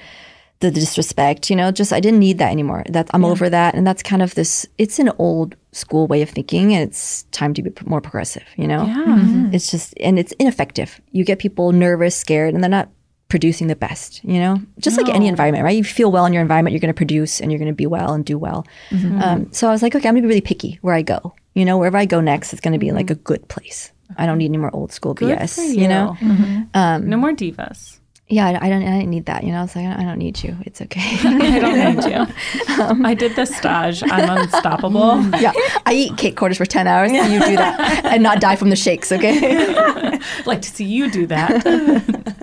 the 0.59 0.71
disrespect. 0.71 1.49
You 1.49 1.55
know, 1.55 1.71
just 1.71 1.93
I 1.93 1.99
didn't 1.99 2.19
need 2.19 2.37
that 2.37 2.51
anymore. 2.51 2.83
That 2.89 3.09
I'm 3.13 3.25
over 3.25 3.49
that, 3.49 3.75
and 3.75 3.85
that's 3.85 4.03
kind 4.03 4.21
of 4.21 4.35
this. 4.35 4.65
It's 4.77 4.99
an 4.99 5.11
old 5.17 5.55
school 5.71 6.07
way 6.07 6.21
of 6.21 6.29
thinking, 6.29 6.73
and 6.73 6.87
it's 6.87 7.23
time 7.31 7.53
to 7.55 7.61
be 7.61 7.71
more 7.85 8.01
progressive. 8.01 8.45
You 8.55 8.67
know, 8.67 8.85
Yeah. 8.85 9.05
Mm-hmm. 9.05 9.53
it's 9.53 9.71
just 9.71 9.93
and 9.99 10.17
it's 10.17 10.31
ineffective. 10.33 11.01
You 11.11 11.23
get 11.23 11.39
people 11.39 11.71
nervous, 11.71 12.15
scared, 12.15 12.53
and 12.53 12.63
they're 12.63 12.69
not 12.69 12.89
producing 13.29 13.67
the 13.67 13.75
best, 13.75 14.23
you 14.23 14.39
know? 14.39 14.61
Just 14.79 14.97
like 14.97 15.07
any 15.07 15.25
oh. 15.25 15.29
environment, 15.29 15.63
right? 15.63 15.77
You 15.77 15.83
feel 15.83 16.11
well 16.11 16.25
in 16.25 16.33
your 16.33 16.41
environment, 16.41 16.73
you're 16.73 16.81
going 16.81 16.93
to 16.93 16.97
produce 16.97 17.39
and 17.39 17.51
you're 17.51 17.59
going 17.59 17.71
to 17.71 17.75
be 17.75 17.85
well 17.85 18.13
and 18.13 18.25
do 18.25 18.37
well. 18.37 18.65
Mm-hmm. 18.89 19.21
Um, 19.21 19.53
so 19.53 19.67
I 19.67 19.71
was 19.71 19.81
like, 19.81 19.95
okay, 19.95 20.07
I'm 20.07 20.15
going 20.15 20.23
to 20.23 20.27
be 20.27 20.29
really 20.29 20.41
picky 20.41 20.79
where 20.81 20.95
I 20.95 21.03
go. 21.03 21.33
You 21.53 21.63
know, 21.63 21.77
wherever 21.77 21.97
I 21.97 22.05
go 22.05 22.21
next, 22.21 22.53
it's 22.53 22.61
going 22.61 22.73
to 22.73 22.79
be 22.79 22.91
like 22.91 23.05
mm-hmm. 23.05 23.21
a 23.21 23.23
good 23.23 23.47
place. 23.47 23.91
I 24.17 24.25
don't 24.25 24.39
need 24.39 24.45
any 24.45 24.57
more 24.57 24.73
old 24.73 24.91
school 24.91 25.13
Good 25.13 25.37
BS, 25.37 25.55
for 25.55 25.61
you. 25.61 25.87
know? 25.87 26.17
Mm-hmm. 26.19 26.61
Um, 26.73 27.09
no 27.09 27.17
more 27.17 27.31
divas. 27.31 27.98
Yeah, 28.31 28.45
I, 28.45 28.67
I 28.67 28.69
don't. 28.69 28.83
I 28.83 28.99
didn't 28.99 29.09
need 29.09 29.25
that. 29.25 29.43
You 29.43 29.51
know, 29.51 29.57
I 29.57 29.61
was 29.63 29.75
like, 29.75 29.87
I 29.87 30.03
don't 30.03 30.19
need 30.19 30.43
you. 30.43 30.55
It's 30.61 30.81
okay. 30.83 31.17
I 31.27 31.59
don't 31.59 31.95
need 31.95 32.05
you. 32.05 32.27
I 33.05 33.15
did 33.15 33.35
the 33.35 33.45
stage. 33.45 34.03
I'm 34.03 34.37
unstoppable. 34.37 35.19
yeah, 35.39 35.51
I 35.87 35.93
eat 35.93 36.15
cake 36.15 36.37
quarters 36.37 36.57
for 36.59 36.67
ten 36.67 36.85
hours. 36.85 37.09
So 37.09 37.23
you 37.23 37.39
do 37.39 37.55
that 37.55 38.05
and 38.05 38.21
not 38.21 38.39
die 38.39 38.55
from 38.55 38.69
the 38.69 38.75
shakes. 38.75 39.11
Okay. 39.11 40.19
Like 40.45 40.61
to 40.61 40.69
see 40.69 40.85
you 40.85 41.09
do 41.09 41.25
that. 41.25 42.35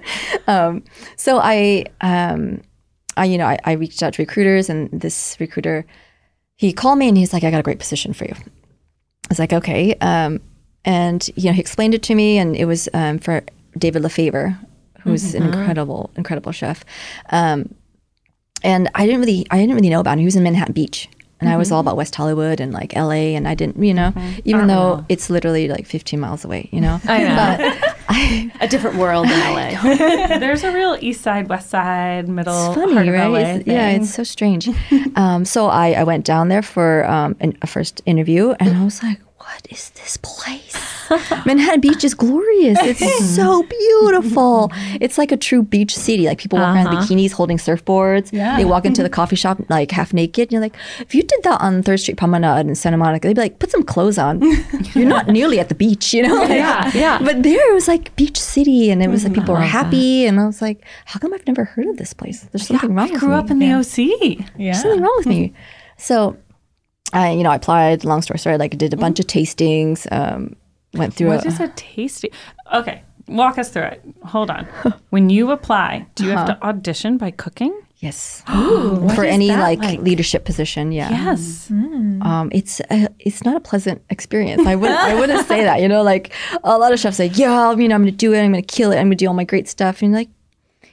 um, 0.49 0.83
so 1.15 1.39
I, 1.39 1.85
um, 2.01 2.63
I, 3.17 3.27
you 3.27 3.39
know, 3.39 3.47
I, 3.47 3.57
I 3.65 3.73
reached 3.73 4.03
out 4.03 4.15
to 4.15 4.23
recruiters, 4.23 4.69
and 4.69 4.91
this 4.91 5.37
recruiter, 5.39 5.87
he 6.57 6.73
called 6.73 6.99
me 6.99 7.09
and 7.09 7.17
he's 7.17 7.33
like, 7.33 7.45
"I 7.45 7.53
got 7.53 7.61
a 7.61 7.63
great 7.63 7.79
position 7.79 8.13
for 8.13 8.25
you." 8.25 8.35
I 8.35 9.29
was 9.29 9.39
like, 9.39 9.53
"Okay," 9.53 9.95
um, 10.01 10.41
and 10.85 11.29
you 11.37 11.45
know, 11.45 11.53
he 11.53 11.61
explained 11.61 11.95
it 11.95 12.03
to 12.05 12.15
me, 12.17 12.39
and 12.39 12.57
it 12.57 12.65
was 12.65 12.89
um, 12.93 13.21
for 13.21 13.45
David 13.79 14.03
Lefevre, 14.03 14.59
who's 15.07 15.35
an 15.35 15.43
incredible, 15.45 16.11
incredible 16.17 16.53
chef. 16.53 16.85
Um, 17.31 17.75
and 18.63 18.91
I 18.95 19.07
didn't 19.07 19.21
really, 19.21 19.47
I 19.51 19.59
didn't 19.59 19.75
really 19.75 19.91
know 19.91 20.01
about 20.01 20.15
him. 20.15 20.21
He 20.21 20.25
was 20.25 20.37
in 20.37 20.43
Manhattan 20.43 20.73
Beach. 20.75 21.09
And 21.39 21.51
I 21.51 21.59
was 21.59 21.71
all 21.71 21.81
about 21.81 21.99
West 21.99 22.15
Hollywood 22.15 22.61
and 22.61 22.73
like 22.73 22.97
LA, 22.97 23.37
and 23.37 23.47
I 23.47 23.55
didn't, 23.55 23.77
you 23.85 23.93
know, 23.93 24.15
even 24.47 24.69
though 24.69 25.05
it's 25.11 25.29
literally 25.29 25.69
like 25.69 25.85
15 25.85 26.19
miles 26.19 26.47
away, 26.47 26.71
you 26.73 26.81
know. 26.81 26.99
I 27.07 27.19
know. 27.25 27.37
But 27.37 27.97
I, 28.09 28.51
a 28.63 28.67
different 28.67 28.97
world 28.97 29.27
in 29.27 29.39
LA. 29.39 29.69
There's 30.39 30.65
a 30.65 30.73
real 30.73 30.97
East 30.99 31.21
Side, 31.21 31.51
West 31.51 31.69
Side, 31.69 32.27
middle 32.27 32.69
It's 32.73 32.75
funny, 32.75 33.11
right? 33.11 33.27
LA 33.29 33.39
It's- 33.39 33.63
yeah, 33.67 33.91
it's 33.91 34.15
so 34.15 34.25
strange. 34.25 34.67
um, 35.15 35.45
so 35.45 35.67
I, 35.67 35.93
I 35.93 36.05
went 36.05 36.25
down 36.25 36.49
there 36.49 36.63
for 36.63 37.05
um, 37.07 37.37
an, 37.41 37.53
a 37.61 37.67
first 37.67 38.01
interview, 38.07 38.53
and 38.59 38.75
I 38.75 38.83
was 38.83 39.03
like, 39.03 39.21
"What 39.37 39.67
is 39.69 39.91
this 39.91 40.17
place? 40.17 40.75
Manhattan 41.47 41.81
Beach 41.81 42.05
is 42.05 42.15
glorious. 42.15 42.79
It's 42.83 43.35
so 43.37 43.63
beautiful. 43.65 44.71
It's 45.01 45.19
like 45.19 45.33
a 45.33 45.37
true 45.37 45.63
beach 45.63 45.95
city. 45.95 46.27
Like 46.27 46.39
people 46.39 46.59
walk 46.59 46.75
around 46.75 46.87
in 46.95 47.01
bikinis, 47.01 47.33
holding 47.33 47.59
surfboards. 47.59 48.31
They 48.57 48.65
walk 48.65 48.85
into 48.85 49.03
the 49.03 49.09
coffee 49.19 49.37
shop 49.37 49.61
like 49.69 49.91
half 49.91 50.13
naked. 50.13 50.45
And 50.49 50.53
You're 50.53 50.61
like, 50.61 50.77
if 51.01 51.15
you 51.15 51.23
did 51.23 51.43
that 51.45 51.61
on 51.61 51.83
Third 51.83 52.01
Street 52.01 52.17
Promenade 52.17 52.67
in 52.67 52.75
Santa 52.75 52.97
Monica, 52.97 53.29
they'd 53.29 53.35
be 53.35 53.41
like, 53.41 53.59
put 53.59 53.71
some 53.71 53.83
clothes 53.83 54.19
on. 54.19 54.41
You're 54.95 55.07
not 55.09 55.29
nearly 55.29 55.61
at 55.61 55.69
the 55.69 55.75
beach, 55.75 56.13
you 56.15 56.23
know? 56.23 56.35
Like, 56.35 56.51
Yeah, 56.51 56.91
yeah. 56.95 57.19
But 57.23 57.43
there 57.43 57.71
it 57.71 57.75
was 57.75 57.89
like 57.89 58.15
beach 58.17 58.39
city, 58.39 58.91
and 58.91 59.03
it 59.03 59.09
was 59.09 59.25
like 59.25 59.35
people 59.35 59.55
were 59.55 59.61
happy, 59.61 60.27
and 60.27 60.39
I 60.41 60.47
was 60.47 60.61
like, 60.63 60.85
how 61.05 61.19
come 61.21 61.33
I've 61.35 61.47
never 61.47 61.65
heard 61.65 61.87
of 61.87 61.97
this 61.97 62.13
place? 62.13 62.43
There's 62.53 62.67
something 62.67 62.95
wrong 62.95 63.15
I 63.15 63.19
grew 63.19 63.29
me 63.31 63.35
up 63.35 63.51
in 63.51 63.59
the 63.59 63.73
OC. 63.73 63.99
Yeah. 64.57 64.73
There's 64.73 64.83
something 64.83 65.01
wrong 65.03 65.15
with 65.19 65.27
me. 65.27 65.53
So, 65.99 66.37
I, 67.15 67.31
you 67.31 67.43
know, 67.43 67.51
I 67.51 67.55
applied. 67.57 68.05
Long 68.05 68.21
story 68.21 68.37
short, 68.39 68.59
like 68.59 68.77
did 68.77 68.93
a 68.93 68.99
bunch 68.99 69.19
of 69.19 69.27
tastings. 69.27 70.07
Um, 70.13 70.55
went 70.97 71.15
through. 71.15 71.29
What 71.29 71.45
a, 71.45 71.49
is 71.49 71.61
a 71.61 71.69
tasty? 71.77 72.31
Okay, 72.73 73.03
walk 73.29 73.59
us 73.59 73.71
through 73.71 73.85
it. 73.85 74.03
Hold 74.25 74.51
on. 74.51 74.67
When 75.11 75.31
you 75.31 75.51
apply, 75.51 76.07
do 76.15 76.25
you 76.25 76.31
have 76.31 76.47
to 76.47 76.53
uh-huh. 76.55 76.69
audition 76.69 77.19
by 77.19 77.31
cooking? 77.31 77.83
yes 77.99 78.43
Ooh, 78.55 79.09
for 79.15 79.25
any 79.25 79.51
like, 79.51 79.81
leadership 80.01 80.45
position. 80.45 80.93
Yeah. 80.93 81.11
Yes. 81.11 81.69
Mm-hmm. 81.71 82.23
Um, 82.23 82.51
it's 82.53 82.81
a, 82.91 83.09
it's 83.19 83.45
not 83.45 83.57
a 83.57 83.61
pleasant 83.61 84.03
experience. 84.11 84.67
I 84.67 84.75
would 84.75 84.91
I 84.91 85.19
wouldn't 85.19 85.47
say 85.47 85.65
that. 85.65 85.81
You 85.81 85.89
know, 85.89 86.03
like 86.03 86.33
a 86.63 86.79
lot 86.79 86.93
of 86.93 87.01
chefs 87.01 87.17
say, 87.17 87.27
yeah, 87.27 87.73
you 87.73 87.89
know, 87.89 87.95
I'm 87.95 88.03
going 88.03 88.13
to 88.13 88.17
do 88.17 88.33
it. 88.33 88.43
I'm 88.43 88.53
going 88.53 88.65
to 88.65 88.75
kill 88.75 88.93
it. 88.93 88.97
I'm 88.97 89.07
going 89.07 89.19
to 89.19 89.25
do 89.25 89.29
all 89.29 89.35
my 89.35 89.45
great 89.45 89.69
stuff. 89.69 90.03
And 90.03 90.13
like, 90.13 90.29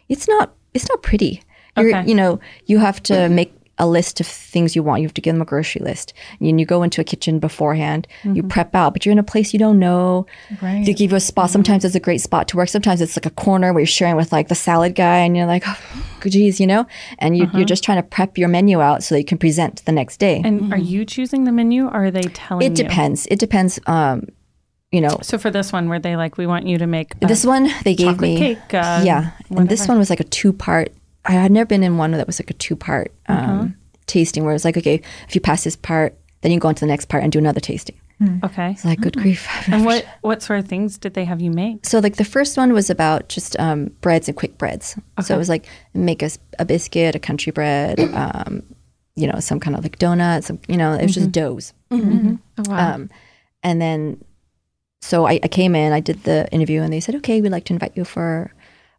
it's 0.09 0.27
not 0.27 0.53
it's 0.73 0.89
not 0.89 1.01
pretty. 1.03 1.43
You're, 1.77 1.89
Okay. 1.89 2.07
You 2.07 2.15
know, 2.15 2.39
you 2.65 2.79
have 2.79 3.01
to 3.03 3.29
make 3.29 3.53
a 3.79 3.87
list 3.87 4.19
of 4.19 4.27
things 4.27 4.75
you 4.75 4.83
want. 4.83 5.01
You 5.01 5.07
have 5.07 5.13
to 5.15 5.21
give 5.21 5.33
them 5.33 5.41
a 5.41 5.45
grocery 5.45 5.81
list. 5.81 6.13
And 6.39 6.59
you 6.59 6.65
go 6.65 6.83
into 6.83 7.01
a 7.01 7.03
kitchen 7.03 7.39
beforehand. 7.39 8.07
You 8.23 8.29
mm-hmm. 8.29 8.47
prep 8.47 8.75
out, 8.75 8.93
but 8.93 9.05
you're 9.05 9.11
in 9.11 9.19
a 9.19 9.23
place 9.23 9.51
you 9.51 9.59
don't 9.59 9.79
know. 9.79 10.27
Right. 10.61 10.85
They 10.85 10.93
give 10.93 11.11
you 11.11 11.17
a 11.17 11.19
spot. 11.19 11.45
Mm-hmm. 11.45 11.53
Sometimes 11.53 11.85
it's 11.85 11.95
a 11.95 11.99
great 11.99 12.21
spot 12.21 12.47
to 12.49 12.57
work. 12.57 12.69
Sometimes 12.69 13.01
it's 13.01 13.17
like 13.17 13.25
a 13.25 13.31
corner 13.31 13.73
where 13.73 13.81
you're 13.81 13.87
sharing 13.87 14.15
with 14.15 14.31
like 14.31 14.47
the 14.47 14.55
salad 14.55 14.93
guy, 14.95 15.17
and 15.17 15.35
you're 15.35 15.47
like, 15.47 15.63
oh, 15.65 15.79
geez, 16.23 16.59
you 16.59 16.67
know. 16.67 16.85
And 17.17 17.35
you, 17.35 17.45
you're 17.45 17.51
uh-huh. 17.51 17.63
just 17.65 17.83
trying 17.83 18.01
to 18.01 18.07
prep 18.07 18.37
your 18.37 18.47
menu 18.47 18.79
out 18.79 19.03
so 19.03 19.15
that 19.15 19.19
you 19.19 19.25
can 19.25 19.39
present 19.39 19.83
the 19.85 19.91
next 19.91 20.17
day. 20.17 20.41
And 20.43 20.71
are 20.71 20.77
mm-hmm. 20.77 20.85
you 20.85 21.05
choosing 21.05 21.45
the 21.45 21.51
menu 21.51 21.87
or 21.87 22.05
are 22.05 22.11
they 22.11 22.21
telling 22.21 22.61
you 22.65 22.71
It 22.71 22.77
you? 22.77 22.83
depends. 22.83 23.27
It 23.31 23.39
depends. 23.39 23.79
Um, 23.87 24.27
you 24.91 25.01
know, 25.01 25.17
So 25.23 25.39
for 25.39 25.49
this 25.49 25.73
one, 25.73 25.89
were 25.89 25.97
they 25.97 26.15
like, 26.15 26.37
we 26.37 26.45
want 26.45 26.67
you 26.67 26.77
to 26.77 26.85
make 26.85 27.15
uh, 27.23 27.27
this 27.27 27.43
one 27.43 27.67
they 27.83 27.95
gave 27.95 28.09
chocolate 28.09 28.29
me 28.29 28.37
cake? 28.37 28.73
Uh, 28.75 29.01
yeah, 29.03 29.31
and 29.49 29.67
this 29.67 29.87
one 29.87 29.97
was 29.97 30.11
like 30.11 30.19
a 30.19 30.23
two 30.23 30.53
part. 30.53 30.93
I 31.25 31.31
had 31.33 31.51
never 31.51 31.65
been 31.65 31.83
in 31.83 31.97
one 31.97 32.11
that 32.11 32.27
was 32.27 32.39
like 32.39 32.49
a 32.49 32.53
two 32.53 32.75
part 32.75 33.11
um, 33.27 33.37
Uh-huh. 33.37 33.67
tasting 34.07 34.43
where 34.43 34.53
it's 34.55 34.65
like, 34.65 34.77
okay, 34.77 35.01
if 35.27 35.35
you 35.35 35.41
pass 35.41 35.63
this 35.63 35.75
part, 35.75 36.17
then 36.41 36.51
you 36.51 36.59
go 36.59 36.67
on 36.67 36.75
to 36.75 36.81
the 36.81 36.87
next 36.87 37.05
part 37.05 37.23
and 37.23 37.31
do 37.31 37.39
another 37.39 37.59
tasting. 37.61 37.95
Okay. 38.43 38.71
It's 38.71 38.85
like, 38.85 39.01
good 39.01 39.17
grief. 39.17 39.47
And 39.67 39.83
what 39.85 40.05
what 40.21 40.41
sort 40.41 40.59
of 40.59 40.67
things 40.67 40.97
did 40.97 41.13
they 41.13 41.25
have 41.25 41.41
you 41.41 41.51
make? 41.51 41.85
So 41.85 41.99
like 41.99 42.15
the 42.15 42.23
first 42.23 42.55
one 42.57 42.71
was 42.71 42.89
about 42.89 43.27
just 43.27 43.59
um, 43.59 43.91
breads 43.99 44.29
and 44.29 44.37
quick 44.37 44.57
breads. 44.57 44.95
So 45.21 45.35
it 45.35 45.37
was 45.37 45.49
like 45.49 45.65
make 45.93 46.21
a 46.59 46.63
biscuit, 46.65 47.15
a 47.15 47.19
country 47.19 47.51
bread, 47.51 47.99
um, 47.99 48.63
you 49.15 49.27
know, 49.27 49.39
some 49.41 49.59
kind 49.59 49.75
of 49.75 49.83
like 49.83 49.99
donut, 49.99 50.43
some 50.43 50.59
you 50.69 50.77
know, 50.77 50.93
it 50.93 51.03
was 51.03 51.15
just 51.15 51.31
doughs. 51.33 51.73
Um, 52.69 53.09
and 53.61 53.81
then 53.81 54.23
so 55.01 55.25
I, 55.27 55.39
I 55.43 55.47
came 55.49 55.75
in, 55.75 55.91
I 55.91 55.99
did 55.99 56.23
the 56.23 56.47
interview, 56.53 56.81
and 56.81 56.93
they 56.93 57.01
said, 57.01 57.15
okay, 57.15 57.41
we'd 57.41 57.51
like 57.51 57.65
to 57.65 57.73
invite 57.73 57.91
you 57.97 58.05
for 58.05 58.53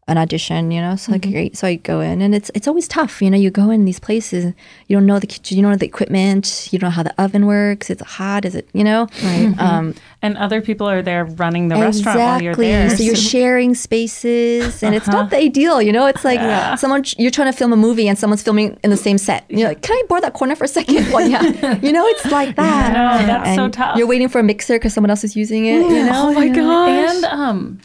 an 0.07 0.19
audition. 0.19 0.71
You 0.71 0.81
know, 0.81 0.97
so 0.97 1.12
like 1.12 1.23
great. 1.31 1.57
So 1.57 1.67
I 1.67 1.77
go 1.77 2.01
in, 2.01 2.21
and 2.23 2.35
it's 2.35 2.51
it's 2.55 2.69
always 2.69 2.87
tough. 2.88 3.23
You 3.23 3.31
know, 3.31 3.37
you 3.38 3.51
go 3.51 3.71
in 3.71 3.85
these 3.85 3.99
places, 4.01 4.53
you 4.88 4.97
don't 4.97 5.07
know 5.07 5.19
the 5.19 5.27
kitchen, 5.27 5.57
you 5.57 5.62
don't 5.62 5.73
know 5.73 5.79
the 5.79 5.87
equipment, 5.87 6.69
you 6.73 6.79
don't 6.79 6.88
know 6.88 6.95
how 6.95 7.03
the 7.03 7.14
oven 7.23 7.47
works. 7.47 7.90
It's 7.90 8.03
hot, 8.03 8.45
is 8.45 8.55
it? 8.55 8.69
You 8.73 8.85
know, 8.85 9.09
right? 9.23 9.55
Um, 9.59 9.95
And 10.23 10.38
other 10.38 10.61
people 10.62 10.88
are 10.88 11.03
there 11.03 11.25
running 11.27 11.69
the 11.69 11.77
restaurant 11.77 12.19
while 12.19 12.43
you're 12.43 12.55
there. 12.55 12.88
so 12.97 13.03
you're 13.03 13.14
sharing 13.35 13.75
spaces, 13.75 14.83
and 14.83 14.95
it's 14.95 15.07
not 15.09 15.31
the 15.31 15.37
ideal. 15.37 15.81
You 15.83 15.93
know, 15.93 16.07
it's 16.07 16.25
like 16.25 16.79
someone 16.79 17.05
you're 17.19 17.31
trying 17.31 17.51
to 17.53 17.57
film 17.57 17.73
a 17.73 17.77
movie, 17.77 18.09
and 18.09 18.19
someone's 18.19 18.43
filming 18.43 18.79
in 18.85 18.90
the 18.90 18.97
same 18.97 19.19
set. 19.19 19.45
And 19.51 19.59
you're 19.59 19.69
like, 19.69 19.83
can 19.83 19.95
I 19.97 20.03
board 20.09 20.23
that 20.23 20.33
corner 20.35 20.57
for 20.57 20.64
a 20.64 20.69
second? 20.69 21.05
Well, 21.14 21.29
yeah. 21.29 21.79
You 21.83 21.93
know, 21.93 22.05
it's 22.07 22.27
like 22.33 22.57
that. 22.57 22.93
No, 22.93 23.27
that's 23.27 23.55
so 23.57 23.69
tough. 23.69 23.97
You're 23.97 24.07
waiting 24.07 24.29
for 24.29 24.38
a 24.40 24.43
mixer 24.43 24.75
because 24.77 24.93
someone 24.95 25.11
else 25.11 25.23
is 25.25 25.37
using 25.37 25.67
it. 25.67 25.81
You 25.83 26.05
know. 26.07 26.12
oh 26.14 26.33
my 26.33 26.49
gosh. 26.49 27.14
And 27.14 27.25
um, 27.27 27.81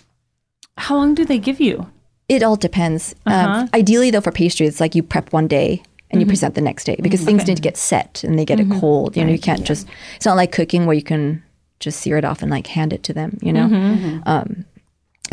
how 0.78 0.96
long 0.96 1.14
do 1.14 1.26
they 1.26 1.38
give 1.38 1.60
you? 1.60 1.86
It 2.30 2.44
all 2.44 2.56
depends. 2.56 3.16
Uh-huh. 3.26 3.62
Um, 3.64 3.70
ideally, 3.74 4.12
though, 4.12 4.22
for 4.22 4.32
pastry, 4.32 4.68
it's 4.68 4.80
like 4.80 4.96
you 4.96 5.04
prep 5.04 5.34
one 5.34 5.48
day 5.48 5.82
and 6.12 6.22
you 6.22 6.28
present 6.28 6.56
the 6.56 6.62
next 6.62 6.86
day 6.86 6.96
because 7.02 7.22
things 7.22 7.46
need 7.48 7.56
to 7.58 7.62
get 7.62 7.76
set 7.78 8.24
and 8.24 8.38
they 8.40 8.46
get 8.46 8.60
it 8.60 8.70
cold. 8.80 9.18
You 9.18 9.26
know, 9.26 9.32
you 9.32 9.40
can't 9.40 9.66
just. 9.66 9.88
It's 10.16 10.26
not 10.26 10.36
like 10.38 10.52
cooking 10.52 10.86
where 10.86 10.96
you 10.96 11.04
can 11.04 11.44
just 11.80 12.00
sear 12.02 12.18
it 12.18 12.26
off 12.26 12.42
and 12.42 12.50
like 12.52 12.68
hand 12.68 12.94
it 12.94 13.04
to 13.04 13.14
them. 13.14 13.38
You 13.42 13.54
know. 13.54 14.22
Um, 14.26 14.66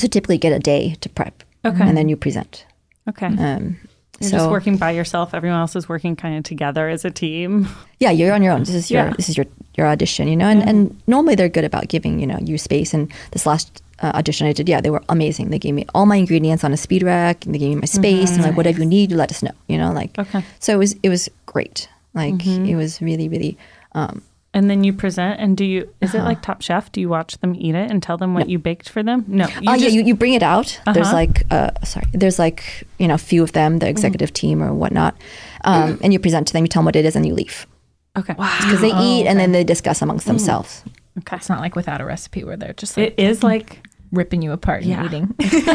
so 0.00 0.08
typically, 0.08 0.36
you 0.36 0.40
get 0.40 0.52
a 0.52 0.58
day 0.58 0.94
to 1.00 1.08
prep. 1.08 1.42
Okay. 1.64 1.82
And 1.82 1.96
then 1.96 2.08
you 2.08 2.16
present. 2.16 2.64
Okay. 3.08 3.26
Um, 3.26 3.76
You're 4.20 4.30
so 4.30 4.36
just 4.38 4.50
working 4.50 4.76
by 4.76 4.92
yourself. 4.92 5.34
Everyone 5.34 5.58
else 5.60 5.76
is 5.76 5.88
working 5.88 6.16
kind 6.16 6.36
of 6.38 6.44
together 6.44 6.88
as 6.88 7.04
a 7.04 7.10
team. 7.10 7.68
yeah, 7.98 8.10
you're 8.10 8.32
on 8.34 8.42
your 8.42 8.52
own. 8.52 8.60
This 8.60 8.74
is 8.74 8.90
your 8.90 9.06
Yeah. 9.06 9.12
this 9.16 9.28
is 9.28 9.36
your 9.36 9.46
your 9.76 9.86
audition. 9.86 10.28
You 10.28 10.36
know, 10.36 10.46
and 10.46 10.62
and 10.62 11.00
normally 11.06 11.34
they're 11.34 11.48
good 11.50 11.64
about 11.64 11.88
giving 11.88 12.20
you 12.20 12.26
know 12.26 12.38
you 12.40 12.56
space. 12.58 12.94
And 12.94 13.12
this 13.32 13.44
last. 13.46 13.82
Uh, 14.02 14.12
audition 14.14 14.46
I 14.46 14.52
did, 14.52 14.68
yeah, 14.68 14.80
they 14.82 14.90
were 14.90 15.02
amazing. 15.08 15.48
They 15.50 15.58
gave 15.58 15.74
me 15.74 15.84
all 15.94 16.04
my 16.06 16.16
ingredients 16.16 16.64
on 16.64 16.72
a 16.72 16.76
speed 16.76 17.02
rack, 17.02 17.46
and 17.46 17.54
they 17.54 17.58
gave 17.58 17.70
me 17.70 17.76
my 17.76 17.86
space, 17.86 18.30
and 18.36 18.42
like 18.42 18.56
whatever 18.56 18.80
you 18.80 18.86
need, 18.86 19.10
you 19.10 19.16
let 19.16 19.30
us 19.30 19.42
know. 19.42 19.52
You 19.68 19.78
know, 19.78 19.90
like 19.92 20.18
Okay. 20.18 20.42
So 20.60 20.72
it 20.74 20.78
was 20.78 20.92
it 21.02 21.08
was 21.08 21.28
great. 21.46 21.88
Like 22.14 22.46
it 22.46 22.76
was 22.76 23.00
really 23.00 23.28
really. 23.28 23.56
Um, 23.92 24.20
And 24.56 24.70
then 24.70 24.84
you 24.84 24.92
present, 24.94 25.40
and 25.40 25.56
do 25.56 25.64
you? 25.64 25.80
Is 26.00 26.14
Uh-huh. 26.14 26.24
it 26.24 26.28
like 26.28 26.40
Top 26.40 26.62
Chef? 26.62 26.90
Do 26.92 27.00
you 27.00 27.10
watch 27.10 27.36
them 27.42 27.54
eat 27.54 27.74
it 27.74 27.90
and 27.90 28.02
tell 28.02 28.16
them 28.18 28.32
what 28.34 28.48
you 28.48 28.58
baked 28.58 28.88
for 28.88 29.02
them? 29.02 29.24
No. 29.28 29.46
You 29.60 29.68
oh 29.70 29.74
yeah, 29.76 29.88
you, 29.94 30.00
you 30.08 30.14
bring 30.16 30.34
it 30.34 30.42
out. 30.42 30.80
There's 30.94 31.08
Uh-huh. 31.08 31.22
like 31.22 31.44
uh 31.50 31.70
sorry, 31.84 32.06
there's 32.20 32.38
like 32.38 32.60
you 32.98 33.06
know 33.08 33.14
a 33.14 33.24
few 33.30 33.42
of 33.42 33.52
them, 33.52 33.78
the 33.80 33.88
executive 33.88 34.32
team 34.32 34.62
or 34.62 34.72
whatnot, 34.72 35.12
um, 35.64 35.98
and 36.02 36.12
you 36.12 36.18
present 36.18 36.46
to 36.48 36.52
them. 36.52 36.64
You 36.64 36.68
tell 36.68 36.80
them 36.80 36.86
what 36.88 36.96
it 36.96 37.04
is, 37.04 37.16
and 37.16 37.24
you 37.26 37.34
leave 37.34 37.66
okay. 38.20 38.34
Wow. 38.38 38.48
because 38.62 38.80
they 38.80 38.92
eat 38.96 39.26
and 39.28 39.38
then 39.40 39.52
they 39.52 39.64
discuss 39.64 40.02
amongst 40.02 40.26
themselves. 40.26 40.82
Okay. 41.18 41.36
It's 41.36 41.48
not 41.48 41.60
like 41.60 41.76
without 41.76 42.00
a 42.00 42.04
recipe 42.04 42.44
where 42.44 42.56
they're 42.56 42.74
just 42.74 42.96
like 42.96 43.12
It 43.12 43.18
is 43.18 43.42
like 43.42 43.86
ripping 44.12 44.42
you 44.42 44.52
apart 44.52 44.84
and 44.84 45.06
eating. 45.06 45.34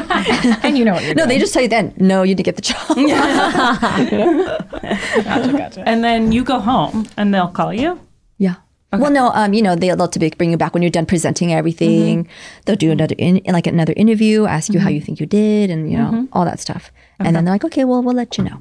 and 0.64 0.78
you 0.78 0.86
know 0.86 0.94
what 0.94 1.04
you're 1.04 1.16
No, 1.16 1.26
doing. 1.26 1.30
they 1.30 1.40
just 1.40 1.54
tell 1.54 1.64
you 1.64 1.70
then. 1.70 1.94
No, 1.98 2.24
you 2.24 2.36
didn't 2.36 2.46
get 2.46 2.56
the 2.56 2.62
job. 2.62 2.88
gotcha, 5.24 5.58
gotcha. 5.58 5.84
and 5.88 6.04
then 6.04 6.32
you 6.32 6.44
go 6.44 6.60
home 6.60 7.08
and 7.18 7.34
they'll 7.34 7.48
call 7.50 7.74
you. 7.74 8.00
Yeah. 8.38 8.56
Well, 8.94 9.12
no, 9.12 9.32
um, 9.34 9.54
you 9.54 9.62
know, 9.62 9.76
they'll, 9.76 9.96
they'll 9.96 10.10
typically 10.10 10.36
bring 10.36 10.52
you 10.52 10.58
back 10.58 10.74
when 10.74 10.84
you're 10.84 10.90
done 10.90 11.06
presenting 11.06 11.54
everything. 11.54 12.26
Mm-hmm. 12.26 12.32
They'll 12.66 12.76
do 12.76 12.92
another, 12.92 13.16
in, 13.18 13.40
like 13.48 13.66
another 13.66 13.94
interview, 13.96 14.46
ask 14.46 14.74
you 14.74 14.82
how 14.82 14.88
mm-hmm. 14.88 14.96
you 14.96 15.02
think 15.02 15.22
you 15.22 15.26
did, 15.26 15.70
and 15.70 15.90
you 15.90 15.98
know 15.98 16.12
mm-hmm. 16.12 16.26
all 16.34 16.44
that 16.44 16.60
stuff. 16.60 16.92
And 17.18 17.34
then 17.34 17.46
they're 17.46 17.54
like, 17.54 17.64
okay, 17.64 17.86
well, 17.86 18.04
we'll 18.04 18.16
let 18.16 18.38
you 18.38 18.44
know, 18.44 18.60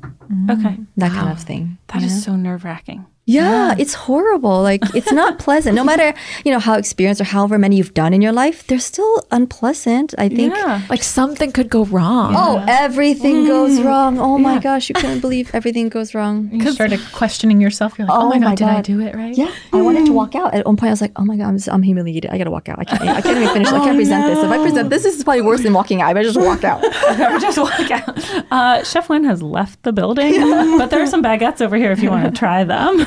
Okay. 0.49 0.77
that 0.99 1.11
kind 1.11 1.31
oh, 1.31 1.33
of 1.33 1.43
thing. 1.43 1.79
That 1.89 2.03
is 2.03 2.23
so 2.23 2.37
nerve 2.37 2.63
wracking. 2.63 3.07
Yeah, 3.39 3.75
it's 3.83 3.95
horrible. 3.95 4.63
Like 4.71 4.83
it's 4.95 5.13
not 5.13 5.39
pleasant. 5.47 5.75
No 5.77 5.85
matter 5.85 6.09
you 6.45 6.51
know 6.53 6.59
how 6.59 6.75
experienced 6.75 7.21
or 7.21 7.25
however 7.37 7.59
many 7.59 7.77
you've 7.77 7.95
done 7.95 8.13
in 8.17 8.21
your 8.23 8.33
life, 8.33 8.67
they're 8.67 8.79
still 8.93 9.15
unpleasant. 9.31 10.15
I 10.19 10.29
think. 10.29 10.55
Yeah. 10.55 10.83
Like 10.89 11.03
something 11.03 11.53
could 11.53 11.71
go 11.71 11.85
wrong. 11.85 12.35
Oh, 12.37 12.65
everything 12.69 13.47
goes 13.47 13.81
wrong. 13.81 14.19
Oh 14.19 14.39
my 14.39 14.59
gosh, 14.59 14.89
you 14.89 14.95
couldn't 14.95 15.21
believe 15.27 15.55
everything 15.55 15.89
goes 15.89 16.15
wrong. 16.15 16.51
You 16.53 16.71
started 16.73 17.01
questioning 17.13 17.61
yourself. 17.61 17.99
You're 17.99 18.07
like, 18.09 18.19
oh, 18.19 18.23
Oh 18.23 18.29
my 18.29 18.39
god, 18.39 18.45
my 18.51 18.55
did 18.55 18.69
I 18.69 18.81
do 18.83 19.01
it 19.01 19.15
right? 19.15 19.37
Yeah, 19.37 19.53
I 19.73 19.81
wanted 19.83 20.07
to 20.07 20.13
walk 20.13 20.35
out. 20.35 20.55
At 20.55 20.67
one 20.67 20.77
point, 20.77 20.89
I 20.91 20.95
was 20.97 21.01
like, 21.01 21.13
"Oh 21.17 21.25
my 21.25 21.37
god, 21.37 21.49
I'm, 21.49 21.59
I'm 21.75 21.83
humiliated. 21.83 22.31
I 22.31 22.39
gotta 22.39 22.51
walk 22.51 22.69
out. 22.69 22.79
I 22.79 22.85
can't. 22.85 23.03
I 23.09 23.21
can't 23.21 23.37
even 23.39 23.53
finish. 23.55 23.69
I 23.69 23.79
can't 23.85 23.97
present 23.97 24.27
this. 24.27 24.39
If 24.45 24.51
I 24.51 24.59
present 24.59 24.91
this, 24.91 25.03
this 25.05 25.17
is 25.17 25.25
probably 25.25 25.43
worse 25.43 25.63
than 25.63 25.73
walking 25.73 26.01
out. 26.03 26.17
I 26.17 26.23
just 26.23 26.39
walk 26.39 26.65
out." 26.65 26.81
just 27.47 27.59
walk 27.59 27.91
out. 27.91 28.09
Uh, 28.53 28.83
Chef 28.85 29.09
Uyen 29.09 29.25
has 29.25 29.43
left 29.43 29.83
the 29.83 29.93
building, 29.93 30.33
but 30.79 30.91
there 30.91 31.01
are 31.03 31.07
some 31.07 31.23
baguettes 31.23 31.61
over 31.61 31.77
here 31.77 31.93
if 31.93 32.01
you 32.03 32.11
want 32.11 32.25
to 32.33 32.39
try 32.39 32.65
them. 32.65 32.99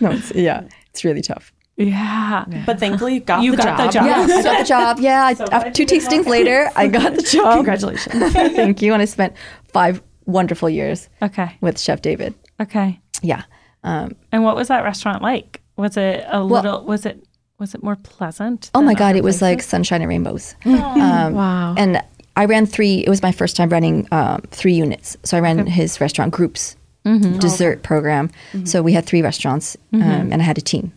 No, 0.00 0.10
it's, 0.10 0.32
yeah, 0.34 0.62
it's 0.90 1.04
really 1.04 1.22
tough. 1.22 1.52
yeah. 1.76 2.44
But 2.66 2.78
thankfully, 2.78 3.14
you 3.14 3.20
got, 3.20 3.42
You 3.42 3.52
the, 3.52 3.56
got 3.58 3.76
job. 3.76 3.86
the 3.86 3.92
job. 3.92 4.06
Yeah, 4.06 4.36
I 4.38 4.42
got 4.42 4.58
the 4.58 4.64
job. 4.64 4.98
Yeah, 5.00 5.24
I, 5.24 5.30
after 5.54 5.70
two 5.70 5.86
tastings 5.86 6.26
later, 6.26 6.70
I 6.76 6.88
got 6.88 7.14
the 7.14 7.22
job. 7.22 7.56
Congratulations. 7.56 8.32
Thank 8.32 8.82
you. 8.82 8.92
And 8.92 9.00
I 9.02 9.06
spent 9.06 9.34
five 9.72 10.02
wonderful 10.26 10.68
years 10.70 11.08
Okay. 11.22 11.56
with 11.60 11.78
Chef 11.80 12.02
David. 12.02 12.34
Okay. 12.60 13.00
Yeah. 13.22 13.42
Um, 13.84 14.14
And 14.30 14.44
what 14.44 14.54
was 14.56 14.68
that 14.68 14.84
restaurant 14.84 15.22
like? 15.22 15.60
Was 15.76 15.96
it 15.96 16.24
a 16.28 16.42
little? 16.42 16.84
Was 16.84 17.06
it? 17.06 17.24
Was 17.58 17.74
it 17.74 17.82
more 17.82 17.96
pleasant? 17.96 18.70
oh 18.74 18.82
my 18.82 18.94
God, 18.94 19.14
it 19.16 19.22
was 19.22 19.40
like 19.40 19.62
sunshine 19.62 20.02
and 20.02 20.08
rainbows. 20.08 20.54
Um, 20.66 21.34
wow. 21.34 21.74
And 21.78 22.02
I 22.36 22.46
ran 22.46 22.66
three, 22.66 23.04
it 23.06 23.08
was 23.08 23.22
my 23.22 23.30
first 23.30 23.56
time 23.56 23.68
running 23.68 24.08
um, 24.10 24.40
three 24.50 24.72
units. 24.72 25.16
So 25.22 25.36
I 25.36 25.40
ran 25.40 25.66
his 25.66 26.00
restaurant 26.00 26.32
groups, 26.32 26.76
dessert 27.04 27.82
program. 27.82 28.30
So 28.64 28.82
we 28.82 28.92
had 28.92 29.04
three 29.06 29.22
restaurants 29.22 29.76
um, 29.92 30.00
and 30.02 30.34
I 30.40 30.44
had 30.44 30.58
a 30.58 30.62
team. 30.62 30.92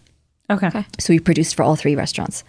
okay. 0.49 0.85
So 0.99 1.13
we 1.13 1.19
produced 1.19 1.55
for 1.55 1.63
all 1.63 1.75
three 1.75 1.95
restaurants. 1.95 2.43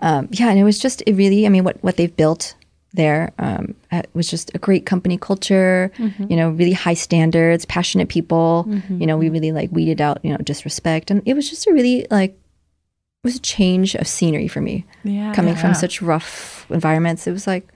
Um, 0.00 0.28
yeah, 0.30 0.48
and 0.50 0.58
it 0.58 0.64
was 0.64 0.78
just 0.78 1.02
it 1.06 1.14
really. 1.14 1.46
I 1.46 1.48
mean, 1.48 1.64
what 1.64 1.76
what 1.82 1.96
they've 1.96 2.16
built 2.16 2.54
there 2.92 3.32
um, 3.38 3.74
uh, 3.92 4.02
was 4.14 4.28
just 4.30 4.50
a 4.54 4.58
great 4.58 4.84
company 4.86 5.16
culture. 5.18 5.90
You 6.28 6.36
know, 6.36 6.50
really 6.50 6.72
high 6.72 6.94
standards, 6.94 7.64
passionate 7.64 8.08
people. 8.08 8.66
You 8.88 9.06
know, 9.06 9.16
we 9.18 9.28
really 9.28 9.52
like 9.52 9.70
weeded 9.72 10.00
out 10.00 10.18
you 10.24 10.30
know 10.30 10.38
disrespect, 10.38 11.10
and 11.10 11.22
it 11.26 11.34
was 11.34 11.50
just 11.50 11.66
a 11.66 11.72
really 11.72 12.06
like 12.10 12.30
it 12.30 13.26
was 13.26 13.36
a 13.36 13.40
change 13.40 13.94
of 13.96 14.06
scenery 14.06 14.48
for 14.48 14.60
me 14.62 14.86
Yeah. 15.04 15.34
coming 15.34 15.54
from 15.56 15.74
such 15.74 16.00
rough 16.00 16.66
environments. 16.70 17.26
It 17.26 17.32
was 17.32 17.46
like. 17.46 17.66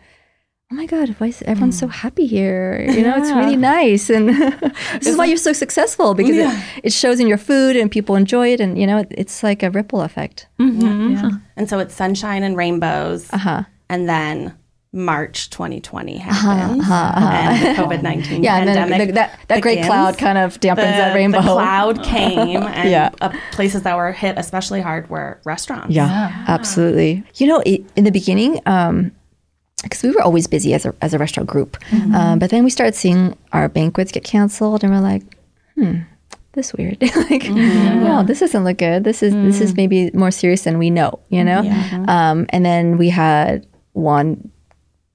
Oh 0.74 0.76
my 0.76 0.86
God! 0.86 1.10
Why 1.18 1.28
is 1.28 1.40
everyone's 1.42 1.78
so 1.78 1.86
happy 1.86 2.26
here? 2.26 2.84
You 2.90 3.02
know, 3.02 3.14
it's 3.16 3.30
really 3.30 3.54
nice, 3.56 4.10
and 4.10 4.28
this 4.98 5.06
is 5.06 5.16
why 5.16 5.24
you're 5.24 5.36
so 5.36 5.52
successful 5.52 6.14
because 6.14 6.36
it, 6.36 6.64
it 6.82 6.92
shows 6.92 7.20
in 7.20 7.28
your 7.28 7.38
food, 7.38 7.76
and 7.76 7.88
people 7.88 8.16
enjoy 8.16 8.52
it, 8.52 8.60
and 8.60 8.76
you 8.76 8.84
know, 8.84 8.98
it, 8.98 9.06
it's 9.12 9.44
like 9.44 9.62
a 9.62 9.70
ripple 9.70 10.00
effect. 10.02 10.48
And 10.58 11.68
so 11.68 11.78
it's 11.78 11.94
sunshine 11.94 12.42
and 12.42 12.56
rainbows. 12.56 13.32
Uh 13.32 13.38
huh. 13.38 13.62
And 13.88 14.08
then 14.08 14.58
March 14.92 15.48
2020 15.50 16.16
happens. 16.18 16.82
And 16.90 17.76
the 17.76 17.80
COVID 17.80 18.02
19 18.02 18.42
Yeah, 18.42 18.56
and 18.58 18.68
then 18.68 19.06
the, 19.06 19.12
that 19.12 19.38
that 19.46 19.62
great 19.62 19.84
cloud 19.84 20.18
kind 20.18 20.38
of 20.38 20.58
dampens 20.58 20.74
the, 20.74 20.82
that 20.82 21.14
rainbow. 21.14 21.38
The 21.40 21.52
cloud 21.52 22.02
came, 22.02 22.62
and 22.64 22.90
Yeah. 22.90 23.10
uh, 23.20 23.32
places 23.52 23.82
that 23.82 23.96
were 23.96 24.10
hit 24.10 24.36
especially 24.38 24.80
hard 24.80 25.08
were 25.08 25.40
restaurants. 25.44 25.94
Yeah, 25.94 26.44
absolutely. 26.48 27.22
You 27.36 27.46
know, 27.46 27.62
it, 27.64 27.84
in 27.94 28.02
the 28.02 28.10
beginning, 28.10 28.58
um, 28.66 29.12
because 29.82 30.02
we 30.02 30.10
were 30.10 30.22
always 30.22 30.46
busy 30.46 30.74
as 30.74 30.86
a 30.86 30.94
as 31.02 31.12
a 31.14 31.18
restaurant 31.18 31.48
group, 31.48 31.76
um, 32.14 32.38
but 32.38 32.50
then 32.50 32.64
we 32.64 32.70
started 32.70 32.94
seeing 32.94 33.36
our 33.52 33.68
banquets 33.68 34.12
get 34.12 34.24
canceled, 34.24 34.82
and 34.84 34.92
we're 34.92 35.00
like, 35.00 35.22
hmm. 35.74 36.00
This 36.52 36.72
weird, 36.72 37.02
like, 37.30 37.50
no, 37.50 38.22
this 38.22 38.38
doesn't 38.38 38.62
look 38.62 38.78
good. 38.78 39.02
This 39.02 39.24
is 39.24 39.34
this 39.34 39.60
is 39.60 39.74
maybe 39.74 40.12
more 40.14 40.30
serious 40.30 40.62
than 40.62 40.78
we 40.78 40.88
know, 40.88 41.18
you 41.28 41.42
know. 41.42 41.62
Um, 42.06 42.46
and 42.50 42.64
then 42.64 42.96
we 42.96 43.08
had 43.08 43.66
one 43.92 44.52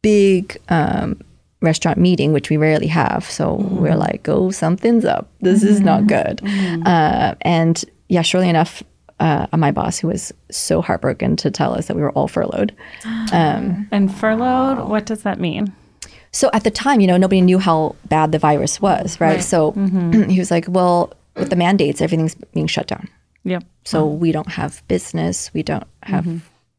big 0.02 0.58
um, 0.68 1.22
restaurant 1.62 1.98
meeting, 1.98 2.34
which 2.34 2.50
we 2.50 2.58
rarely 2.58 2.88
have. 2.88 3.24
So 3.24 3.54
we're 3.56 3.96
like, 3.96 4.28
oh, 4.28 4.52
something's 4.52 5.06
up. 5.06 5.30
This 5.40 5.64
is 5.64 5.80
not 5.80 6.08
good. 6.08 6.42
Uh, 6.86 7.36
and 7.42 7.86
yeah, 8.10 8.22
surely 8.22 8.50
enough, 8.50 8.84
uh, 9.20 9.48
my 9.56 9.72
boss, 9.72 10.00
who 10.00 10.08
was 10.08 10.32
so 10.52 10.82
heartbroken 10.82 11.36
to 11.38 11.52
tell 11.52 11.74
us 11.74 11.88
that 11.88 11.96
we 11.96 12.02
were 12.02 12.12
all 12.12 12.28
furloughed. 12.28 12.76
Um, 13.32 13.88
And 13.92 14.14
furloughed. 14.14 14.90
What 14.90 15.06
does 15.06 15.24
that 15.24 15.40
mean? 15.40 15.74
so 16.32 16.50
at 16.54 16.64
the 16.64 16.72
time, 16.72 17.00
you 17.00 17.08
know, 17.08 17.18
nobody 17.18 17.42
knew 17.42 17.58
how 17.60 17.96
bad 18.08 18.32
the 18.32 18.38
virus 18.40 18.80
was, 18.80 19.20
right? 19.20 19.42
So 19.44 19.72
he 20.30 20.38
was 20.40 20.52
like, 20.52 20.66
well, 20.68 21.12
with 21.36 21.50
the 21.50 21.56
mandates, 21.56 22.02
everything's 22.02 22.36
being 22.54 22.68
shut 22.68 22.88
down. 22.88 23.08
Yep. 23.46 23.64
So 23.86 24.06
we 24.06 24.32
don't 24.32 24.52
have 24.52 24.84
business. 24.88 25.52
We 25.54 25.64
don't 25.64 25.88
have 26.04 26.28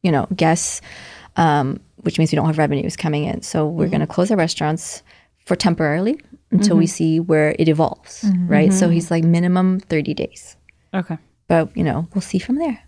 you 0.03 0.13
know, 0.13 0.27
guests, 0.35 0.81
um, 1.37 1.81
which 2.03 2.19
means 2.19 2.33
we 2.33 2.37
don't 2.37 2.47
have 2.47 2.59
revenues 2.59 2.97
coming 2.97 3.25
in. 3.25 3.43
So 3.43 3.67
we're 3.67 3.89
going 3.89 4.01
to 4.01 4.07
close 4.07 4.31
our 4.31 4.37
restaurants 4.37 5.03
for 5.47 5.57
temporarily 5.57 6.21
until 6.53 6.77
we 6.77 6.87
see 6.87 7.21
where 7.21 7.55
it 7.59 7.69
evolves, 7.69 8.25
right? 8.47 8.73
So 8.73 8.89
he's 8.89 9.11
like 9.11 9.25
minimum 9.25 9.81
30 9.81 10.15
days. 10.15 10.57
Okay. 10.95 11.19
But, 11.51 11.77
you 11.77 11.83
know, 11.83 12.07
we'll 12.15 12.23
see 12.23 12.39
from 12.39 12.57
there. 12.57 12.79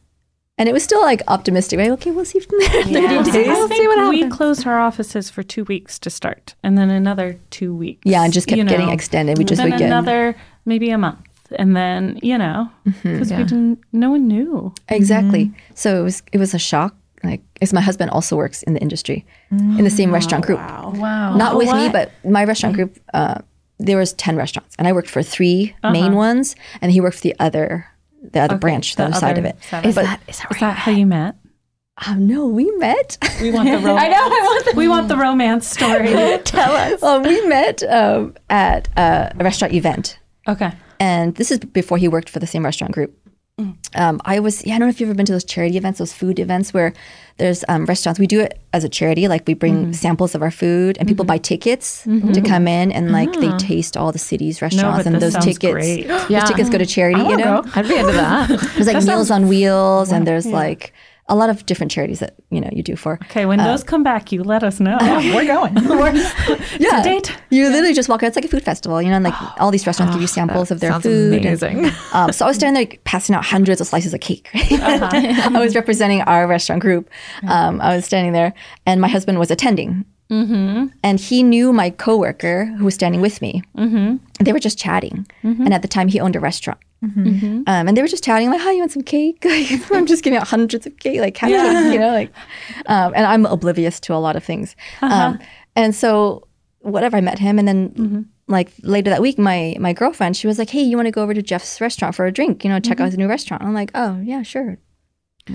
And 0.57 0.69
it 0.69 0.73
was 0.73 0.85
still 0.85 1.01
like 1.01 1.21
optimistic, 1.27 1.79
right? 1.81 1.91
Okay, 1.91 2.13
we'll 2.13 2.25
see 2.25 2.39
from 2.39 2.59
there. 2.61 2.69
30 2.85 2.93
days. 3.33 3.49
I 3.49 3.67
think 3.67 4.09
we 4.11 4.29
closed 4.29 4.65
our 4.67 4.79
offices 4.79 5.29
for 5.29 5.43
two 5.43 5.65
weeks 5.65 5.99
to 5.99 6.11
start, 6.11 6.55
and 6.63 6.79
then 6.79 6.89
another 6.91 7.41
two 7.51 7.75
weeks. 7.75 8.03
Yeah, 8.05 8.23
and 8.23 8.33
just 8.33 8.47
kept 8.47 8.59
you 8.59 8.65
getting 8.65 8.87
know. 8.87 8.93
extended. 8.93 9.37
We 9.39 9.45
just 9.45 9.61
then 9.61 9.71
would 9.71 9.79
get 9.79 9.87
another 9.87 10.37
maybe 10.65 10.91
a 10.91 10.99
month, 10.99 11.27
and 11.59 11.75
then 11.75 12.21
you 12.23 12.39
know, 12.39 12.71
Mm-hmm. 12.87 13.13
because 13.13 13.31
we 13.33 13.39
didn't, 13.39 13.81
no 13.93 14.11
one 14.11 14.29
knew. 14.29 14.73
Exactly. 14.89 15.51
So 15.75 15.99
it 16.01 16.03
was 16.05 16.23
it 16.33 16.39
was 16.39 16.55
a 16.55 16.59
shock. 16.61 16.95
Like, 17.25 17.43
because 17.55 17.73
my 17.73 17.81
husband 17.81 18.11
also 18.11 18.37
works 18.37 18.63
in 18.63 18.75
the 18.75 18.81
industry, 18.81 19.25
in 19.51 19.83
the 19.85 19.91
same 19.91 20.13
restaurant 20.15 20.45
group. 20.45 20.59
Wow. 20.61 20.93
wow. 20.95 21.37
Not 21.37 21.57
with 21.57 21.71
me, 21.73 21.89
but 21.89 22.13
my 22.25 22.45
restaurant 22.45 22.77
group. 22.77 22.99
Uh, 23.13 23.39
there 23.79 23.97
was 23.97 24.13
ten 24.13 24.37
restaurants, 24.37 24.77
and 24.79 24.87
I 24.87 24.93
worked 24.93 25.11
for 25.11 25.23
3 25.25 25.75
main 25.91 26.15
ones, 26.15 26.55
and 26.81 26.93
he 26.93 27.01
worked 27.01 27.17
for 27.17 27.23
the 27.23 27.35
other 27.41 27.87
the 28.23 28.41
other 28.41 28.57
branch, 28.57 28.97
the, 28.97 29.03
the 29.05 29.09
other 29.11 29.19
side 29.19 29.39
of 29.39 29.45
other 29.45 29.55
it. 29.57 29.63
side 29.65 29.87
of 29.87 29.95
but 29.95 30.05
it. 30.05 30.21
Is 30.29 30.61
that 30.61 30.77
how 30.77 30.93
you 30.93 31.07
met? 31.07 31.37
oh 32.09 32.15
no, 32.15 32.47
we 32.47 32.71
met. 32.79 33.19
We 33.41 33.51
want 33.51 33.69
the 33.69 33.77
romance. 33.87 34.01
I 34.03 34.09
know. 34.09 34.17
I 34.17 34.41
want 34.43 34.65
the- 34.65 34.73
we 34.77 34.89
want 34.89 35.09
the 35.09 35.17
romance 35.17 35.69
story. 35.69 36.09
Tell 36.45 36.73
us. 36.75 37.01
Well, 37.03 37.21
we 37.23 37.41
met 37.47 37.83
um, 37.85 38.35
at 38.49 38.89
uh, 38.97 39.31
a 39.39 39.45
restaurant 39.45 39.75
event. 39.75 40.19
okay. 40.49 40.73
and 41.01 41.35
this 41.37 41.51
is 41.51 41.59
before 41.59 41.99
he 41.99 42.09
worked 42.09 42.31
for 42.31 42.39
the 42.39 42.47
same 42.47 42.65
restaurant 42.65 42.93
group. 42.95 43.15
Um, 43.95 44.21
I 44.25 44.41
was, 44.41 44.65
yeah, 44.65 44.77
I 44.77 44.79
don't 44.79 44.89
know 44.89 44.91
if 44.91 45.01
you've 45.01 45.11
ever 45.11 45.17
been 45.17 45.27
to 45.27 45.33
those 45.33 45.45
charity 45.45 45.77
events, 45.77 45.99
those 45.99 46.13
food 46.13 46.39
events 46.39 46.73
where 46.73 46.95
there's 47.37 47.65
um, 47.69 47.85
restaurants. 47.85 48.19
We 48.19 48.27
do 48.27 48.41
it 48.41 48.59
as 48.73 48.83
a 48.83 48.89
charity, 48.89 49.29
like 49.29 49.47
we 49.47 49.53
bring 49.55 49.93
samples 49.93 50.35
of 50.35 50.41
our 50.43 50.51
food, 50.51 50.97
and 50.99 51.07
people 51.07 51.25
buy 51.27 51.37
tickets 51.39 52.03
to 52.05 52.41
come 52.41 52.67
in, 52.67 52.91
and 52.93 53.13
like 53.13 53.31
they 53.35 53.51
taste 53.59 53.97
all 53.97 54.11
the 54.11 54.19
city's 54.19 54.63
restaurants, 54.63 55.05
but 55.05 55.13
and 55.13 55.21
those 55.23 55.35
tickets, 55.45 55.73
great. 55.73 56.09
those 56.09 56.45
tickets 56.49 56.71
go 56.71 56.79
to 56.79 56.87
charity. 56.87 57.21
You 57.21 57.37
know, 57.37 57.63
I'd 57.75 57.87
be 57.87 57.97
into 57.97 58.13
that. 58.13 58.49
there's 58.75 58.87
like 58.87 59.05
Meals 59.05 59.31
on 59.31 59.49
Wheels, 59.49 60.13
and 60.13 60.27
there's 60.27 60.47
like 60.47 60.95
a 61.29 61.37
lot 61.37 61.49
of 61.49 61.65
different 61.67 61.91
charities 61.93 62.19
that 62.19 62.35
you 62.51 62.61
know 62.61 62.69
you 62.73 62.83
do 62.83 62.97
for. 62.97 63.19
Okay. 63.25 63.47
When 63.47 63.59
those 63.59 63.85
come 63.85 64.03
back, 64.03 64.33
you 64.33 64.43
let 64.43 64.63
us 64.65 64.81
know. 64.81 64.99
We're 65.35 65.47
going. 65.47 65.75
we're, 65.89 66.13
Yeah, 66.79 67.03
date. 67.03 67.33
you 67.51 67.69
literally 67.71 67.95
just 67.95 68.09
walk 68.09 68.23
out. 68.23 68.27
It's 68.29 68.37
like 68.37 68.45
a 68.45 68.49
food 68.49 68.65
festival, 68.65 69.01
you 69.01 69.09
know, 69.09 69.17
and 69.17 69.25
like 69.25 69.61
all 69.61 69.71
these 69.71 69.87
restaurants 69.87 70.15
give 70.15 70.21
you 70.21 70.27
samples 70.39 70.71
of 70.71 70.81
their 70.81 70.91
sounds 70.93 71.05
food. 71.05 71.35
and- 71.35 71.47
amazing. 71.47 71.91
um, 72.13 72.33
so 72.33 72.45
I 72.45 72.49
was 72.49 72.57
standing 72.57 72.75
there 72.75 72.91
like, 72.91 73.05
passing 73.05 73.35
out 73.35 73.45
hundreds 73.45 73.81
of 73.81 73.87
slices 73.87 74.13
of 74.13 74.21
cake. 74.21 74.51
Right? 74.53 74.73
Uh-huh. 74.73 75.51
I 75.57 75.61
was 75.61 75.75
representing 75.75 76.23
our 76.23 76.47
restaurant 76.47 76.83
group. 76.83 77.09
Um, 77.47 77.81
I 77.81 77.95
was 77.97 78.05
standing 78.05 78.33
there, 78.33 78.53
and 78.85 79.01
my 79.01 79.09
husband 79.09 79.39
was 79.39 79.51
attending. 79.51 80.05
Mm-hmm. 80.31 80.87
And 81.03 81.21
he 81.21 81.43
knew 81.43 81.73
my 81.73 81.91
coworker 81.91 82.65
who 82.79 82.85
was 82.87 82.95
standing 82.95 83.21
with 83.21 83.41
me. 83.43 83.63
Mm-hmm. 83.77 84.17
They 84.43 84.53
were 84.53 84.59
just 84.59 84.79
chatting, 84.79 85.27
and 85.43 85.73
at 85.75 85.83
the 85.83 85.89
time 85.89 86.09
he 86.09 86.19
owned 86.21 86.37
a 86.37 86.41
restaurant. 86.41 86.81
Um, 87.03 87.65
and 87.67 87.97
they 87.97 88.03
were 88.03 88.09
just 88.09 88.25
chatting 88.25 88.49
like, 88.51 88.61
"Hi, 88.61 88.73
you 88.73 88.79
want 88.79 88.93
some 88.93 89.03
cake?" 89.03 89.45
Like, 89.45 89.91
I'm 89.93 90.07
just 90.07 90.23
giving 90.23 90.39
out 90.39 90.47
hundreds 90.49 90.87
of 90.87 90.97
cake, 90.99 91.21
like 91.21 91.35
cupcakes, 91.37 91.93
you 91.93 91.99
know, 91.99 92.13
like. 92.13 92.33
Um, 92.87 93.13
and 93.15 93.27
I'm 93.27 93.45
oblivious 93.47 93.99
to 94.01 94.15
a 94.15 94.17
lot 94.17 94.37
of 94.37 94.45
things. 94.45 94.77
Um, 95.01 95.39
and 95.75 95.95
so, 95.95 96.47
whatever, 96.81 97.17
I 97.17 97.21
met 97.21 97.39
him, 97.39 97.59
and 97.59 97.67
then 97.67 98.29
like 98.49 98.71
later 98.83 99.11
that 99.11 99.21
week, 99.23 99.39
my 99.39 99.77
my 99.81 99.93
girlfriend, 99.93 100.37
she 100.37 100.47
was 100.47 100.59
like, 100.59 100.71
"Hey, 100.71 100.83
you 100.83 100.97
want 100.97 101.07
to 101.07 101.13
go 101.13 101.23
over 101.23 101.35
to 101.35 101.43
Jeff's 101.43 101.81
restaurant 101.81 102.15
for 102.15 102.27
a 102.27 102.33
drink? 102.33 102.65
You 102.65 102.71
know, 102.71 102.79
check 102.81 103.01
out 103.01 103.07
his 103.07 103.19
new 103.19 103.29
restaurant." 103.29 103.63
I'm 103.63 103.75
like, 103.75 103.91
"Oh 103.95 104.21
yeah, 104.23 104.43
sure." 104.43 104.79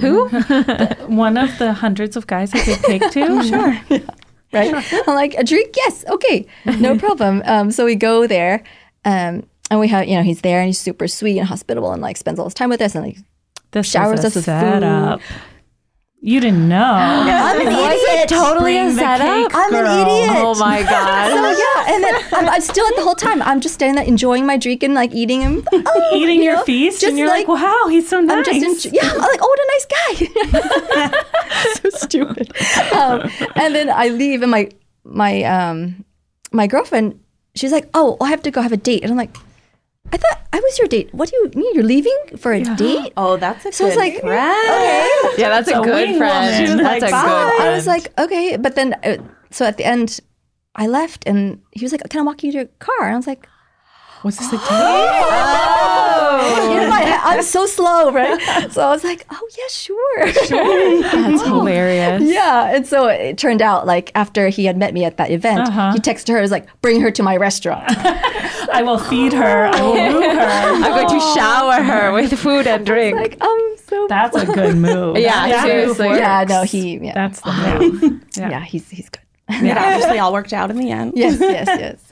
Who? 0.02 0.28
One 1.08 1.38
of 1.38 1.58
the 1.60 1.72
hundreds 1.74 2.18
of 2.18 2.28
guys 2.28 2.54
I 2.54 2.64
gave 2.66 2.84
cake 2.84 3.10
to. 3.12 3.44
sure. 3.44 3.80
right? 4.52 4.74
I'm 5.08 5.16
like, 5.16 5.34
a 5.36 5.44
drink? 5.46 5.76
Yes. 5.78 6.04
Okay. 6.10 6.46
No 6.80 6.98
problem. 6.98 7.42
Um, 7.46 7.72
so 7.72 7.86
we 7.86 7.96
go 7.96 8.28
there. 8.28 8.64
Um, 9.06 9.48
and 9.70 9.80
we 9.80 9.88
have, 9.90 10.08
you 10.08 10.16
know, 10.16 10.24
he's 10.24 10.42
there 10.42 10.60
and 10.60 10.68
he's 10.68 10.80
super 10.80 11.08
sweet 11.08 11.38
and 11.40 11.48
hospitable 11.48 11.92
and 11.92 12.02
like 12.02 12.18
spends 12.18 12.40
all 12.40 12.46
his 12.46 12.54
time 12.54 12.70
with 12.70 12.82
us 12.82 12.96
and 12.96 13.06
like 13.06 13.18
This 13.72 13.90
Showers 13.90 14.24
was 14.24 14.24
a 14.24 14.28
us 14.28 14.36
with 14.36 14.46
setup. 14.46 15.22
You 16.20 16.40
didn't 16.40 16.68
know. 16.68 16.84
I'm 16.84 17.62
an 17.62 17.68
idiot. 17.68 18.28
Totally 18.28 18.76
a 18.76 18.84
Bring 18.86 18.96
the 18.96 19.02
setup. 19.02 19.28
cake, 19.52 19.52
I'm 19.54 19.74
an 19.76 19.86
idiot. 19.86 20.30
Oh 20.36 20.56
my 20.60 20.82
god. 20.90 21.30
So 21.32 21.64
yeah, 21.86 21.94
and 21.96 22.04
then 22.04 22.16
I'm, 22.34 22.50
I'm 22.50 22.62
still 22.62 22.88
at 22.88 22.96
the 22.96 23.04
whole 23.04 23.14
time. 23.16 23.42
I'm 23.44 23.62
just 23.62 23.76
standing 23.76 23.96
there 23.96 24.04
enjoying 24.06 24.46
my 24.46 24.58
drink 24.58 24.82
and 24.82 24.96
like 24.96 25.14
eating 25.14 25.42
him, 25.42 25.64
oh, 25.72 26.12
Eating 26.16 26.38
you 26.40 26.46
your 26.46 26.56
know, 26.56 26.64
feast, 26.64 27.02
just 27.02 27.10
and 27.12 27.20
you're 27.20 27.28
like, 27.28 27.48
like- 27.48 27.62
"Wow, 27.62 27.86
he's 27.90 28.10
so 28.10 28.20
nice." 28.20 28.48
I'm 28.48 28.60
just, 28.62 28.88
en- 28.88 28.94
yeah, 28.96 29.04
I'm 29.12 29.18
like, 29.20 29.40
oh, 29.42 29.48
what 29.48 29.60
a 29.60 29.68
nice 29.74 29.86
guy. 31.12 31.12
so 31.84 31.90
stupid. 32.08 32.52
Um, 32.94 33.30
and 33.56 33.76
then 33.76 33.90
I 33.92 34.08
leave, 34.10 34.42
and 34.42 34.50
my 34.52 34.70
my 35.04 35.44
um 35.44 36.04
my 36.52 36.66
girlfriend, 36.66 37.20
she's 37.56 37.72
like, 37.72 37.88
oh, 37.94 38.18
I 38.22 38.30
have 38.30 38.42
to 38.42 38.52
go 38.52 38.62
have 38.62 38.72
a 38.74 38.78
date, 38.78 39.04
and 39.04 39.12
I'm 39.12 39.18
like, 39.18 39.36
I 40.14 40.18
thought 40.18 40.40
I 40.54 40.60
was 40.60 40.78
your 40.80 40.88
date. 40.88 41.14
What 41.14 41.30
do 41.30 41.36
you 41.36 41.52
mean? 41.56 41.76
You're 41.76 41.84
leaving 41.84 42.18
for 42.38 42.54
a 42.54 42.64
date? 42.76 43.14
Oh, 43.18 43.38
that's 43.38 43.66
a 43.66 43.72
So 43.72 43.86
I 43.86 43.88
was 43.88 43.96
good 43.96 44.00
like, 44.00 44.20
friend. 44.22 44.70
okay. 45.34 45.42
yeah, 45.42 45.50
that's 45.50 45.70
a, 45.70 45.80
a 45.80 45.84
good 45.84 46.18
friend. 46.18 46.56
She 46.56 46.74
was 46.74 46.82
That's 46.82 47.02
like, 47.02 47.12
a 47.12 47.16
good 47.16 47.22
friend. 47.56 47.62
I 47.62 47.72
was 47.76 47.88
like, 47.88 48.20
okay, 48.20 48.58
but 48.58 48.76
then 48.76 48.94
uh, 49.04 49.18
so 49.52 49.66
at 49.66 49.78
the 49.78 49.86
end, 49.86 50.20
I 50.76 50.88
left, 50.88 51.24
and 51.28 51.62
he 51.72 51.84
was 51.84 51.92
like, 51.92 52.02
"Can 52.10 52.20
I 52.22 52.24
walk 52.24 52.44
you 52.44 52.52
to 52.52 52.58
your 52.60 52.68
car?" 52.80 53.08
And 53.08 53.14
I 53.14 53.18
was 53.18 53.26
like, 53.28 53.48
Was 54.24 54.38
this 54.38 54.48
a 54.54 54.58
date? 54.70 55.84
"Oh, 56.40 56.82
in 56.82 56.90
my 56.90 57.02
head, 57.02 57.20
I'm 57.24 57.42
so 57.44 57.66
slow, 57.66 58.12
right?" 58.12 58.40
So 58.72 58.82
I 58.82 58.90
was 58.92 59.04
like, 59.04 59.26
"Oh 59.30 59.48
yeah, 59.58 59.68
sure, 59.70 60.26
That's 61.12 61.42
hilarious. 61.44 62.24
yeah." 62.24 62.74
And 62.76 62.86
so 62.88 63.08
it 63.08 63.38
turned 63.38 63.62
out 63.62 63.86
like 63.86 64.12
after 64.16 64.50
he 64.50 64.66
had 64.66 64.78
met 64.78 64.94
me 64.94 65.04
at 65.06 65.18
that 65.18 65.32
event, 65.32 65.68
Uh-huh. 65.68 65.92
he 65.94 66.00
texted 66.00 66.30
her, 66.30 66.42
was 66.42 66.52
like, 66.52 66.68
bring 66.82 67.02
her 67.02 67.12
to 67.12 67.24
my 67.24 67.38
restaurant." 67.38 67.86
I 68.70 68.84
will 68.84 69.00
feed 69.00 69.32
her. 69.34 69.68
I 69.68 69.82
will 69.82 69.94
woo 69.94 70.22
her. 70.22 70.40
I'm 70.40 70.82
going 70.82 71.08
to 71.08 71.20
shower 71.36 71.82
her 71.82 72.12
with 72.12 72.38
food 72.38 72.68
and 72.68 72.86
drink. 72.86 73.16
like, 73.16 73.42
um, 73.42 73.76
so 73.88 74.08
That's 74.10 74.36
a 74.36 74.46
good 74.46 74.76
move. 74.76 75.18
Yeah, 75.18 75.48
That 75.48 75.64
seriously. 75.66 76.10
move 76.10 76.18
yeah, 76.18 76.40
works. 76.42 76.50
no, 76.52 76.64
he, 76.64 76.98
yeah, 76.98 77.14
That's 77.14 77.40
the 77.42 77.80
move. 78.02 78.22
yeah, 78.36 78.64
he's 78.66 78.90
he's 78.90 79.10
good. 79.10 79.22
It 79.50 79.78
obviously 79.78 80.20
all 80.20 80.34
worked 80.34 80.52
out 80.52 80.70
in 80.70 80.76
the 80.78 80.92
end. 80.92 81.14
Yes, 81.16 81.40
yes, 81.40 81.68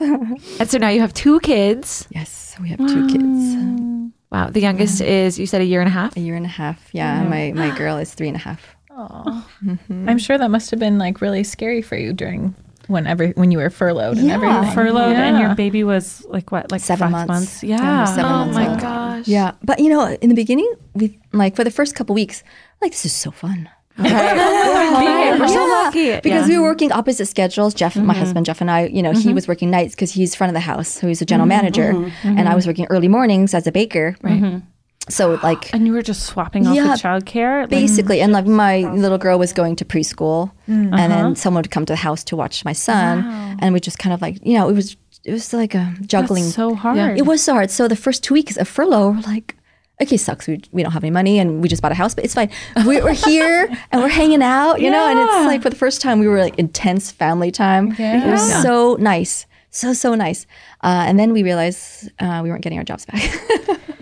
and 0.58 0.70
so 0.70 0.78
now 0.78 0.88
you 0.88 1.00
have 1.00 1.12
two 1.12 1.38
kids. 1.40 2.06
yes. 2.10 2.56
We 2.58 2.70
have 2.70 2.78
two 2.78 3.06
kids, 3.08 4.14
Wow. 4.30 4.50
The 4.50 4.60
youngest 4.60 5.00
is, 5.00 5.38
you 5.38 5.46
said, 5.46 5.60
a 5.60 5.64
year 5.64 5.80
and 5.80 5.88
a 5.88 5.92
half? 5.92 6.16
a 6.16 6.20
year 6.20 6.34
and 6.36 6.44
a 6.46 6.48
half. 6.48 6.88
Yeah, 6.92 7.20
and 7.20 7.30
my 7.30 7.52
my 7.52 7.76
girl 7.78 7.96
is 7.98 8.12
three 8.14 8.28
and 8.28 8.36
a 8.36 8.40
half. 8.40 8.74
Oh, 8.90 9.46
I'm 9.90 10.18
sure 10.18 10.36
that 10.38 10.50
must 10.50 10.70
have 10.70 10.80
been 10.80 10.98
like 10.98 11.20
really 11.20 11.44
scary 11.44 11.82
for 11.82 11.96
you 11.96 12.12
during 12.12 12.54
whenever 12.88 13.28
when 13.30 13.50
you 13.50 13.58
were 13.58 13.68
furloughed 13.70 14.16
and 14.18 14.26
Yeah. 14.28 14.34
everything. 14.34 14.74
Furloughed, 14.74 15.12
yeah. 15.12 15.26
and 15.28 15.38
your 15.38 15.54
baby 15.54 15.84
was 15.84 16.24
like 16.28 16.50
what, 16.52 16.70
like 16.72 16.80
Seven 16.80 17.10
five 17.12 17.28
months. 17.28 17.62
Yeah. 17.62 17.76
Yeah, 17.78 18.04
seven 18.04 18.24
Oh 18.32 18.36
months 18.38 18.54
my 18.56 18.68
old. 18.70 18.80
gosh. 18.80 19.28
Yeah, 19.28 19.52
but 19.62 19.78
you 19.80 19.88
know, 19.90 20.06
in 20.20 20.28
the 20.28 20.34
beginning, 20.34 20.70
we 20.94 21.18
like 21.32 21.54
for 21.56 21.64
the 21.64 21.70
first 21.70 21.94
couple 21.94 22.14
weeks, 22.14 22.42
like 22.80 22.92
this 22.92 23.04
is 23.04 23.12
so 23.14 23.30
fun. 23.30 23.68
Right. 23.98 24.36
Oh 25.36 25.38
we're 25.38 25.48
so 25.48 25.54
Yeah, 25.54 25.72
lucky. 25.84 26.20
because 26.20 26.48
we 26.48 26.58
were 26.58 26.64
working 26.64 26.92
opposite 26.92 27.26
schedules. 27.26 27.74
Jeff, 27.74 27.96
my 27.96 28.02
mm-hmm. 28.02 28.20
husband 28.20 28.46
Jeff, 28.46 28.60
and 28.60 28.70
I, 28.70 28.86
you 28.86 29.02
know, 29.02 29.12
he 29.12 29.18
mm-hmm. 29.18 29.34
was 29.34 29.48
working 29.48 29.70
nights 29.70 29.94
because 29.94 30.12
he's 30.12 30.34
front 30.34 30.50
of 30.50 30.54
the 30.54 30.60
house, 30.60 30.88
so 30.88 31.06
he's 31.06 31.20
a 31.22 31.26
general 31.26 31.48
mm-hmm. 31.48 31.60
manager, 31.60 32.12
and 32.22 32.48
I 32.48 32.54
was 32.54 32.66
working 32.66 32.86
early 32.90 33.08
mornings 33.08 33.54
as 33.54 33.66
a 33.66 33.72
baker. 33.72 34.16
Right. 34.22 34.62
So 35.08 35.38
like 35.42 35.72
And 35.72 35.86
you 35.86 35.92
were 35.92 36.02
just 36.02 36.24
swapping 36.24 36.66
off 36.66 36.74
Yeah, 36.74 36.92
with 36.92 37.02
childcare. 37.02 37.62
Like, 37.62 37.70
basically, 37.70 38.20
and 38.20 38.32
like 38.32 38.46
my 38.46 38.80
little 38.92 39.18
girl 39.18 39.38
was 39.38 39.52
going 39.52 39.76
to 39.76 39.84
preschool, 39.84 40.50
mm. 40.68 40.92
and 40.92 41.12
then 41.12 41.12
uh-huh. 41.12 41.34
someone 41.34 41.62
would 41.62 41.70
come 41.70 41.86
to 41.86 41.92
the 41.92 41.96
house 41.96 42.24
to 42.24 42.36
watch 42.36 42.64
my 42.64 42.72
son, 42.72 43.58
and 43.60 43.72
we 43.72 43.80
just 43.80 43.98
kind 43.98 44.12
of 44.12 44.20
like, 44.20 44.44
you 44.44 44.54
know, 44.54 44.68
it 44.68 44.72
was 44.72 44.96
it 45.24 45.32
was 45.32 45.52
like 45.52 45.74
a 45.74 45.94
juggling. 46.02 46.44
that's 46.44 46.54
so 46.54 46.74
hard. 46.74 47.18
It 47.18 47.26
was 47.26 47.42
so 47.42 47.54
hard. 47.54 47.70
So 47.70 47.88
the 47.88 47.96
first 47.96 48.22
two 48.22 48.34
weeks 48.34 48.56
of 48.56 48.68
furlough, 48.68 49.10
we're 49.10 49.20
like, 49.22 49.56
okay, 50.00 50.16
sucks. 50.16 50.46
We, 50.46 50.60
we 50.72 50.82
don't 50.82 50.92
have 50.92 51.04
any 51.04 51.10
money 51.10 51.38
and 51.38 51.62
we 51.62 51.68
just 51.68 51.82
bought 51.82 51.92
a 51.92 51.96
house, 51.96 52.14
but 52.14 52.24
it's 52.24 52.34
fine. 52.34 52.50
We, 52.86 53.00
we're 53.00 53.12
here 53.12 53.68
and 53.92 54.02
we're 54.02 54.08
hanging 54.08 54.42
out, 54.42 54.80
you 54.80 54.90
know, 54.90 55.08
and 55.08 55.18
it's 55.18 55.46
like 55.46 55.62
for 55.62 55.70
the 55.70 55.76
first 55.76 56.00
time 56.00 56.18
we 56.18 56.28
were 56.28 56.40
like 56.40 56.58
intense 56.58 57.10
family 57.10 57.50
time. 57.50 57.92
It 57.98 58.30
was 58.30 58.62
so 58.62 58.96
nice. 59.00 59.46
So, 59.70 59.92
so 59.92 60.14
nice. 60.14 60.46
Uh, 60.82 61.04
and 61.06 61.18
then 61.18 61.32
we 61.32 61.42
realized 61.42 62.10
uh, 62.18 62.40
we 62.42 62.50
weren't 62.50 62.62
getting 62.62 62.78
our 62.78 62.84
jobs 62.84 63.04
back. 63.06 63.22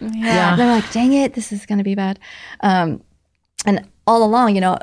yeah. 0.00 0.52
And 0.52 0.60
they're 0.60 0.70
like, 0.70 0.90
dang 0.92 1.12
it, 1.12 1.34
this 1.34 1.52
is 1.52 1.66
going 1.66 1.78
to 1.78 1.84
be 1.84 1.94
bad. 1.94 2.18
Um, 2.60 3.02
and 3.66 3.88
all 4.06 4.22
along, 4.22 4.54
you 4.54 4.60
know, 4.60 4.78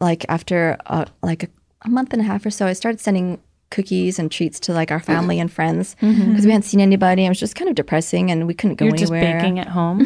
like 0.00 0.24
after 0.28 0.76
uh, 0.86 1.06
like 1.22 1.44
a, 1.44 1.48
a 1.82 1.88
month 1.88 2.12
and 2.12 2.20
a 2.20 2.24
half 2.24 2.44
or 2.44 2.50
so, 2.50 2.66
I 2.66 2.72
started 2.72 3.00
sending 3.00 3.40
cookies 3.74 4.18
and 4.18 4.30
treats 4.30 4.58
to 4.60 4.72
like 4.72 4.90
our 4.94 5.00
family 5.00 5.38
and 5.42 5.50
friends 5.52 5.96
because 6.00 6.44
we 6.46 6.50
hadn't 6.52 6.62
seen 6.72 6.80
anybody. 6.80 7.24
It 7.26 7.28
was 7.28 7.40
just 7.40 7.54
kind 7.56 7.68
of 7.68 7.74
depressing 7.74 8.30
and 8.30 8.46
we 8.46 8.54
couldn't 8.54 8.76
go 8.76 8.84
You're 8.86 8.96
just 8.96 9.12
anywhere. 9.12 9.38
baking 9.40 9.58
at 9.58 9.68
home. 9.68 9.98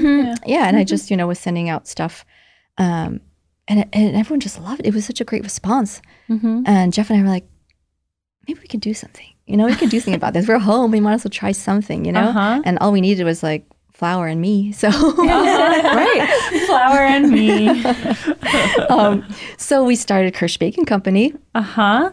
Yeah, 0.47 0.67
and 0.69 0.77
I 0.77 0.85
just 0.85 1.11
you 1.11 1.17
know 1.17 1.27
was 1.27 1.39
sending 1.39 1.69
out 1.69 1.87
stuff, 1.87 2.25
um, 2.79 3.21
and 3.69 3.87
and 3.93 4.17
everyone 4.17 4.41
just 4.41 4.59
loved 4.61 4.81
it. 4.81 4.87
It 4.89 4.95
was 4.95 5.05
such 5.05 5.21
a 5.21 5.25
great 5.31 5.43
response. 5.45 6.01
And 6.29 6.93
Jeff 6.93 7.11
and 7.11 7.19
I 7.19 7.23
were 7.23 7.29
like, 7.39 7.47
maybe 8.47 8.61
we 8.61 8.67
could 8.69 8.81
do 8.81 8.95
something. 8.95 9.27
You 9.47 9.57
know, 9.57 9.67
we 9.67 9.75
could 9.75 9.91
do 9.91 9.99
something 10.01 10.15
about 10.23 10.33
this. 10.35 10.47
We're 10.49 10.59
home. 10.59 10.91
We 10.91 11.01
might 11.01 11.15
as 11.15 11.25
well 11.25 11.31
try 11.43 11.53
something. 11.53 12.05
You 12.05 12.13
know, 12.13 12.29
Uh-huh. 12.29 12.63
and 12.67 12.79
all 12.81 12.93
we 12.93 13.01
needed 13.01 13.25
was 13.25 13.43
like 13.43 13.65
flour 13.93 14.27
and 14.29 14.41
me. 14.41 14.73
So 14.73 14.89
right, 15.19 16.21
flour 16.67 17.01
and 17.15 17.31
me. 17.31 17.69
um, 18.91 19.25
so 19.57 19.85
we 19.85 19.97
started 19.97 20.35
Kirsh 20.35 20.59
Baking 20.59 20.85
Company. 20.85 21.33
Uh 21.55 21.63
huh. 21.63 22.11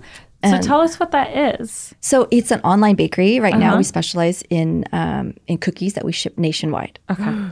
So 0.52 0.62
tell 0.62 0.82
us 0.82 1.00
what 1.00 1.12
that 1.12 1.60
is. 1.60 1.94
So 2.02 2.28
it's 2.32 2.52
an 2.52 2.62
online 2.62 2.96
bakery. 2.96 3.40
Right 3.40 3.58
now, 3.58 3.78
we 3.78 3.84
specialize 3.84 4.44
in 4.50 4.86
um, 4.92 5.34
in 5.48 5.58
cookies 5.58 5.94
that 5.94 6.06
we 6.06 6.12
ship 6.12 6.38
nationwide. 6.38 7.00
Okay. 7.10 7.36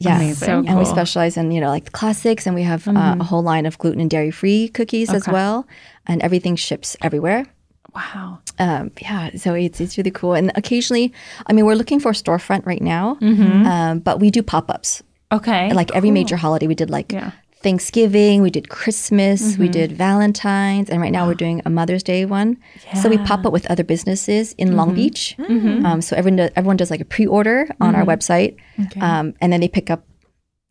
Yeah, 0.00 0.14
Amazing. 0.14 0.46
So 0.46 0.52
and 0.64 0.78
we 0.78 0.84
specialize 0.84 1.36
in 1.36 1.50
you 1.50 1.60
know 1.60 1.70
like 1.70 1.86
the 1.86 1.90
classics, 1.90 2.46
and 2.46 2.54
we 2.54 2.62
have 2.62 2.86
uh, 2.86 3.16
a 3.18 3.24
whole 3.24 3.42
line 3.42 3.66
of 3.66 3.78
gluten 3.78 4.00
and 4.00 4.08
dairy 4.08 4.30
free 4.30 4.68
cookies 4.68 5.12
as 5.12 5.26
well, 5.26 5.66
and 6.06 6.22
everything 6.22 6.54
ships 6.54 6.96
everywhere. 7.02 7.46
Wow. 7.96 8.38
Um, 8.60 8.92
yeah, 9.02 9.30
so 9.34 9.54
it's 9.54 9.80
it's 9.80 9.98
really 9.98 10.12
cool. 10.12 10.34
And 10.34 10.52
occasionally, 10.54 11.12
I 11.48 11.52
mean, 11.52 11.64
we're 11.66 11.74
looking 11.74 11.98
for 11.98 12.10
a 12.10 12.14
storefront 12.14 12.64
right 12.64 12.80
now, 12.80 13.16
Mm-hmm. 13.20 13.66
um, 13.66 13.98
but 13.98 14.20
we 14.20 14.30
do 14.30 14.40
pop 14.40 14.70
ups. 14.70 15.02
Okay. 15.32 15.72
Like 15.72 15.90
every 15.96 16.12
major 16.12 16.36
holiday, 16.36 16.68
we 16.68 16.76
did 16.76 16.90
like 16.90 17.10
Yeah. 17.10 17.32
Thanksgiving, 17.60 18.40
we 18.42 18.50
did 18.50 18.68
Christmas, 18.68 19.58
we 19.58 19.68
did 19.68 19.92
Valentine's, 19.92 20.88
and 20.90 21.00
right 21.02 21.10
now 21.12 21.26
we're 21.26 21.34
doing 21.34 21.60
a 21.66 21.70
Mother's 21.70 22.02
Day 22.04 22.24
one. 22.24 22.56
So 23.02 23.08
we 23.08 23.18
pop 23.18 23.44
up 23.44 23.52
with 23.52 23.68
other 23.70 23.82
businesses 23.84 24.52
in 24.58 24.76
Long 24.76 24.94
Beach. 24.94 25.34
Um, 25.84 26.00
so 26.00 26.16
everyone 26.16 26.36
does, 26.36 26.50
everyone 26.56 26.76
does 26.76 26.90
like 26.90 27.00
a 27.00 27.04
pre 27.04 27.26
order 27.26 27.68
on 27.80 27.94
our 27.96 28.04
website, 28.04 28.56
um, 29.02 29.34
and 29.40 29.52
then 29.52 29.60
they 29.60 29.68
pick 29.68 29.90
up 29.90 30.04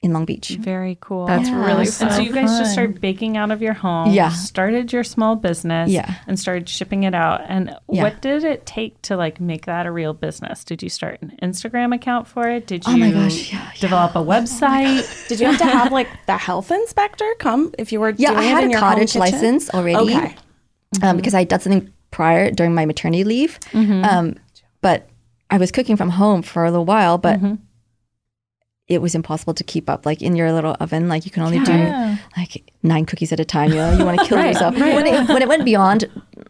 in 0.04 0.14
Long 0.14 0.26
Beach. 0.26 0.50
Very 0.60 0.96
cool. 1.02 1.26
That's 1.26 1.50
really 1.50 1.80
And 1.86 1.88
so 2.14 2.20
you 2.20 2.32
guys 2.32 2.58
just 2.60 2.74
started 2.74 3.02
baking 3.02 3.36
out 3.36 3.50
of 3.50 3.64
your 3.64 3.74
home. 3.74 4.12
Yeah. 4.12 4.30
Started 4.30 4.94
your 4.94 5.04
small 5.04 5.36
business. 5.36 5.90
Yeah. 5.90 6.14
And 6.28 6.40
started 6.40 6.70
shipping 6.70 7.04
it 7.04 7.16
out. 7.16 7.42
And 7.48 7.76
Yeah. 7.90 8.04
what 8.04 8.22
did 8.22 8.44
it 8.44 8.66
take 8.68 9.02
to 9.04 9.18
like 9.18 9.42
make 9.42 9.66
that 9.66 9.88
a 9.88 9.92
real 9.92 10.14
business? 10.14 10.64
Did 10.64 10.84
you 10.84 10.90
start 10.90 11.20
an 11.24 11.36
Instagram 11.42 11.96
account 11.96 12.28
for 12.28 12.48
it? 12.48 12.68
Did 12.68 12.86
you 12.86 12.94
Oh 12.94 12.98
my 12.98 13.10
gosh, 13.12 13.52
yeah, 13.52 13.72
develop 13.80 14.16
a 14.16 14.20
website? 14.20 15.28
Did 15.30 15.40
you 15.40 15.48
have 15.48 15.58
to 15.58 15.66
have 15.66 15.92
like 15.92 16.08
the 16.28 16.38
health 16.38 16.70
inspector 16.72 17.26
come 17.40 17.74
if 17.80 17.92
you 17.92 18.00
were 18.00 18.12
Yeah, 18.18 18.30
doing 18.34 18.40
I 18.40 18.46
it 18.46 18.50
had 18.50 18.64
in 18.66 18.70
a 18.70 18.72
your 18.74 18.80
cottage 18.80 19.16
license 19.16 19.70
already. 19.72 20.14
Okay. 20.14 20.36
um, 21.02 21.18
because 21.18 21.34
I 21.34 21.40
had 21.40 21.48
done 21.48 21.60
something 21.62 21.92
prior 22.12 22.52
during 22.52 22.76
my 22.76 22.86
maternity 22.86 23.24
leave. 23.24 23.58
Um, 23.74 24.36
but 24.82 25.10
I 25.50 25.58
was 25.58 25.72
cooking 25.72 25.98
from 25.98 26.12
home 26.12 26.44
for 26.44 26.66
a 26.66 26.70
little 26.72 26.86
while, 26.86 27.18
but 27.18 27.40
it 28.88 29.02
was 29.02 29.16
impossible 29.16 29.54
to 29.54 29.64
keep 29.64 29.90
up. 29.90 30.06
Like 30.06 30.22
in 30.22 30.36
your 30.36 30.52
little 30.54 30.76
oven, 30.80 31.10
like 31.10 31.26
you 31.26 31.32
can 31.32 31.44
only 31.44 31.58
Yeah. 31.58 32.16
do 32.16 32.40
like 32.40 32.72
nine 32.84 33.06
cookies 33.06 33.34
at 33.34 33.40
a 33.40 33.46
time. 33.46 33.70
You 33.70 33.78
know, 33.78 33.98
you 33.98 34.06
want 34.06 34.20
to 34.20 34.26
kill 34.26 34.42
yourself. 34.44 34.76
When, 34.76 35.06
it, 35.06 35.28
when 35.28 35.42
it 35.42 35.48
went 35.48 35.66
beyond 35.66 36.06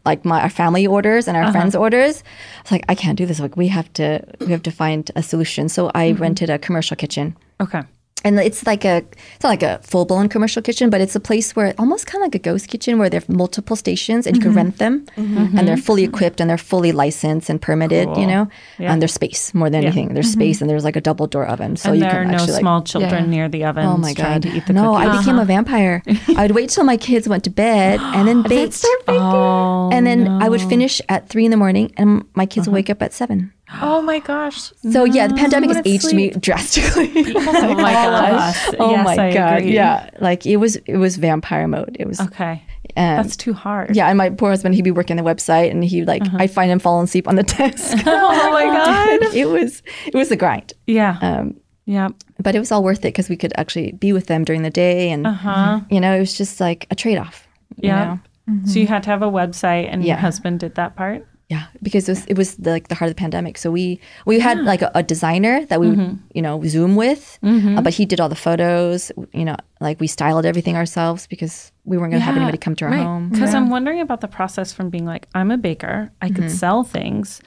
like 0.06 0.24
my 0.24 0.42
our 0.42 0.50
family 0.50 0.86
orders 0.86 1.28
and 1.28 1.36
our 1.36 1.44
uh-huh. 1.44 1.52
friends' 1.52 1.76
orders, 1.76 2.24
I 2.24 2.62
was 2.64 2.72
like, 2.72 2.86
I 2.88 2.96
can't 2.96 3.18
do 3.18 3.26
this. 3.26 3.40
Like 3.40 3.58
we 3.58 3.68
have 3.70 3.92
to, 3.94 4.24
we 4.40 4.52
have 4.52 4.64
to 4.64 4.72
find 4.72 5.10
a 5.16 5.24
solution. 5.24 5.68
So 5.70 5.90
I 5.96 6.12
mm-hmm. 6.12 6.22
rented 6.22 6.50
a 6.50 6.60
commercial 6.60 6.96
kitchen 6.96 7.36
okay. 7.60 7.84
And 8.24 8.40
it's 8.40 8.66
like 8.66 8.84
a 8.84 8.98
it's 9.36 9.44
not 9.44 9.50
like 9.50 9.64
a 9.64 9.80
full 9.84 10.06
blown 10.06 10.28
commercial 10.28 10.62
kitchen, 10.62 10.90
but 10.90 11.02
it's 11.02 11.16
a 11.16 11.20
place 11.20 11.56
where 11.56 11.74
almost 11.78 12.08
kind 12.08 12.22
of 12.22 12.28
like 12.28 12.36
a 12.36 12.40
ghost 12.40 12.68
kitchen 12.68 12.98
where 12.98 13.10
there 13.10 13.22
are 13.22 13.32
multiple 13.32 13.76
stations 13.76 14.26
and 14.26 14.36
you 14.36 14.42
can 14.42 14.52
mm-hmm. 14.52 14.58
rent 14.58 14.78
them, 14.78 15.06
mm-hmm. 15.16 15.38
and 15.38 15.50
mm-hmm. 15.50 15.66
they're 15.66 15.78
fully 15.78 16.04
equipped 16.04 16.42
and 16.42 16.50
they're 16.50 16.58
fully 16.58 16.92
licensed 16.92 17.50
and 17.50 17.62
permitted. 17.62 18.10
You 18.18 18.28
know, 18.28 18.50
Yeah. 18.80 18.92
and 18.92 19.02
there's 19.02 19.14
space 19.14 19.54
more 19.54 19.70
than 19.70 19.84
anything. 19.84 20.14
There's 20.14 20.32
space 20.32 20.62
and 20.62 20.70
there's 20.70 20.84
like 20.84 20.96
a 20.96 21.02
double 21.02 21.28
door 21.28 21.46
oven, 21.46 21.78
so 21.78 21.92
and 21.92 22.00
you 22.00 22.06
there 22.06 22.22
are 22.22 22.24
can 22.24 22.32
no 22.32 22.46
like. 22.46 22.60
small 22.60 22.82
children 22.82 23.30
near 23.30 23.50
the 23.50 23.66
oven. 23.66 23.86
Oh 23.86 23.98
my 23.98 24.14
god! 24.14 24.42
to 24.42 24.50
eat 24.50 24.66
the 24.66 24.74
no, 24.74 24.94
cookies. 24.94 25.10
I 25.10 25.20
became 25.20 25.36
a 25.36 25.38
uh-huh. 25.40 25.46
vampire. 25.46 26.04
I'd 26.38 26.52
wait 26.52 26.70
till 26.70 26.84
my 26.84 26.98
kids 26.98 27.28
went 27.28 27.44
to 27.44 27.50
bed 27.50 28.00
and 28.00 28.28
then 28.28 28.42
bake, 28.44 28.74
Oh, 29.08 29.90
and 29.92 30.06
then 30.06 30.28
I 30.28 30.50
would 30.50 30.62
oh, 30.62 30.70
finish 30.70 31.02
at 31.08 31.30
three 31.30 31.46
in 31.46 31.52
the 31.52 31.58
morning, 31.58 31.94
and 31.98 32.26
my 32.34 32.46
kids 32.46 32.68
would 32.68 32.72
uh-huh. 32.72 32.76
wake 32.76 32.90
up 32.90 33.02
at 33.02 33.14
seven. 33.14 33.54
Oh 33.82 34.02
my 34.02 34.20
gosh. 34.20 34.72
So 34.92 35.04
yeah, 35.04 35.28
the 35.28 35.34
pandemic 35.36 35.70
has 35.70 35.78
wouldn't 35.78 35.94
aged 35.94 36.14
me 36.14 36.30
drastically. 36.32 37.12
oh 37.36 37.74
my 37.76 37.92
gosh. 37.94 38.70
oh 38.80 38.92
yes, 38.92 39.06
my 39.06 39.28
I 39.28 39.34
god! 39.34 39.58
agree. 39.60 39.74
Yeah, 39.74 40.10
like 40.20 40.46
it 40.46 40.58
was 40.58 40.78
it 40.78 40.98
was 40.98 41.18
vampire 41.18 41.68
mode. 41.68 41.98
It 42.00 42.08
was 42.08 42.20
Okay. 42.22 42.64
um, 42.96 43.18
That's 43.18 43.36
too 43.36 43.54
hard. 43.54 43.96
yeah, 43.96 44.08
and 44.08 44.18
my 44.18 44.30
poor 44.30 44.50
husband, 44.52 44.76
he'd 44.76 44.84
be 44.84 44.92
working 44.92 45.18
the 45.18 45.24
website, 45.24 45.70
and 45.72 45.84
he'd 45.84 46.06
like 46.08 46.24
I'd 46.36 46.52
find 46.52 46.72
him 46.72 46.80
falling 46.80 47.04
asleep 47.06 47.28
on 47.28 47.36
the 47.36 47.44
desk. 47.58 47.98
Oh 48.06 48.52
my 48.52 48.64
god. 48.64 49.36
it 49.36 49.48
was 49.50 49.84
it 50.06 50.16
was 50.16 50.32
a 50.32 50.38
grind, 50.38 50.72
Yeah. 50.86 51.18
um, 51.22 51.56
yeah. 51.86 52.10
but 52.40 52.56
it 52.56 52.60
was 52.60 52.72
all 52.72 52.84
worth 52.84 53.00
it 53.00 53.14
because 53.14 53.28
we 53.30 53.36
could 53.36 53.52
actually 53.58 53.92
be 53.92 54.14
with 54.14 54.28
them 54.28 54.46
during 54.46 54.62
the 54.64 54.70
day, 54.70 55.12
and 55.12 55.28
Uh-huh. 55.28 55.82
you 55.90 56.00
know, 56.00 56.16
it 56.16 56.20
was 56.20 56.38
just 56.38 56.62
like 56.62 56.88
a 56.90 56.96
trade 56.96 57.18
off. 57.18 57.48
Yeah. 57.76 58.18
So 58.66 58.80
you 58.80 58.88
had 58.88 59.04
to 59.04 59.10
have 59.10 59.22
a 59.24 59.30
website 59.30 59.90
and 59.92 60.06
your 60.06 60.16
husband 60.16 60.62
did 60.62 60.76
that 60.76 60.96
part? 60.96 61.28
Yeah, 61.50 61.68
because 61.82 62.10
it 62.10 62.12
was 62.12 62.26
it 62.26 62.38
was 62.38 62.56
the, 62.58 62.72
like 62.72 62.90
the 62.90 62.96
heart 62.96 63.10
of 63.10 63.16
the 63.16 63.20
pandemic. 63.22 63.58
So 63.58 63.72
we 63.72 64.02
we 64.26 64.38
had 64.40 64.58
like 64.66 64.82
a, 64.82 64.92
a 64.96 65.02
designer 65.02 65.66
that 65.68 65.80
we 65.80 65.88
would 65.92 66.20
you 66.34 66.42
know 66.42 66.62
Zoom 66.66 66.98
with, 66.98 67.40
uh, 67.42 67.82
but 67.82 67.94
he 67.94 68.06
did 68.06 68.20
all 68.20 68.28
the 68.28 68.36
photos. 68.36 69.12
You 69.34 69.46
know, 69.46 69.56
like 69.80 70.00
we 70.02 70.08
styled 70.08 70.46
everything 70.46 70.76
ourselves 70.76 71.26
because 71.28 71.72
we 71.86 71.98
weren't 71.98 72.12
gonna 72.12 72.26
have 72.26 72.36
anybody 72.36 72.58
come 72.58 72.76
to 72.76 72.86
our 72.86 72.92
home. 72.94 73.30
Because 73.30 73.54
I'm 73.54 73.70
wondering 73.70 74.02
about 74.02 74.20
the 74.20 74.28
process 74.28 74.74
from 74.74 74.90
being 74.90 75.06
like, 75.06 75.28
I'm 75.36 75.50
a 75.52 75.58
baker, 75.58 76.12
I 76.22 76.28
could 76.28 76.46
Mm-hmm. 76.46 76.56
sell 76.64 76.84
things, 76.84 77.42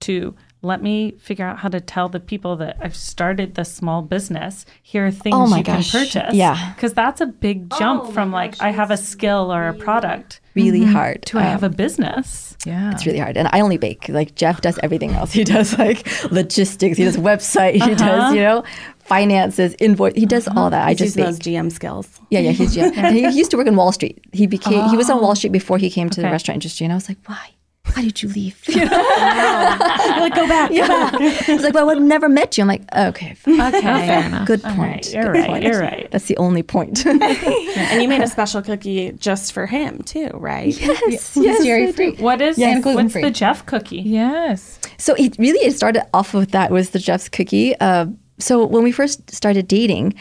to 0.00 0.34
let 0.62 0.82
me 0.82 1.12
figure 1.18 1.46
out 1.46 1.58
how 1.58 1.68
to 1.68 1.80
tell 1.80 2.08
the 2.08 2.18
people 2.18 2.56
that 2.56 2.76
I've 2.80 2.96
started 2.96 3.54
this 3.54 3.72
small 3.72 4.02
business, 4.02 4.66
here 4.82 5.06
are 5.06 5.10
things 5.10 5.34
Oh 5.36 5.46
my 5.46 5.58
you 5.58 5.64
gosh. 5.64 5.90
can 5.92 6.00
purchase. 6.00 6.34
Yeah. 6.34 6.72
Because 6.74 6.94
that's 6.94 7.20
a 7.20 7.26
big 7.26 7.68
oh 7.70 7.78
jump 7.78 8.12
from 8.12 8.32
like, 8.32 8.60
I 8.60 8.70
have 8.70 8.90
a 8.90 8.96
skill 8.96 9.52
or 9.52 9.68
a 9.68 9.74
product 9.74 10.40
Really 10.54 10.80
mm-hmm. 10.80 10.92
hard. 10.92 11.22
to 11.26 11.38
I 11.38 11.42
have 11.42 11.62
Um, 11.62 11.72
a 11.72 11.76
business. 11.76 12.56
Yeah. 12.66 12.90
It's 12.90 13.06
really 13.06 13.20
hard. 13.20 13.36
And 13.36 13.48
I 13.52 13.60
only 13.60 13.78
bake. 13.78 14.08
Like 14.08 14.34
Jeff 14.34 14.60
does 14.60 14.78
everything 14.82 15.12
else. 15.12 15.32
He 15.32 15.44
does 15.44 15.78
like 15.78 16.04
logistics. 16.32 16.98
He 16.98 17.04
does 17.04 17.16
website. 17.30 17.74
He 17.74 17.94
does, 17.94 18.00
uh-huh. 18.00 18.34
you 18.34 18.40
know, 18.40 18.64
finances, 18.98 19.76
invoice. 19.78 20.14
He 20.16 20.26
does 20.26 20.48
all 20.48 20.58
uh-huh. 20.58 20.70
that. 20.70 20.86
I 20.86 20.90
He's 20.90 20.98
just 20.98 21.16
using 21.16 21.24
those. 21.24 21.38
GM 21.38 21.70
skills. 21.70 22.20
Yeah, 22.30 22.40
yeah, 22.40 22.50
he's 22.50 22.76
yeah. 22.76 22.90
And 22.96 23.14
he 23.14 23.28
used 23.28 23.52
to 23.52 23.56
work 23.56 23.68
on 23.68 23.76
Wall 23.76 23.92
Street. 23.92 24.18
He 24.32 24.48
became 24.48 24.88
he 24.88 24.96
was 24.96 25.08
on 25.08 25.20
Wall 25.20 25.30
oh. 25.30 25.34
Street 25.34 25.52
before 25.52 25.78
he 25.78 25.88
came 25.88 26.10
to 26.10 26.20
the 26.20 26.28
restaurant 26.28 26.56
industry. 26.56 26.84
And 26.84 26.92
I 26.92 26.96
was 26.96 27.08
like, 27.08 27.18
why? 27.26 27.50
Why 27.94 28.02
did 28.02 28.22
you 28.22 28.28
leave? 28.28 28.60
You're 28.68 28.86
like, 28.86 30.34
go 30.34 30.46
back, 30.46 30.70
go 30.70 30.86
back. 30.86 31.20
He's 31.46 31.62
like, 31.62 31.74
well, 31.74 31.84
I 31.84 31.86
would 31.86 31.98
have 31.98 32.06
never 32.06 32.28
met 32.28 32.56
you. 32.58 32.62
I'm 32.62 32.68
like, 32.68 32.82
okay, 32.96 33.36
Okay. 33.46 34.44
good 34.46 34.64
All 34.64 34.74
point. 34.74 34.78
right, 34.78 35.12
you're 35.12 35.22
Good 35.24 35.38
right. 35.38 35.46
point. 35.48 35.64
You're 35.64 35.80
right. 35.80 36.08
That's 36.10 36.26
the 36.26 36.36
only 36.36 36.62
point. 36.62 37.04
And 37.06 38.02
you 38.02 38.08
made 38.08 38.22
a 38.22 38.28
special 38.28 38.62
cookie 38.62 39.12
just 39.12 39.52
for 39.52 39.66
him 39.66 40.02
too, 40.02 40.30
right? 40.34 40.78
yes, 40.78 41.36
It's 41.36 41.64
dairy 41.64 41.92
free. 41.92 42.12
What 42.16 42.40
is 42.40 42.58
Yeah, 42.58 42.70
what's 42.72 42.82
gluten-free. 42.84 43.22
the 43.22 43.30
Jeff 43.30 43.64
cookie? 43.66 44.00
Yes. 44.00 44.78
So 44.98 45.14
it 45.14 45.36
really 45.38 45.58
it 45.60 45.72
started 45.76 46.02
off 46.14 46.34
with 46.34 46.50
that 46.52 46.70
was 46.70 46.90
the 46.90 46.98
Jeff's 46.98 47.28
cookie. 47.28 47.78
Uh, 47.80 48.06
so 48.38 48.64
when 48.64 48.82
we 48.84 48.92
first 48.92 49.30
started 49.34 49.66
dating, 49.68 50.14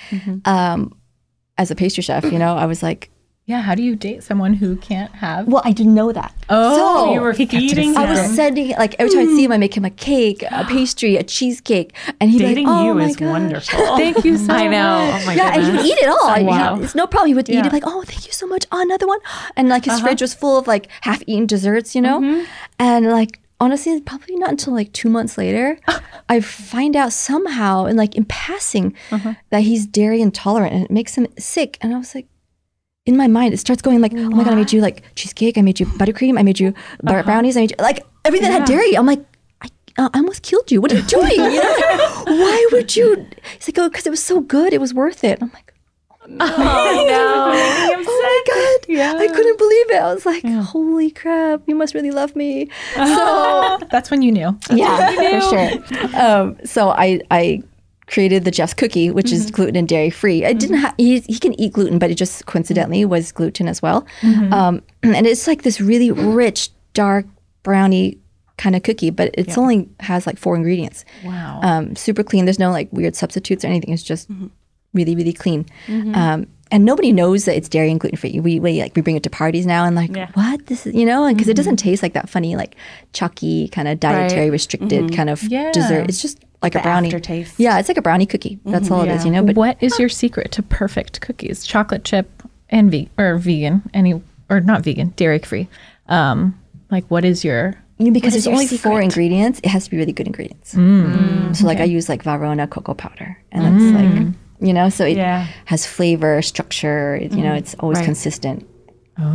um, 0.46 0.94
as 1.58 1.72
a 1.72 1.76
pastry 1.76 2.04
chef, 2.04 2.24
you 2.26 2.40
know, 2.40 2.56
I 2.56 2.66
was 2.66 2.82
like, 2.84 3.10
Yeah. 3.48 3.62
How 3.62 3.76
do 3.76 3.82
you 3.82 3.96
date 3.96 4.24
someone 4.24 4.54
who 4.56 4.76
can't 4.76 5.10
have? 5.16 5.48
well, 5.48 5.62
I 5.64 5.72
didn't 5.72 5.96
know 5.96 6.12
that. 6.12 6.34
Oh, 6.50 6.76
So 6.76 6.84
oh, 7.10 7.14
You 7.14 7.22
were 7.22 7.32
he 7.32 7.46
kept 7.46 7.62
feeding 7.62 7.96
I 7.96 8.10
was 8.10 8.20
sending 8.36 8.72
like 8.72 8.96
every 9.00 9.10
time 9.10 9.22
I 9.30 9.36
see 9.36 9.46
him, 9.46 9.54
I 9.54 9.58
make 9.58 9.76
him 9.76 9.86
a 9.86 9.90
cake, 9.90 10.44
a 10.44 10.66
pastry, 10.70 11.16
a 11.16 11.24
cheesecake, 11.24 11.96
and 12.20 12.30
he'd 12.30 12.40
Dating 12.40 12.68
like, 12.68 12.76
"Oh 12.76 12.86
you 12.88 12.94
my 12.94 13.06
is 13.06 13.16
gosh." 13.16 13.30
wonderful. 13.30 13.80
Thank 13.98 14.26
you 14.26 14.38
so 14.38 14.48
much. 14.48 14.62
I 14.64 14.68
know. 14.68 14.98
Oh 15.14 15.26
my 15.26 15.36
god. 15.36 15.38
yeah, 15.38 15.56
and 15.56 15.64
he 15.66 15.72
would 15.72 15.86
eat 15.86 15.98
it 15.98 16.10
all. 16.10 16.28
I- 16.28 16.76
he- 16.76 16.84
it's 16.84 16.94
no 16.94 17.08
problem. 17.08 17.30
He 17.30 17.34
would 17.36 17.50
eat 17.50 17.54
Yeah. 17.54 17.68
it 17.68 17.72
like, 17.74 17.84
oh, 17.86 18.04
thank 18.04 18.28
you 18.28 18.34
so 18.34 18.46
much. 18.48 18.66
Oh, 18.72 18.82
another 18.82 19.08
one. 19.08 19.20
And 19.56 19.70
like 19.70 19.86
his 19.86 19.94
uh-huh. 19.94 20.04
fridge 20.08 20.22
was 20.22 20.34
full 20.34 20.58
of 20.58 20.68
like 20.68 20.90
half-eaten 21.02 21.46
desserts, 21.46 21.96
you 21.96 22.02
know. 22.02 22.20
Mm-hmm. 22.20 22.44
And 22.80 23.06
like 23.08 23.40
honestly, 23.62 24.00
probably 24.02 24.36
not 24.36 24.50
until 24.50 24.74
like 24.74 24.92
two 24.92 25.10
months 25.10 25.38
later, 25.38 25.80
I 26.30 26.42
find 26.42 26.98
out 26.98 27.14
somehow 27.14 27.86
and 27.86 27.98
like 27.98 28.14
in 28.16 28.26
passing 28.26 28.94
uh-huh. 29.10 29.36
that 29.52 29.62
he's 29.62 29.86
dairy 29.88 30.22
intolerant 30.22 30.74
and 30.74 30.84
it 30.84 30.92
makes 30.92 31.16
him 31.16 31.28
sick. 31.40 31.78
And 31.80 31.96
I 31.96 31.98
was 31.98 32.14
like. 32.14 32.28
In 33.08 33.16
my 33.18 33.28
mind, 33.28 33.54
it 33.54 33.58
starts 33.58 33.82
going 33.82 34.02
like, 34.02 34.14
"Oh 34.16 34.30
my 34.30 34.44
god, 34.44 34.54
I 34.54 34.56
made 34.56 34.72
you 34.74 34.82
like 34.82 35.02
cheesecake, 35.16 35.58
I 35.58 35.62
made 35.62 35.80
you 35.80 35.86
buttercream, 36.00 36.38
I 36.38 36.44
made 36.44 36.60
you 36.60 36.74
bar- 37.02 37.24
brownies, 37.24 37.56
I 37.58 37.62
made 37.62 37.72
you 37.72 37.78
like 37.80 38.06
everything 38.26 38.50
that 38.50 38.60
had 38.60 38.68
dairy." 38.68 38.96
I'm 38.98 39.06
like, 39.06 39.24
I, 39.64 39.68
uh, 39.98 40.10
I 40.14 40.18
almost 40.20 40.44
killed 40.44 40.70
you. 40.72 40.82
What 40.82 40.92
are 40.92 40.98
you 40.98 41.04
doing? 41.04 41.32
You 41.32 41.62
know, 41.64 41.76
like, 41.90 42.26
why 42.28 42.68
would 42.74 42.96
you? 42.96 43.26
He's 43.56 43.68
like, 43.70 43.80
oh, 43.80 43.90
because 43.90 44.06
it 44.06 44.12
was 44.12 44.24
so 44.24 44.42
good, 44.42 44.74
it 44.74 44.82
was 44.82 44.94
worth 44.94 45.24
it. 45.24 45.42
I'm 45.42 45.52
like, 45.54 45.74
oh 46.28 46.28
my 48.28 48.42
god, 48.48 48.86
Yeah. 48.90 49.16
I 49.18 49.28
couldn't 49.28 49.58
believe 49.58 49.90
it. 49.92 50.02
I 50.02 50.14
was 50.14 50.26
like, 50.26 50.44
holy 50.46 51.10
crap, 51.12 51.62
you 51.68 51.76
must 51.76 51.94
really 51.94 52.12
love 52.12 52.36
me. 52.36 52.70
So 52.96 53.80
That's 53.90 54.12
when 54.12 54.22
you 54.22 54.32
knew. 54.34 54.58
yeah, 54.70 55.12
for 55.40 55.42
sure. 55.50 56.20
Um, 56.22 56.58
so 56.66 56.90
I 56.90 57.22
I 57.32 57.62
created 58.08 58.46
the 58.46 58.52
Jeff's 58.52 58.74
cookie, 58.74 59.12
which 59.12 59.32
is 59.32 59.46
mm-hmm. 59.46 59.56
gluten 59.56 59.76
and 59.76 59.88
dairy 59.88 60.10
free. 60.10 60.46
I 60.46 60.54
didn't 60.54 60.78
mm-hmm. 60.78 60.86
have 60.86 60.96
he 60.98 61.20
he 61.22 61.40
can 61.40 61.60
eat 61.60 61.74
gluten, 61.74 62.00
but 62.00 62.10
it 62.10 62.16
just 62.16 62.46
coincidentally 62.46 63.02
mm-hmm. 63.02 63.12
was 63.12 63.32
gluten 63.32 63.68
as 63.68 63.82
well. 63.82 64.06
Um, 64.52 64.82
and 65.04 65.28
it's 65.28 65.48
like 65.48 65.64
this 65.64 65.80
really 65.80 66.12
rich, 66.12 66.70
dark 66.94 67.26
brownie 67.64 68.18
kind 68.58 68.76
of 68.76 68.84
cookie, 68.84 69.12
but 69.12 69.32
it's 69.36 69.58
only 69.58 69.88
has 70.00 70.26
like 70.26 70.38
four 70.38 70.56
ingredients. 70.56 71.06
Wow. 71.24 71.60
Um, 71.62 71.96
super 71.96 72.24
clean. 72.24 72.46
There's 72.46 72.60
no 72.60 72.72
like 72.72 72.92
weird 72.92 73.16
substitutes 73.16 73.64
or 73.64 73.68
anything. 73.68 73.94
It's 73.94 74.04
just 74.04 74.30
really, 74.94 75.16
really 75.16 75.34
clean. 75.34 75.66
Um, 75.88 76.48
and 76.72 76.84
nobody 76.84 77.12
knows 77.12 77.46
that 77.46 77.56
it's 77.56 77.70
dairy 77.70 77.92
and 77.92 78.00
gluten 78.00 78.18
free. 78.18 78.40
We, 78.40 78.60
we 78.60 78.82
like 78.82 78.96
we 78.96 79.02
bring 79.02 79.16
it 79.16 79.24
to 79.24 79.30
parties 79.30 79.66
now 79.66 79.86
and 79.86 79.96
like 79.96 80.16
Yeah. 80.16 80.30
what 80.34 80.66
this 80.68 80.86
is, 80.86 80.96
you 80.96 81.06
know, 81.06 81.32
because 81.32 81.48
it 81.48 81.56
doesn't 81.56 81.78
taste 81.78 82.04
like 82.04 82.14
that 82.14 82.30
funny 82.30 82.56
like 82.56 82.76
chalky 83.14 83.70
kind 83.70 83.88
of 83.88 84.00
dietary 84.00 84.50
restricted 84.50 85.16
kind 85.16 85.30
of 85.30 85.44
Yeah. 85.44 85.72
dessert. 85.72 86.10
It's 86.10 86.22
just 86.22 86.44
like 86.62 86.74
The 86.74 86.80
a 86.80 86.84
brownie 86.84 87.08
aftertaste. 87.08 87.60
Yeah, 87.60 87.80
it's 87.80 87.88
like 87.88 87.98
a 87.98 88.02
brownie 88.02 88.26
cookie. 88.26 88.60
That's 88.66 88.86
mm-hmm. 88.86 88.94
all 88.94 89.02
it 89.04 89.10
is, 89.10 89.26
you 89.26 89.32
know. 89.32 89.44
But 89.44 89.56
what 89.56 89.78
is 89.82 89.98
your 90.00 90.10
secret 90.10 90.52
to 90.54 90.64
perfect 90.64 91.22
cookies? 91.22 91.66
Chocolate 91.66 92.04
chip 92.04 92.44
and 92.70 92.92
ve- 92.92 93.10
or 93.18 93.38
vegan, 93.38 93.84
any 93.94 94.22
or 94.50 94.60
not 94.62 94.84
vegan, 94.84 95.14
dairy 95.16 95.40
free. 95.40 95.68
Um, 96.08 96.60
like 96.90 97.06
what 97.10 97.26
is 97.26 97.44
your 97.44 97.76
you 98.00 98.12
because 98.12 98.34
What 98.34 98.38
it's 98.38 98.38
is 98.38 98.46
your 98.46 98.54
only 98.54 98.68
four 98.68 99.02
ingredients, 99.02 99.60
it 99.64 99.70
has 99.70 99.86
to 99.86 99.92
be 99.92 99.98
really 99.98 100.14
good 100.14 100.28
ingredients. 100.28 100.76
Mm. 100.76 101.16
Mm. 101.16 101.56
so 101.56 101.66
like 101.66 101.80
I 101.80 101.84
use 101.84 102.10
like 102.10 102.24
Valrhona 102.24 102.70
cocoa 102.70 102.94
powder, 102.94 103.38
and 103.52 103.76
it's 103.76 103.84
mm. 103.84 104.26
like 104.26 104.36
you 104.60 104.74
know, 104.74 104.90
so 104.90 105.06
it 105.06 105.18
Yeah. 105.18 105.46
has 105.66 105.86
flavor, 105.86 106.42
structure. 106.42 107.16
it- 107.16 107.34
You 107.34 107.44
know, 107.44 107.54
it's 107.54 107.76
always 107.76 108.02
consistent. 108.02 108.68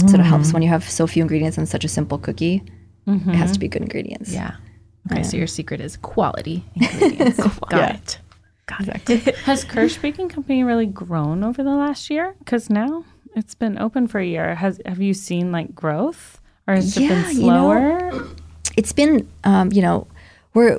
So 0.07 0.15
it 0.15 0.21
helps 0.21 0.51
oh. 0.51 0.53
when 0.53 0.63
you 0.63 0.69
have 0.69 0.89
so 0.89 1.09
few 1.09 1.23
ingredients 1.23 1.59
on 1.59 1.67
such 1.67 1.85
a 1.85 1.89
simple 1.89 2.17
cookie. 2.19 2.63
It 3.07 3.35
has 3.35 3.51
to 3.53 3.59
be 3.59 3.67
good 3.67 3.83
ingredients. 3.83 4.33
yeah? 4.33 4.55
Okay, 5.11 5.23
so 5.23 5.37
your 5.37 5.47
secret 5.49 5.81
is 5.81 5.97
quality 5.97 6.65
ingredients. 6.75 7.39
Got 7.69 7.95
it. 7.97 8.19
Got 8.67 9.11
it. 9.11 9.37
Has 9.45 9.65
Kirsh 9.65 10.01
Baking 10.01 10.29
Company 10.29 10.63
really 10.63 10.87
grown 10.87 11.43
over 11.43 11.63
the 11.63 11.71
last 11.75 12.09
year? 12.11 12.35
Because 12.39 12.71
now 12.71 13.05
it's 13.35 13.55
been 13.55 13.79
open 13.79 14.07
for 14.07 14.21
a 14.21 14.25
year. 14.27 14.55
Has 14.55 14.81
have 14.87 15.01
you 15.01 15.13
seen 15.15 15.51
like 15.51 15.75
growth, 15.75 16.41
or 16.69 16.75
has 16.75 16.97
it 16.97 17.01
Yeah, 17.03 17.09
been 17.09 17.37
you 17.37 17.47
know, 17.51 17.99
slower? 18.11 18.29
it's 18.77 18.93
been 18.93 19.29
um, 19.45 19.71
you 19.73 19.83
know 19.83 20.07
we're 20.55 20.79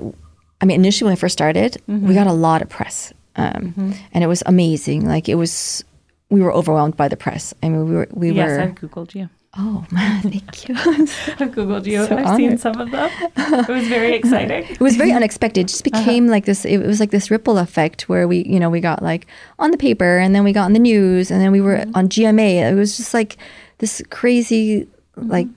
i 0.61 0.65
mean 0.65 0.79
initially 0.79 1.07
when 1.09 1.13
i 1.13 1.19
first 1.19 1.33
started 1.33 1.77
Mm-hmm. 1.89 2.07
we 2.07 2.13
got 2.15 2.25
a 2.27 2.33
lot 2.33 2.61
of 2.61 2.69
press 2.69 3.11
um, 3.35 3.93
and 4.13 4.23
it 4.23 4.27
was 4.27 4.41
amazing 4.47 5.05
like 5.05 5.27
it 5.29 5.35
was 5.35 5.83
we 6.29 6.41
were 6.41 6.51
overwhelmed 6.53 6.95
by 6.95 7.07
the 7.07 7.17
press 7.17 7.53
i 7.61 7.69
mean 7.69 7.85
we 7.87 7.93
were 7.95 8.07
we 8.11 8.31
yes, 8.31 8.49
were 8.49 8.59
I've 8.61 8.75
googled 8.75 9.13
you. 9.13 9.29
Oh 9.57 9.85
man, 9.91 10.21
thank 10.21 10.67
you. 10.67 10.75
I've 10.75 10.83
googled 11.51 11.85
you. 11.85 12.05
So 12.05 12.17
I've 12.17 12.35
seen 12.35 12.57
some 12.57 12.79
of 12.79 12.91
them. 12.91 13.09
It 13.37 13.67
was 13.67 13.87
very 13.87 14.13
exciting. 14.19 14.63
it 14.69 14.79
was 14.79 14.95
very 14.95 15.11
unexpected. 15.11 15.61
It 15.61 15.67
just 15.67 15.87
uh-huh. 15.87 15.99
became 15.99 16.27
like 16.27 16.45
this 16.45 16.65
it 16.65 16.79
was 16.79 16.99
like 16.99 17.11
this 17.11 17.29
ripple 17.29 17.57
effect 17.57 18.09
where 18.09 18.27
we 18.27 18.43
you 18.43 18.59
know 18.59 18.69
we 18.69 18.79
got 18.79 19.03
like 19.03 19.27
on 19.59 19.71
the 19.71 19.77
paper 19.77 20.17
and 20.17 20.33
then 20.33 20.43
we 20.43 20.53
got 20.53 20.65
on 20.65 20.73
the 20.73 20.79
news 20.79 21.31
and 21.31 21.41
then 21.41 21.51
we 21.51 21.61
were 21.61 21.77
mm-hmm. 21.77 21.95
on 21.95 22.09
gma 22.09 22.71
it 22.71 22.75
was 22.75 22.97
just 22.97 23.13
like 23.13 23.37
this 23.77 24.01
crazy 24.09 24.87
mm-hmm. 25.17 25.29
like 25.29 25.47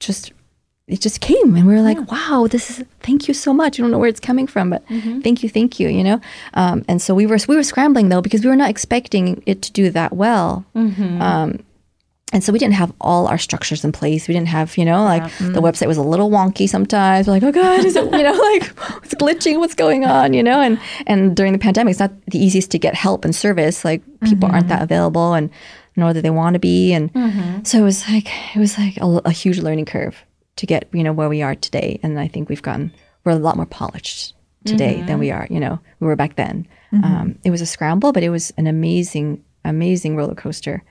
just 0.00 0.32
it 0.88 1.00
just 1.00 1.20
came 1.20 1.54
and 1.54 1.66
we 1.66 1.74
were 1.74 1.80
like 1.80 2.10
wow 2.10 2.46
this 2.50 2.70
is 2.70 2.84
thank 3.00 3.28
you 3.28 3.34
so 3.34 3.52
much. 3.52 3.78
I 3.78 3.82
don't 3.82 3.90
know 3.90 3.98
where 3.98 4.08
it's 4.08 4.20
coming 4.20 4.46
from 4.46 4.70
but 4.70 4.86
mm-hmm. 4.88 5.20
thank 5.20 5.42
you 5.42 5.48
thank 5.48 5.78
you 5.78 5.88
you 5.88 6.02
know? 6.02 6.20
Um, 6.54 6.84
and 6.88 7.00
so 7.00 7.14
we 7.14 7.26
were 7.26 7.38
we 7.46 7.56
were 7.56 7.62
scrambling 7.62 8.08
though 8.08 8.22
because 8.22 8.42
we 8.42 8.50
were 8.50 8.56
not 8.56 8.70
expecting 8.70 9.42
it 9.46 9.62
to 9.62 9.72
do 9.72 9.90
that 9.90 10.12
well. 10.12 10.64
Um, 10.74 11.64
and 12.32 12.42
so 12.42 12.50
we 12.52 12.58
didn't 12.58 12.74
have 12.74 12.92
all 12.98 13.28
our 13.28 13.36
structures 13.36 13.84
in 13.84 13.92
place. 13.92 14.26
We 14.26 14.32
didn't 14.32 14.48
have, 14.48 14.78
you 14.78 14.86
know, 14.86 15.04
like 15.04 15.22
mm. 15.22 15.52
the 15.52 15.60
website 15.60 15.86
was 15.86 15.98
a 15.98 16.02
little 16.02 16.30
wonky 16.30 16.66
sometimes. 16.66 17.26
We're 17.26 17.34
like, 17.34 17.42
oh 17.42 17.52
God, 17.52 17.84
is 17.84 17.94
it, 17.94 18.04
you 18.04 18.22
know, 18.22 18.32
like 18.52 18.62
it's 19.04 19.14
glitching, 19.14 19.58
what's 19.58 19.74
going 19.74 20.06
on, 20.06 20.32
you 20.32 20.42
know? 20.42 20.60
And 20.60 20.80
and 21.06 21.36
during 21.36 21.52
the 21.52 21.58
pandemic, 21.58 21.92
it's 21.92 22.00
not 22.00 22.12
the 22.26 22.42
easiest 22.42 22.70
to 22.70 22.78
get 22.78 22.94
help 22.94 23.26
and 23.26 23.36
service. 23.36 23.84
Like 23.84 24.02
people 24.22 24.50
aren't 24.50 24.68
that 24.68 24.76
mm-hmm. 24.76 24.84
available 24.84 25.34
and 25.34 25.50
nor 25.94 26.14
do 26.14 26.22
they 26.22 26.30
want 26.30 26.54
to 26.54 26.58
be. 26.58 26.94
And 26.94 27.12
mm-hmm. 27.12 27.64
so 27.64 27.78
it 27.78 27.82
was 27.82 28.08
like 28.08 28.28
it 28.56 28.58
was 28.58 28.78
like 28.78 28.96
a, 28.96 29.20
a 29.26 29.30
huge 29.30 29.58
learning 29.58 29.84
curve 29.84 30.24
to 30.56 30.66
get, 30.66 30.88
you 30.92 31.04
know, 31.04 31.12
where 31.12 31.28
we 31.28 31.42
are 31.42 31.54
today. 31.54 32.00
And 32.02 32.18
I 32.18 32.28
think 32.28 32.48
we've 32.48 32.62
gotten 32.62 32.92
we're 33.24 33.32
a 33.32 33.36
lot 33.36 33.56
more 33.56 33.66
polished 33.66 34.34
today 34.64 35.02
than 35.02 35.18
we 35.18 35.28
mm-hmm. 35.28 35.38
are, 35.38 35.46
you 35.50 35.60
know, 35.60 35.78
we 36.00 36.06
were 36.06 36.16
back 36.16 36.36
then. 36.36 36.66
Um, 36.92 37.38
it 37.42 37.50
was 37.50 37.62
a 37.62 37.66
scramble, 37.66 38.12
but 38.12 38.22
it 38.22 38.28
was 38.28 38.52
an 38.58 38.66
amazing, 38.66 39.42
amazing 39.64 40.14
roller 40.14 40.34
coaster 40.34 40.84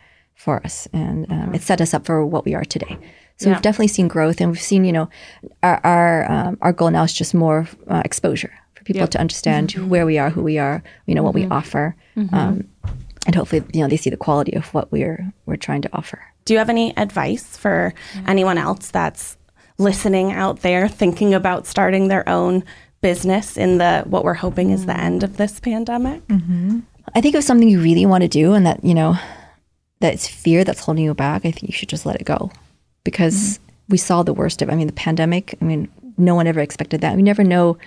for 0.44 0.56
us, 0.66 0.88
and 0.92 1.32
um, 1.32 1.54
it 1.54 1.62
set 1.62 1.80
us 1.82 1.94
up 1.94 2.04
for 2.06 2.26
what 2.26 2.46
we 2.46 2.56
are 2.56 2.66
today. 2.66 2.98
So 3.38 3.50
we've 3.50 3.62
definitely 3.62 3.88
seen 3.90 4.08
growth, 4.08 4.40
and 4.42 4.52
we've 4.52 4.62
seen, 4.72 4.86
you 4.86 4.92
know, 4.92 5.08
our 5.64 5.80
our 5.84 6.32
um, 6.32 6.58
our 6.62 6.74
goal 6.74 6.92
now 6.92 7.04
is 7.04 7.14
just 7.14 7.34
more 7.34 7.68
uh, 7.88 8.02
exposure 8.06 8.54
for 8.76 8.84
people 8.84 9.08
to 9.08 9.20
understand 9.20 9.72
where 9.90 10.06
we 10.06 10.18
are, 10.20 10.30
who 10.30 10.44
we 10.44 10.58
are, 10.60 10.84
you 11.08 11.16
know, 11.16 11.24
what 11.24 11.34
we 11.34 11.46
offer, 11.60 11.96
um, 12.34 12.68
and 13.26 13.36
hopefully, 13.36 13.64
you 13.74 13.82
know, 13.82 13.88
they 13.88 13.98
see 13.98 14.10
the 14.10 14.18
quality 14.18 14.54
of 14.54 14.66
what 14.74 14.92
we're 14.92 15.32
we're 15.46 15.58
trying 15.68 15.82
to 15.84 15.90
offer. 15.94 16.20
Do 16.46 16.54
you 16.54 16.60
have 16.60 16.70
any 16.70 16.96
advice 16.98 17.58
for 17.58 17.94
anyone 18.28 18.58
else 18.58 18.92
that's 18.92 19.38
listening 19.78 20.32
out 20.34 20.62
there 20.62 20.88
thinking 20.88 21.34
about 21.34 21.66
starting 21.68 22.08
their 22.10 22.28
own 22.30 22.64
business 23.02 23.58
in 23.58 23.78
the 23.78 24.04
what 24.06 24.24
we're 24.24 24.42
hoping 24.46 24.72
is 24.72 24.86
the 24.86 24.98
end 25.00 25.24
of 25.24 25.38
this 25.38 25.60
pandemic? 25.60 26.22
I 27.16 27.22
think 27.22 27.34
if 27.36 27.40
it's 27.40 27.48
something 27.48 27.70
you 27.70 27.82
really 27.82 28.06
want 28.06 28.22
to 28.24 28.28
do, 28.28 28.54
and 28.54 28.66
that 28.66 28.84
you 28.84 28.94
know, 28.94 29.16
that 30.02 30.14
it's 30.14 30.28
fear 30.28 30.64
that's 30.64 30.82
holding 30.82 31.06
you 31.06 31.14
back, 31.14 31.46
I 31.46 31.52
think 31.52 31.64
you 31.64 31.74
should 31.74 31.90
just 31.90 32.06
let 32.06 32.18
it 32.18 32.26
go, 32.26 32.52
because 33.04 33.36
mm-hmm. 33.36 33.64
we 33.90 33.98
saw 33.98 34.22
the 34.24 34.34
worst 34.34 34.62
of. 34.62 34.70
I 34.70 34.76
mean, 34.76 34.88
the 34.88 34.94
pandemic. 34.94 35.56
I 35.62 35.66
mean, 35.66 35.90
no 36.18 36.36
one 36.36 36.48
ever 36.48 36.60
expected 36.60 37.02
that. 37.02 37.16
We 37.16 37.24
never 37.24 37.44
know 37.44 37.78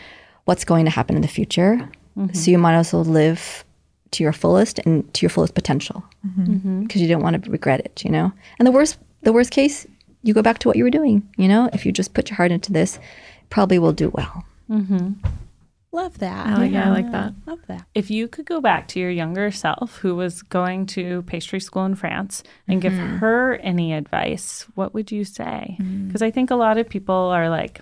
what's 0.47 0.65
going 0.65 0.85
to 0.87 0.91
happen 0.91 1.17
in 1.17 1.23
the 1.23 1.29
future, 1.29 1.89
mm-hmm. 2.17 2.35
so 2.35 2.51
you 2.51 2.59
might 2.59 2.75
as 2.75 2.93
well 2.93 3.05
live 3.05 3.65
to 4.13 4.23
your 4.23 4.33
fullest 4.33 4.79
and 4.81 5.13
to 5.15 5.23
your 5.25 5.31
fullest 5.31 5.55
potential, 5.55 6.03
mm-hmm. 6.27 6.83
because 6.83 7.03
you 7.03 7.09
don't 7.09 7.23
want 7.23 7.45
to 7.45 7.51
regret 7.51 7.81
it. 7.81 8.05
You 8.05 8.11
know, 8.11 8.33
and 8.59 8.67
the 8.67 8.73
worst, 8.73 8.99
the 9.23 9.33
worst 9.33 9.51
case, 9.51 9.87
you 10.23 10.33
go 10.35 10.43
back 10.43 10.59
to 10.61 10.69
what 10.69 10.77
you 10.77 10.85
were 10.85 10.91
doing. 10.91 11.29
You 11.37 11.49
know, 11.49 11.69
if 11.73 11.85
you 11.85 11.93
just 11.93 12.15
put 12.15 12.31
your 12.31 12.37
heart 12.37 12.53
into 12.53 12.73
this, 12.73 12.99
probably 13.51 13.79
will 13.79 13.93
do 13.93 14.11
well. 14.11 14.45
Love 15.95 16.19
that. 16.19 16.59
Oh 16.59 16.63
yeah, 16.65 16.89
I 16.89 16.91
like 16.91 17.13
that. 17.13 17.35
Love 17.47 17.61
that. 17.69 17.87
If 17.95 18.11
you 18.11 18.27
could 18.27 18.47
go 18.47 18.61
back 18.61 18.89
to 18.89 18.99
your 18.99 19.11
younger 19.11 19.53
self 19.53 19.99
who 19.99 20.17
was 20.17 20.43
going 20.43 20.87
to 20.87 21.23
pastry 21.23 21.61
school 21.61 21.85
in 21.85 21.95
France 21.95 22.43
and 22.67 22.83
give 22.83 22.93
her 22.95 23.55
any 23.59 23.93
advice, 23.93 24.67
what 24.75 24.93
would 24.93 25.13
you 25.13 25.25
say? 25.25 25.77
Because 26.09 26.21
I 26.21 26.33
think 26.33 26.51
a 26.51 26.57
lot 26.57 26.79
of 26.79 26.89
people 26.89 27.15
are 27.15 27.49
like, 27.49 27.81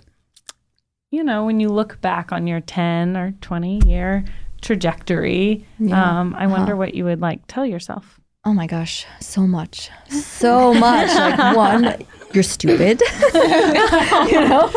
you 1.10 1.24
know, 1.24 1.46
when 1.46 1.58
you 1.58 1.70
look 1.70 2.02
back 2.02 2.32
on 2.32 2.46
your 2.46 2.60
10 2.60 3.16
or 3.16 3.32
20 3.40 3.80
year 3.86 4.26
trajectory, 4.60 5.66
um, 5.90 6.34
I 6.34 6.46
wonder 6.48 6.76
what 6.76 6.94
you 6.94 7.04
would 7.04 7.22
like 7.22 7.46
tell 7.46 7.64
yourself. 7.64 8.20
Oh 8.44 8.52
my 8.52 8.66
gosh, 8.66 9.06
so 9.20 9.46
much. 9.46 9.88
So 10.10 10.74
much. 10.74 11.08
Like 11.14 11.56
one, 11.56 12.04
you're 12.34 12.42
stupid. 12.42 13.02
you 13.34 14.40
know? 14.40 14.70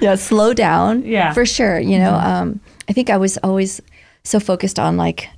yeah, 0.00 0.14
slow 0.14 0.54
down. 0.54 1.04
Yeah. 1.04 1.32
For 1.32 1.46
sure. 1.46 1.78
You 1.78 1.98
know, 1.98 2.12
mm-hmm. 2.12 2.26
um, 2.26 2.60
I 2.88 2.92
think 2.92 3.10
I 3.10 3.16
was 3.16 3.38
always 3.38 3.80
so 4.24 4.40
focused 4.40 4.78
on 4.78 4.96
like 4.96 5.28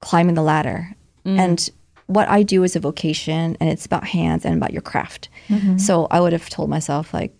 climbing 0.00 0.34
the 0.34 0.42
ladder. 0.42 0.94
Mm. 1.24 1.38
And 1.38 1.70
what 2.06 2.28
I 2.28 2.42
do 2.42 2.64
is 2.64 2.74
a 2.74 2.80
vocation 2.80 3.56
and 3.60 3.68
it's 3.68 3.86
about 3.86 4.06
hands 4.06 4.44
and 4.44 4.56
about 4.56 4.72
your 4.72 4.82
craft. 4.82 5.28
Mm-hmm. 5.48 5.78
So 5.78 6.06
I 6.10 6.20
would 6.20 6.32
have 6.32 6.48
told 6.48 6.70
myself 6.70 7.12
like 7.12 7.34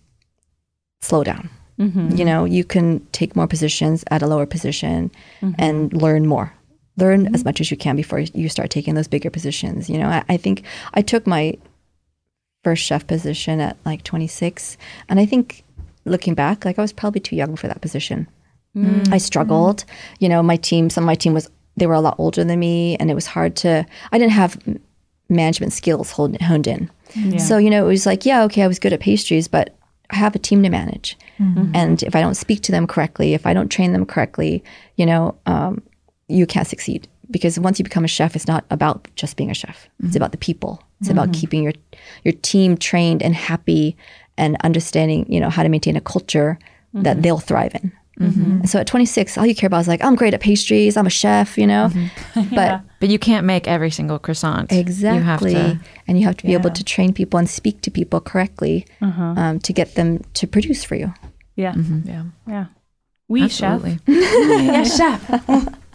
slow 1.01 1.23
down. 1.23 1.49
Mm-hmm. 1.79 2.15
You 2.15 2.25
know, 2.25 2.45
you 2.45 2.63
can 2.63 3.05
take 3.11 3.35
more 3.35 3.47
positions 3.47 4.03
at 4.11 4.21
a 4.21 4.27
lower 4.27 4.45
position 4.45 5.11
and 5.57 5.93
learn 5.93 6.27
more. 6.27 6.53
Learn 6.97 7.33
as 7.33 7.45
much 7.45 7.61
as 7.61 7.71
you 7.71 7.77
can 7.77 7.95
before 7.95 8.19
you 8.19 8.49
start 8.49 8.69
taking 8.69 8.95
those 8.95 9.07
bigger 9.07 9.29
positions. 9.29 9.89
You 9.89 9.97
know, 9.97 10.09
I, 10.09 10.23
I 10.27 10.37
think 10.37 10.63
I 10.93 11.01
took 11.01 11.25
my 11.25 11.57
first 12.63 12.83
chef 12.83 13.07
position 13.07 13.59
at 13.59 13.77
like 13.85 14.03
26, 14.03 14.77
and 15.07 15.19
I 15.19 15.25
think 15.25 15.63
looking 16.05 16.33
back, 16.33 16.65
like 16.65 16.79
I 16.79 16.81
was 16.81 16.93
probably 16.93 17.21
too 17.21 17.35
young 17.35 17.55
for 17.55 17.67
that 17.67 17.81
position. 17.81 18.27
Mm. 18.75 19.11
I 19.11 19.17
struggled. 19.17 19.85
You 20.19 20.29
know, 20.29 20.43
my 20.43 20.55
team, 20.55 20.89
some 20.89 21.03
of 21.03 21.07
my 21.07 21.15
team 21.15 21.33
was 21.33 21.49
they 21.77 21.87
were 21.87 21.93
a 21.93 22.01
lot 22.01 22.15
older 22.17 22.43
than 22.43 22.59
me, 22.59 22.95
and 22.97 23.09
it 23.09 23.15
was 23.15 23.25
hard 23.25 23.55
to. 23.57 23.85
I 24.11 24.17
didn't 24.17 24.33
have 24.33 24.57
management 25.29 25.73
skills 25.73 26.11
honed, 26.11 26.41
honed 26.41 26.67
in. 26.67 26.89
So 27.39 27.57
you 27.57 27.69
know, 27.69 27.85
it 27.85 27.87
was 27.87 28.05
like, 28.05 28.25
yeah, 28.25 28.43
okay, 28.43 28.63
I 28.63 28.67
was 28.67 28.79
good 28.79 28.93
at 28.93 28.99
pastries, 28.99 29.47
but 29.47 29.75
I 30.11 30.15
have 30.15 30.35
a 30.35 30.39
team 30.39 30.63
to 30.63 30.69
manage, 30.69 31.17
mm-hmm. 31.39 31.71
and 31.73 32.03
if 32.03 32.15
I 32.15 32.21
don't 32.21 32.35
speak 32.35 32.61
to 32.63 32.71
them 32.71 32.87
correctly, 32.87 33.33
if 33.33 33.45
I 33.45 33.53
don't 33.53 33.69
train 33.69 33.93
them 33.93 34.05
correctly, 34.05 34.63
you 34.95 35.05
know, 35.05 35.35
um, 35.45 35.81
you 36.27 36.45
can't 36.45 36.67
succeed 36.67 37.07
because 37.31 37.59
once 37.59 37.79
you 37.79 37.83
become 37.83 38.03
a 38.03 38.07
chef, 38.07 38.35
it's 38.35 38.47
not 38.47 38.65
about 38.69 39.07
just 39.15 39.37
being 39.37 39.51
a 39.51 39.53
chef. 39.53 39.87
It's 39.99 40.09
mm-hmm. 40.09 40.17
about 40.17 40.31
the 40.31 40.37
people. 40.37 40.83
It's 40.99 41.09
about 41.09 41.29
mm-hmm. 41.29 41.39
keeping 41.39 41.63
your 41.63 41.73
your 42.23 42.33
team 42.41 42.77
trained 42.77 43.23
and 43.23 43.35
happy 43.35 43.95
and 44.37 44.57
understanding, 44.63 45.31
you 45.31 45.39
know, 45.39 45.49
how 45.49 45.63
to 45.63 45.69
maintain 45.69 45.95
a 45.95 46.01
culture 46.01 46.57
that 46.93 47.13
mm-hmm. 47.13 47.21
they'll 47.21 47.39
thrive 47.39 47.75
in. 47.75 47.91
Mm-hmm. 48.19 48.51
And 48.51 48.69
so 48.69 48.79
at 48.79 48.87
26, 48.87 49.37
all 49.37 49.45
you 49.45 49.55
care 49.55 49.67
about 49.67 49.79
is 49.79 49.87
like, 49.87 50.03
I'm 50.03 50.15
great 50.15 50.33
at 50.33 50.41
pastries. 50.41 50.97
I'm 50.97 51.07
a 51.07 51.09
chef, 51.09 51.57
you 51.57 51.65
know, 51.65 51.89
but 52.51 52.81
But 52.99 53.09
you 53.09 53.17
can't 53.17 53.45
make 53.45 53.67
every 53.67 53.91
single 53.91 54.19
croissant. 54.19 54.71
Exactly. 54.71 55.51
You 55.53 55.63
have 55.63 55.79
to. 55.79 55.85
and 56.07 56.19
you 56.19 56.25
have 56.25 56.35
to 56.37 56.45
be 56.45 56.53
able 56.53 56.71
to 56.71 56.83
train 56.83 57.13
people 57.13 57.39
and 57.39 57.49
speak 57.49 57.81
to 57.81 57.91
people 57.91 58.19
correctly 58.19 58.85
uh-huh. 59.01 59.35
um, 59.37 59.59
to 59.59 59.71
get 59.71 59.95
them 59.95 60.21
to 60.33 60.47
produce 60.47 60.83
for 60.83 60.95
you. 60.95 61.13
Yeah. 61.55 61.75
Yeah. 62.05 62.23
Yeah. 62.47 62.65
Oui 63.29 63.47
chef. 63.47 63.83
Absolutely. 63.85 63.99
yes, 64.07 64.97
chef. 64.97 65.75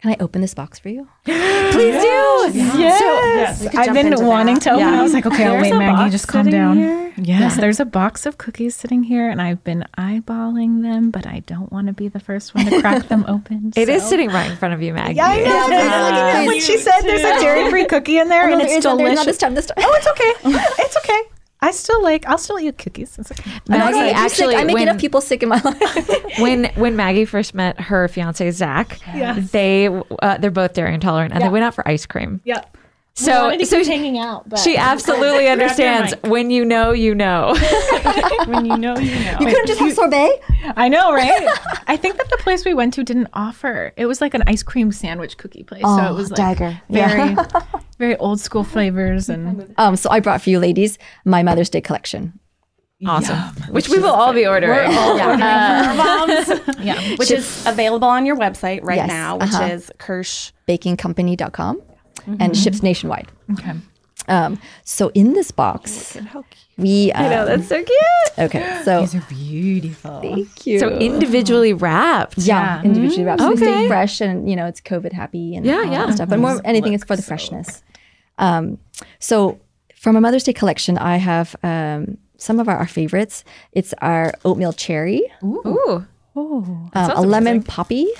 Can 0.00 0.12
I 0.12 0.16
open 0.20 0.40
this 0.40 0.54
box 0.54 0.78
for 0.78 0.88
you? 0.88 1.06
Please 1.24 2.02
do. 2.02 2.58
Yes. 2.78 3.66
I've 3.76 3.92
been 3.92 4.24
wanting 4.24 4.54
that. 4.54 4.62
to 4.62 4.70
open. 4.72 4.86
I 4.88 5.02
was 5.02 5.12
like, 5.12 5.26
okay, 5.26 5.44
I'll 5.44 5.52
There's 5.60 5.70
wait, 5.70 5.78
Maggie. 5.78 6.10
Just 6.10 6.26
calm 6.26 6.48
down. 6.48 6.76
here. 6.78 7.12
Yes, 7.18 7.56
there's 7.58 7.80
a 7.80 7.84
box 7.84 8.24
of 8.24 8.38
cookies 8.38 8.74
sitting 8.74 9.02
here, 9.02 9.28
and 9.28 9.42
I've 9.42 9.62
been 9.62 9.84
eyeballing 9.98 10.80
them, 10.82 11.10
but 11.10 11.26
I 11.26 11.40
don't 11.40 11.70
want 11.70 11.88
to 11.88 11.92
be 11.92 12.08
the 12.08 12.18
first 12.20 12.54
one 12.54 12.64
to 12.66 12.80
crack 12.80 13.08
them 13.08 13.24
open. 13.28 13.72
It 13.76 13.90
is 13.90 14.02
so- 14.02 14.08
sitting 14.10 14.30
right 14.30 14.50
in 14.50 14.56
front 14.56 14.72
of 14.72 14.80
you, 14.80 14.94
Maggie. 14.94 15.16
Yeah, 15.16 15.26
I 15.26 15.36
know. 15.40 15.50
I 15.50 15.60
was 15.60 15.68
looking 15.68 16.40
at 16.40 16.46
when 16.46 16.60
she 16.60 16.78
said 16.78 17.00
there's 17.02 17.20
a 17.20 17.38
dairy-free 17.40 17.84
cookie 17.86 18.16
in 18.18 18.28
there, 18.28 18.48
and 18.48 18.62
it's 18.62 18.82
Not 18.84 18.96
delicious. 18.96 19.26
this 19.26 19.36
time. 19.38 19.54
This 19.54 19.66
time. 19.66 19.76
Oh, 19.80 19.94
it's 19.98 20.06
okay. 20.06 20.32
It's 20.82 20.96
okay. 20.96 21.20
I 21.62 21.72
still 21.72 22.02
like. 22.02 22.26
I'll 22.26 22.38
still 22.38 22.58
eat 22.58 22.78
cookies. 22.78 23.18
It's 23.18 23.30
okay. 23.30 23.50
Maggie 23.68 23.98
I'm 23.98 24.14
actually, 24.14 24.56
I 24.56 24.64
make 24.64 24.74
when, 24.74 24.84
enough 24.84 25.00
people 25.00 25.20
sick 25.20 25.42
in 25.42 25.50
my 25.50 25.60
life. 25.60 26.24
when 26.38 26.72
when 26.74 26.96
Maggie 26.96 27.26
first 27.26 27.54
met 27.54 27.78
her 27.78 28.08
fiance 28.08 28.50
Zach, 28.50 28.98
they 29.52 29.88
uh, 29.88 30.38
they're 30.38 30.50
both 30.50 30.72
dairy 30.72 30.94
intolerant, 30.94 31.34
and 31.34 31.42
they 31.42 31.48
went 31.48 31.64
out 31.64 31.74
for 31.74 31.86
ice 31.86 32.06
cream. 32.06 32.40
Yep. 32.44 32.76
So 33.14 33.58
so 33.64 33.82
she, 33.82 33.90
hanging 33.90 34.18
out, 34.18 34.48
but 34.48 34.58
she 34.58 34.76
absolutely 34.76 35.48
understands. 35.48 36.14
When 36.24 36.50
you 36.50 36.64
know, 36.64 36.92
you 36.92 37.14
know. 37.14 37.54
when 38.46 38.64
you 38.64 38.76
know, 38.76 38.96
you 38.96 39.24
know. 39.24 39.36
you 39.40 39.46
couldn't 39.46 39.66
just 39.66 39.80
have 39.80 39.94
sorbet. 39.94 40.40
I 40.76 40.88
know, 40.88 41.12
right? 41.12 41.48
I 41.86 41.96
think 41.96 42.16
that 42.16 42.30
the 42.30 42.38
place 42.38 42.64
we 42.64 42.72
went 42.72 42.94
to 42.94 43.04
didn't 43.04 43.28
offer. 43.32 43.92
It 43.96 44.06
was 44.06 44.20
like 44.20 44.34
an 44.34 44.42
ice 44.46 44.62
cream 44.62 44.92
sandwich 44.92 45.36
cookie 45.36 45.64
place, 45.64 45.82
so 45.82 46.10
it 46.10 46.14
was 46.14 46.30
like 46.30 46.36
dagger. 46.36 46.80
very, 46.88 47.36
very 47.98 48.16
old 48.16 48.40
school 48.40 48.64
flavors 48.64 49.28
and 49.28 49.74
Um, 49.76 49.96
so 49.96 50.10
I 50.10 50.20
brought 50.20 50.42
for 50.42 50.50
you 50.50 50.58
ladies 50.58 50.98
my 51.24 51.42
Mother's 51.42 51.70
Day 51.70 51.80
collection. 51.80 52.38
Awesome. 53.06 53.38
Which 53.72 53.88
we 53.88 53.98
will 53.98 54.10
all 54.10 54.34
be 54.34 54.46
ordering. 54.46 54.94
All 54.94 55.16
yeah, 55.16 57.16
which 57.16 57.30
is 57.30 57.64
available 57.66 58.08
on 58.08 58.26
your 58.26 58.36
website 58.36 58.80
right 58.82 58.96
Yes, 58.96 59.08
now, 59.08 59.38
which 59.38 59.52
uh-huh. 59.52 59.72
is 59.72 59.90
Kirsh. 59.98 60.52
bakingcompany.com 62.20 62.36
and 62.40 62.56
ships 62.56 62.82
nationwide. 62.82 63.28
okay. 63.52 63.72
Um, 64.28 64.60
so 64.84 65.10
in 65.14 65.32
this 65.32 65.50
box, 65.50 66.16
we 66.76 67.10
um, 67.12 67.24
I 67.24 67.28
know 67.30 67.46
that's 67.46 67.68
so 67.68 67.82
cute. 67.82 68.38
okay. 68.38 68.80
So 68.84 69.00
These 69.00 69.14
are 69.16 69.26
beautiful. 69.28 70.20
thank 70.20 70.66
you. 70.66 70.78
So 70.78 70.90
individually 70.90 71.72
wrapped. 71.72 72.38
yeah, 72.38 72.82
individually 72.82 73.24
wrapped. 73.24 73.40
So 73.40 73.50
they 73.54 73.56
stay 73.56 73.88
fresh 73.88 74.20
and 74.20 74.48
you 74.48 74.56
know 74.56 74.66
it's 74.66 74.80
COVID 74.80 75.12
happy 75.12 75.56
and 75.56 75.64
Yeah, 75.66 75.78
all 75.78 75.84
yeah. 75.86 76.06
that 76.06 76.14
stuff. 76.14 76.28
But 76.28 76.38
more 76.38 76.60
anything 76.64 76.92
is 76.92 77.02
for 77.02 77.16
the 77.16 77.22
freshness. 77.22 77.82
Um, 78.38 78.78
so 79.18 79.58
from 79.96 80.16
a 80.16 80.20
Mother's 80.20 80.44
Day 80.44 80.52
collection, 80.52 80.96
I 80.98 81.16
have 81.16 81.56
um, 81.62 82.16
some 82.36 82.60
of 82.60 82.68
our, 82.68 82.76
our 82.76 82.86
favorites. 82.88 83.42
It's 83.72 83.92
our 84.00 84.32
oatmeal 84.44 84.72
cherry, 84.72 85.22
Ooh. 85.42 86.06
Um, 86.36 86.90
a 86.94 87.22
lemon 87.22 87.62
poppy. 87.62 88.06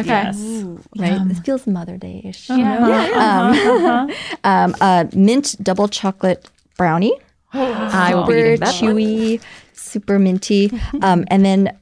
Okay. 0.00 0.32
Right, 0.96 1.20
this 1.28 1.40
feels 1.40 1.66
Mother 1.66 1.96
Day-ish. 1.98 2.48
Uh-huh. 2.50 4.08
Um, 4.44 4.74
a 4.80 5.08
mint 5.14 5.56
double 5.62 5.88
chocolate 5.88 6.48
brownie. 6.76 7.12
I 7.52 8.14
will 8.14 8.24
be 8.26 8.32
super 8.32 8.46
eating 8.46 8.60
that 8.60 8.82
one. 8.82 8.94
chewy, 8.94 9.40
super 9.74 10.18
minty, 10.18 10.70
um, 11.02 11.24
and 11.28 11.44
then 11.44 11.76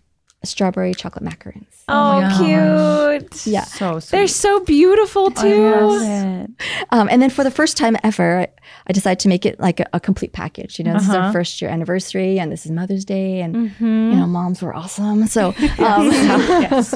strawberry 0.45 0.95
chocolate 0.95 1.25
macarons. 1.25 1.67
Oh, 1.89 2.21
cute. 2.39 3.47
Yeah. 3.47 3.65
So 3.65 4.01
sweet. 4.01 4.11
They're 4.11 4.29
so 4.29 4.61
beautiful 4.61 5.31
too. 5.31 6.47
Um, 6.91 7.09
and 7.11 7.21
then 7.23 7.31
for 7.31 7.45
the 7.45 7.51
first 7.51 7.77
time 7.77 7.97
ever, 8.03 8.41
I, 8.41 8.49
I 8.89 8.93
decided 8.93 9.21
to 9.21 9.29
make 9.29 9.47
it 9.47 9.59
like 9.61 9.81
a, 9.81 9.87
a 9.93 10.01
complete 10.01 10.33
package. 10.33 10.79
You 10.79 10.85
know, 10.85 10.95
this 10.95 11.05
is 11.05 11.11
our 11.11 11.33
first 11.33 11.61
year 11.61 11.71
anniversary, 11.71 12.39
and 12.39 12.51
this 12.51 12.65
is 12.67 12.73
Mother's 12.73 13.05
Day, 13.05 13.41
and 13.41 13.73
you 13.81 13.87
know, 14.17 14.27
moms 14.27 14.63
were 14.63 14.75
awesome. 14.75 15.27
So, 15.27 15.55
um, 15.79 16.11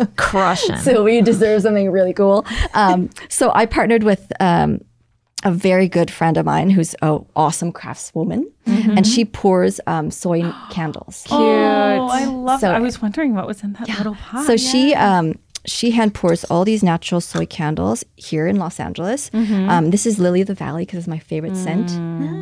Crushing. 0.16 0.76
so 0.78 1.02
we 1.04 1.20
deserve 1.20 1.62
something 1.62 1.90
really 1.90 2.12
cool. 2.12 2.44
Um, 2.74 3.10
so 3.28 3.52
I 3.54 3.66
partnered 3.66 4.02
with 4.02 4.32
um, 4.40 4.80
a 5.44 5.50
very 5.50 5.88
good 5.88 6.10
friend 6.10 6.36
of 6.36 6.44
mine 6.46 6.70
who's 6.70 6.94
an 7.02 7.24
awesome 7.34 7.72
craftswoman, 7.72 8.44
and 8.66 9.06
she 9.06 9.24
pours 9.24 9.80
um, 9.86 10.10
soy 10.10 10.42
candles. 10.70 11.26
Oh, 11.30 12.08
I 12.10 12.24
love 12.26 12.60
So- 12.60 12.70
I 12.72 12.78
was 12.80 13.00
wondering 13.02 13.34
what 13.34 13.46
was 13.46 13.62
in 13.62 13.72
that 13.74 13.88
little 13.88 14.14
pot. 14.14 14.46
So 14.46 14.56
she 14.56 14.94
um 14.94 15.34
she 15.66 15.90
hand 15.90 16.14
pours 16.14 16.44
all 16.44 16.64
these 16.64 16.82
natural 16.82 17.20
soy 17.20 17.44
candles 17.44 18.02
here 18.16 18.46
in 18.46 18.56
Los 18.56 18.80
Angeles. 18.80 19.30
Um, 19.34 19.90
this 19.90 20.06
is 20.06 20.18
Lily 20.18 20.40
of 20.40 20.46
the 20.46 20.54
Valley 20.54 20.82
because 20.86 20.98
it's 21.00 21.08
my 21.08 21.18
favorite 21.18 21.54
scent, 21.56 21.90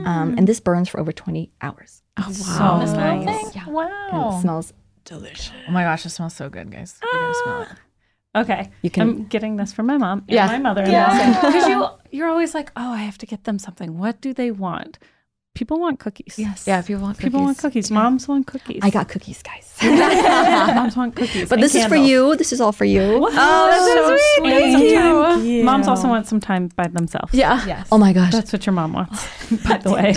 um, 0.07 0.35
and 0.39 0.47
this 0.47 0.61
burns 0.61 0.89
for 0.89 1.01
over 1.01 1.13
twenty 1.13 1.51
hours. 1.61 2.03
Oh 2.17 2.27
wow! 2.27 2.85
so 2.87 2.95
nice. 2.95 3.57
And 3.57 3.67
Wow. 3.75 4.37
it 4.37 4.41
smells. 4.43 4.73
Delicious. 5.05 5.53
Oh 5.67 5.73
my 5.73 5.83
gosh, 5.85 6.05
it 6.05 6.11
smells 6.11 6.35
so 6.37 6.49
good, 6.51 6.71
guys. 6.71 6.99
You 7.03 7.09
gotta 7.11 7.35
smell 7.43 7.63
it. 7.63 7.69
Okay, 8.37 8.71
You 8.83 8.91
can- 8.91 9.03
I'm 9.09 9.25
getting 9.25 9.57
this 9.57 9.73
from 9.73 9.87
my 9.87 9.97
mom 9.99 10.19
and 10.29 10.31
Yeah. 10.31 10.47
my 10.47 10.59
mother-in-law 10.59 11.41
because 11.41 11.67
you 11.73 11.87
you're 12.11 12.29
always 12.29 12.55
like, 12.55 12.71
oh, 12.77 12.93
I 12.93 12.99
have 12.99 13.19
to 13.19 13.27
get 13.27 13.45
them 13.45 13.59
something. 13.59 13.99
What 13.99 14.21
do 14.21 14.33
they 14.35 14.51
want? 14.51 14.99
People 15.55 15.81
want 15.81 15.99
cookies. 15.99 16.35
Yes. 16.39 16.67
yeah, 16.69 16.83
people 16.83 17.03
want 17.03 17.17
cookies. 17.17 17.25
People 17.33 17.43
want 17.43 17.59
cookies. 17.59 17.91
Moms 17.91 18.29
want 18.29 18.47
cookies. 18.47 18.81
I 18.83 18.91
got 18.91 19.09
cookies, 19.09 19.43
guys. 19.43 19.75
Moms 19.83 20.97
want 20.97 21.17
cookies. 21.21 21.49
but 21.49 21.55
and 21.57 21.63
this 21.63 21.75
is 21.75 21.85
for 21.87 21.97
you. 21.97 22.37
This 22.37 22.53
is 22.53 22.61
all 22.61 22.71
for 22.71 22.85
you. 22.85 23.01
Oh, 23.03 23.31
that's 23.31 23.85
so, 23.85 24.17
sweet. 24.41 24.53
And 24.53 24.73
Thank 24.73 24.85
you. 24.85 24.91
sometimes- 25.01 25.65
Moms 25.65 25.89
also 25.89 26.07
want 26.09 26.27
some 26.29 26.39
time 26.39 26.69
by 26.77 26.87
themselves. 26.87 27.35
Yeah. 27.35 27.65
Yes. 27.67 27.89
Oh 27.91 27.99
my 27.99 28.13
gosh. 28.13 28.31
That's 28.33 28.53
what 28.53 28.65
your 28.67 28.73
mom 28.75 28.93
wants, 28.93 29.27
by 29.67 29.79
the 29.79 29.91
way. 29.91 30.15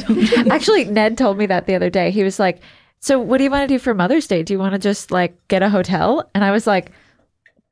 Actually, 0.52 0.86
Ned 0.86 1.18
told 1.18 1.38
me 1.38 1.46
that 1.48 1.66
the 1.66 1.74
other 1.76 1.90
day. 1.90 2.12
He 2.12 2.24
was 2.24 2.38
like, 2.40 2.62
"So, 3.00 3.20
what 3.20 3.38
do 3.40 3.44
you 3.44 3.50
want 3.50 3.68
to 3.68 3.74
do 3.74 3.80
for 3.80 3.94
Mother's 3.96 4.28
Day? 4.28 4.44
Do 4.44 4.54
you 4.54 4.60
want 4.60 4.74
to 4.74 4.80
just 4.80 5.10
like 5.12 5.36
get 5.48 5.64
a 5.64 5.70
hotel?" 5.70 6.30
And 6.36 6.44
I 6.44 6.52
was 6.52 6.68
like, 6.68 6.92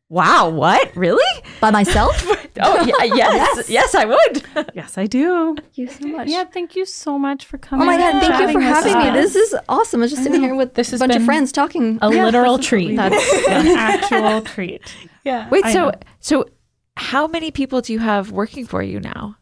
"Wow, 0.09 0.49
what? 0.49 0.95
Really? 0.95 1.43
By 1.59 1.71
myself. 1.71 2.25
Oh, 2.61 2.83
yeah, 2.83 3.03
yes, 3.15 3.69
yes, 3.69 3.95
I 3.95 4.03
would." 4.03 4.43
yes, 4.73 4.97
I 4.97 5.05
do. 5.05 5.55
Thank 5.55 5.77
you 5.77 5.87
so 5.87 6.07
much. 6.07 6.27
Yeah, 6.27 6.43
thank 6.43 6.75
you 6.75 6.85
so 6.85 7.17
much 7.17 7.45
for 7.45 7.57
coming. 7.57 7.83
Oh 7.83 7.85
my 7.85 7.97
god! 7.97 8.19
Thank 8.19 8.37
you 8.37 8.47
for 8.51 8.57
with 8.59 8.63
having 8.67 8.97
me. 8.97 9.07
us. 9.07 9.33
This 9.33 9.35
is 9.35 9.55
awesome. 9.69 10.01
I 10.01 10.03
was 10.03 10.11
just 10.11 10.23
sitting 10.23 10.41
here 10.41 10.55
with 10.55 10.73
This 10.73 10.91
a 10.91 10.97
bunch 10.97 11.15
of 11.15 11.23
friends 11.23 11.53
talking. 11.53 11.99
A 12.01 12.09
literal 12.09 12.57
treat. 12.57 12.97
That's 12.97 13.47
an 13.47 13.67
actual 13.77 14.41
treat. 14.41 14.93
Yeah. 15.23 15.47
Wait, 15.49 15.63
I 15.63 15.71
so 15.71 15.85
know. 15.85 15.91
so 16.19 16.45
how 16.97 17.27
many 17.27 17.49
people 17.51 17.79
do 17.79 17.93
you 17.93 17.99
have 17.99 18.31
working 18.31 18.65
for 18.65 18.83
you 18.83 18.99
now? 18.99 19.37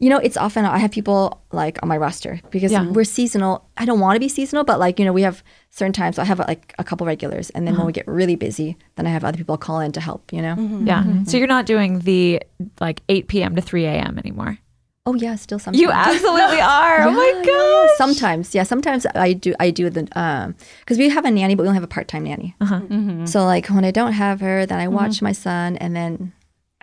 You 0.00 0.10
know, 0.10 0.18
it's 0.18 0.36
often 0.36 0.64
I 0.64 0.78
have 0.78 0.92
people 0.92 1.40
like 1.52 1.78
on 1.82 1.88
my 1.88 1.96
roster 1.96 2.40
because 2.50 2.70
Yeah. 2.70 2.88
we're 2.88 3.04
seasonal. 3.04 3.66
I 3.76 3.84
don't 3.84 3.98
want 4.00 4.14
to 4.16 4.20
be 4.20 4.28
seasonal, 4.28 4.64
but 4.64 4.78
like 4.78 4.98
you 4.98 5.04
know, 5.04 5.12
we 5.12 5.22
have 5.22 5.42
certain 5.70 5.92
times. 5.92 6.18
I 6.18 6.24
have 6.24 6.38
like 6.38 6.74
a 6.78 6.84
couple 6.84 7.06
regulars, 7.06 7.50
and 7.50 7.66
then 7.66 7.74
when 7.74 7.86
we 7.86 7.90
uh-huh. 7.92 8.02
get 8.02 8.08
really 8.08 8.36
busy, 8.36 8.76
then 8.96 9.06
I 9.06 9.10
have 9.10 9.24
other 9.24 9.36
people 9.38 9.56
call 9.58 9.80
in 9.80 9.92
to 9.92 10.00
help. 10.00 10.32
You 10.32 10.42
know. 10.42 10.54
Mm-hmm. 10.54 10.86
Yeah. 10.86 11.02
Mm-hmm. 11.02 11.24
So 11.24 11.36
you're 11.36 11.46
not 11.48 11.66
doing 11.66 12.00
the 12.00 12.40
like 12.80 13.02
8 13.08 13.28
p.m. 13.28 13.56
to 13.56 13.62
3 13.62 13.86
a.m. 13.86 14.18
anymore. 14.18 14.58
Oh 15.04 15.14
yeah, 15.14 15.36
still 15.36 15.58
sometimes. 15.58 15.80
You 15.80 15.90
absolutely 15.90 16.60
are. 16.82 17.02
oh 17.02 17.10
my 17.10 17.32
Yeah, 17.34 17.44
god. 17.44 17.88
yeah, 17.90 17.96
Sometimes, 17.96 18.54
yeah. 18.54 18.62
Sometimes 18.62 19.06
I 19.14 19.32
do. 19.32 19.54
I 19.58 19.70
do 19.70 19.88
the 19.90 20.06
um 20.14 20.54
because 20.80 20.98
we 20.98 21.08
have 21.08 21.24
a 21.24 21.30
nanny, 21.30 21.54
but 21.54 21.62
we 21.62 21.66
don't 21.66 21.74
have 21.74 21.82
a 21.82 21.94
part 21.96 22.08
time 22.08 22.24
nanny. 22.24 22.54
Uh-huh. 22.60 22.80
Mm-hmm. 22.80 23.24
So 23.26 23.44
like 23.46 23.66
when 23.68 23.84
I 23.84 23.90
don't 23.90 24.12
have 24.12 24.40
her, 24.40 24.66
then 24.66 24.78
I 24.78 24.86
watch 24.88 25.22
my 25.22 25.32
son, 25.32 25.76
and 25.78 25.96
then 25.96 26.32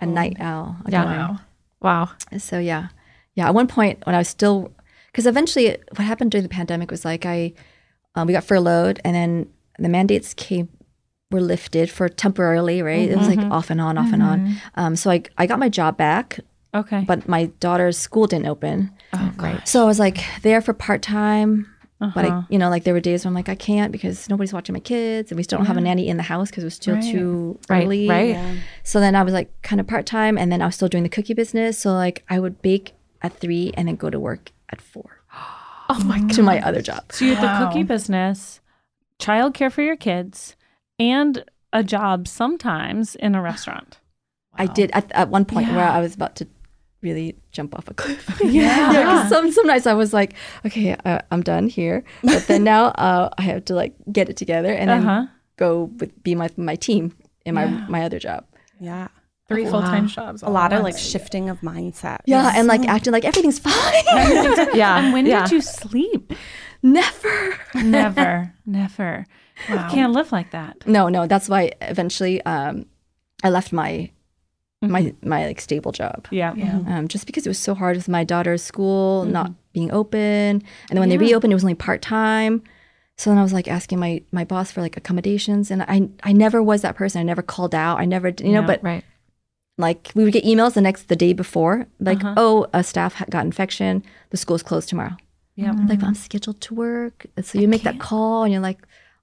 a 0.00 0.06
oh. 0.06 0.10
night 0.10 0.36
owl. 0.40 0.76
I 0.84 0.90
Yeah. 0.90 1.04
Wow. 1.04 1.40
Wow. 1.80 2.10
So 2.38 2.58
yeah, 2.58 2.88
yeah. 3.36 3.46
At 3.46 3.54
one 3.54 3.68
point 3.68 4.04
when 4.04 4.14
I 4.14 4.18
was 4.18 4.28
still, 4.28 4.72
because 5.12 5.26
eventually 5.26 5.76
what 5.94 6.04
happened 6.04 6.32
during 6.32 6.42
the 6.42 6.48
pandemic 6.48 6.90
was 6.90 7.04
like 7.04 7.24
I, 7.24 7.52
um, 8.16 8.26
we 8.26 8.32
got 8.32 8.42
furloughed, 8.44 8.98
and 9.04 9.14
then 9.14 9.48
the 9.78 9.88
mandates 9.88 10.34
came, 10.34 10.68
were 11.30 11.40
lifted 11.40 11.90
for 11.90 12.08
temporarily, 12.08 12.82
right? 12.82 13.08
It 13.08 13.16
was 13.16 13.28
like 13.28 13.38
off 13.38 13.70
and 13.70 13.80
on, 13.80 13.96
off 13.98 14.12
and 14.12 14.22
on. 14.22 14.56
Um, 14.74 14.96
so 14.96 15.10
I 15.10 15.22
I 15.38 15.46
got 15.46 15.58
my 15.58 15.68
job 15.68 15.96
back, 15.96 16.40
Okay. 16.74 17.04
but 17.06 17.28
my 17.28 17.46
daughter's 17.60 17.96
school 17.98 18.26
didn't 18.26 18.46
open. 18.46 18.90
Oh 19.12 19.32
great. 19.36 19.66
So 19.68 19.82
I 19.82 19.84
was 19.84 19.98
like 19.98 20.18
there 20.42 20.60
for 20.60 20.72
part 20.74 21.02
time. 21.02 21.66
But 21.98 22.26
Uh-huh. 22.26 22.42
I, 22.42 22.46
you 22.52 22.58
know, 22.58 22.68
like 22.68 22.84
there 22.84 22.92
were 22.92 23.00
days 23.00 23.24
where 23.24 23.30
I'm 23.30 23.34
like, 23.34 23.48
I 23.48 23.54
can't 23.54 23.90
because 23.90 24.28
nobody's 24.28 24.52
watching 24.52 24.74
my 24.74 24.80
kids, 24.80 25.30
and 25.30 25.36
we 25.38 25.42
still 25.42 25.56
don't 25.58 25.64
have 25.66 25.78
a 25.78 25.80
nanny 25.80 26.08
in 26.08 26.18
the 26.18 26.22
house 26.22 26.50
because 26.50 26.62
it 26.62 26.66
was 26.66 26.74
still 26.74 27.00
too 27.00 27.58
early. 27.70 28.06
Right, 28.06 28.36
early. 28.36 28.44
right. 28.44 28.58
So 28.82 29.00
then 29.00 29.14
I 29.16 29.22
was 29.22 29.32
like 29.32 29.50
kind 29.62 29.80
of 29.80 29.86
part 29.86 30.04
time, 30.04 30.36
and 30.36 30.52
then 30.52 30.60
I 30.60 30.66
was 30.66 30.74
still 30.74 30.88
doing 30.88 31.04
the 31.04 31.08
cookie 31.08 31.32
business. 31.32 31.78
So 31.78 31.94
like 31.94 32.22
I 32.28 32.38
would 32.38 32.60
bake 32.60 32.92
at 33.26 33.32
three 33.42 33.66
and 33.76 33.88
then 33.88 33.96
go 33.96 34.08
to 34.10 34.20
work 34.30 34.44
at 34.72 34.80
four 34.80 35.10
Oh 35.92 36.02
my 36.12 36.18
god. 36.20 36.30
to 36.36 36.42
my 36.42 36.58
other 36.68 36.82
job. 36.90 37.02
So 37.12 37.24
you 37.24 37.34
had 37.34 37.42
the 37.44 37.54
cookie 37.58 37.84
business, 37.94 38.60
childcare 39.20 39.70
for 39.70 39.82
your 39.82 39.96
kids, 39.96 40.56
and 40.98 41.44
a 41.72 41.82
job 41.84 42.26
sometimes 42.26 43.14
in 43.14 43.34
a 43.34 43.42
restaurant. 43.42 43.98
I 44.58 44.66
did 44.66 44.90
at, 44.98 45.06
at 45.12 45.28
one 45.28 45.44
point 45.44 45.68
where 45.76 45.86
I 45.86 46.00
was 46.00 46.14
about 46.14 46.34
to 46.36 46.46
really 47.02 47.36
jump 47.52 47.76
off 47.76 47.86
a 47.88 47.94
cliff. 47.94 48.24
yeah. 48.44 49.04
'cause 49.04 49.28
some, 49.28 49.52
some 49.52 49.66
nights 49.66 49.86
I 49.86 49.92
was 49.94 50.12
like, 50.12 50.34
okay, 50.64 50.96
uh, 51.04 51.20
I'm 51.30 51.42
done 51.42 51.68
here. 51.68 52.02
But 52.24 52.46
then 52.48 52.64
now 52.64 52.86
uh, 53.06 53.28
I 53.38 53.42
have 53.42 53.64
to 53.66 53.74
like 53.74 53.94
get 54.10 54.28
it 54.28 54.36
together 54.36 54.72
and 54.72 54.88
then 54.90 55.02
Uh-huh. 55.06 55.26
go 55.56 55.84
with 56.00 56.10
be 56.24 56.34
my 56.34 56.48
my 56.56 56.74
team 56.76 57.12
in 57.44 57.54
my 57.54 57.66
my 57.88 58.02
other 58.02 58.18
job. 58.18 58.44
Yeah. 58.80 59.08
Three 59.48 59.64
full 59.64 59.82
time 59.82 60.08
jobs. 60.08 60.42
A 60.42 60.48
lot 60.48 60.72
of 60.72 60.82
like 60.82 60.98
shifting 60.98 61.48
of 61.48 61.60
mindset. 61.60 62.18
Yeah, 62.26 62.52
and 62.56 62.66
like 62.66 62.86
acting 62.88 63.12
like 63.12 63.24
everything's 63.24 63.58
fine. 63.58 64.04
Yeah. 64.74 64.98
And 65.04 65.12
when 65.12 65.26
yeah. 65.26 65.42
did 65.44 65.52
you 65.52 65.60
sleep? 65.60 66.32
Never. 66.82 67.58
Never, 67.74 68.52
never. 68.66 69.26
You 69.68 69.76
can't 69.76 70.12
live 70.12 70.32
like 70.32 70.50
that. 70.50 70.86
No, 70.86 71.08
no. 71.08 71.26
That's 71.26 71.48
why 71.48 71.72
eventually 71.80 72.42
um, 72.42 72.86
I 73.42 73.50
left 73.50 73.72
my 73.72 74.10
my 74.82 75.14
my 75.22 75.46
like 75.46 75.60
stable 75.60 75.92
job. 75.92 76.26
Yeah. 76.30 76.52
um, 76.86 77.08
just 77.08 77.26
because 77.26 77.46
it 77.46 77.50
was 77.50 77.58
so 77.58 77.74
hard 77.74 77.96
with 77.96 78.08
my 78.08 78.24
daughter's 78.24 78.62
school 78.62 79.24
not 79.24 79.52
being 79.72 79.92
open, 79.92 80.18
and 80.20 80.62
then 80.90 81.00
when 81.00 81.08
they 81.08 81.18
reopened, 81.18 81.52
it 81.52 81.56
was 81.56 81.64
only 81.64 81.74
part 81.74 82.02
time. 82.02 82.62
So 83.18 83.30
then 83.30 83.38
I 83.38 83.42
was 83.42 83.52
like 83.52 83.68
asking 83.68 83.98
my 83.98 84.22
my 84.32 84.44
boss 84.44 84.70
for 84.70 84.80
like 84.82 84.96
accommodations, 84.96 85.70
and 85.70 85.82
I 85.82 86.08
I 86.22 86.32
never 86.32 86.62
was 86.62 86.82
that 86.82 86.96
person. 86.96 87.20
I 87.20 87.24
never 87.24 87.42
called 87.42 87.74
out. 87.74 87.98
I 87.98 88.04
never 88.04 88.28
you 88.28 88.52
know, 88.52 88.60
Yeah, 88.60 88.66
but 88.66 88.82
Right. 88.82 89.04
Like 89.78 90.10
we 90.14 90.24
would 90.24 90.32
get 90.32 90.44
emails 90.44 90.74
the 90.74 90.80
next 90.80 91.08
the 91.08 91.16
day 91.16 91.32
before, 91.32 91.86
like 92.00 92.24
uh-huh. 92.24 92.34
oh 92.36 92.66
a 92.72 92.82
staff 92.82 93.22
got 93.30 93.44
infection, 93.44 94.02
the 94.30 94.36
school's 94.36 94.62
closed 94.62 94.88
tomorrow. 94.88 95.16
Yeah. 95.54 95.72
Like 95.88 96.02
I'm 96.02 96.14
scheduled 96.14 96.60
to 96.62 96.74
work. 96.74 97.26
So 97.42 97.58
you 97.58 97.66
make 97.68 97.82
that 97.82 97.98
call 97.98 98.42
and 98.44 98.52
you're 98.52 98.60
like, 98.62 98.78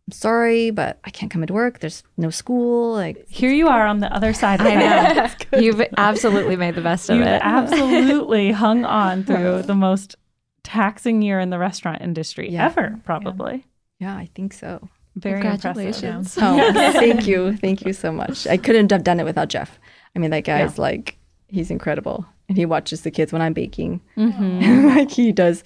I'm 0.07 0.11
sorry, 0.11 0.71
but 0.71 0.99
I 1.03 1.11
can't 1.11 1.31
come 1.31 1.43
into 1.43 1.53
work. 1.53 1.79
There's 1.79 2.03
no 2.17 2.29
school. 2.31 2.93
Like 2.93 3.25
Here 3.29 3.51
you 3.51 3.67
are 3.67 3.85
on 3.85 3.99
the 3.99 4.13
other 4.13 4.33
side 4.33 4.59
of 4.59 4.65
I 4.67 4.75
know. 4.75 5.59
You've 5.59 5.81
absolutely 5.97 6.55
made 6.55 6.75
the 6.75 6.81
best 6.81 7.09
of 7.09 7.17
You've 7.17 7.27
it. 7.27 7.41
absolutely 7.43 8.51
hung 8.51 8.83
on 8.83 9.23
through 9.23 9.61
the 9.65 9.75
most 9.75 10.15
taxing 10.63 11.21
year 11.21 11.39
in 11.39 11.49
the 11.51 11.59
restaurant 11.59 12.01
industry 12.01 12.49
Yeah. 12.49 12.65
ever, 12.65 12.99
probably. 13.05 13.65
yeah, 13.99 14.15
I 14.15 14.29
think 14.33 14.53
so. 14.53 14.89
Very 15.15 15.35
impressive. 15.35 15.61
Congratulations. 15.61 16.37
Oh, 16.41 16.73
thank 16.93 17.27
you. 17.27 17.55
Thank 17.57 17.85
you 17.85 17.93
so 17.93 18.11
much. 18.11 18.47
I 18.47 18.57
couldn't 18.57 18.91
have 18.91 19.03
done 19.03 19.19
it 19.19 19.23
without 19.25 19.49
Jeff. 19.49 19.77
I 20.15 20.19
mean, 20.19 20.31
that 20.31 20.43
guy's 20.43 20.77
like, 20.77 21.17
he's 21.47 21.71
incredible. 21.71 22.25
And 22.49 22.57
he 22.57 22.65
watches 22.65 23.01
the 23.01 23.11
kids 23.11 23.31
when 23.31 23.41
I'm 23.41 23.53
baking. 23.53 24.01
Mm-hmm. 24.17 24.87
like 24.95 25.11
he 25.11 25.31
does 25.31 25.63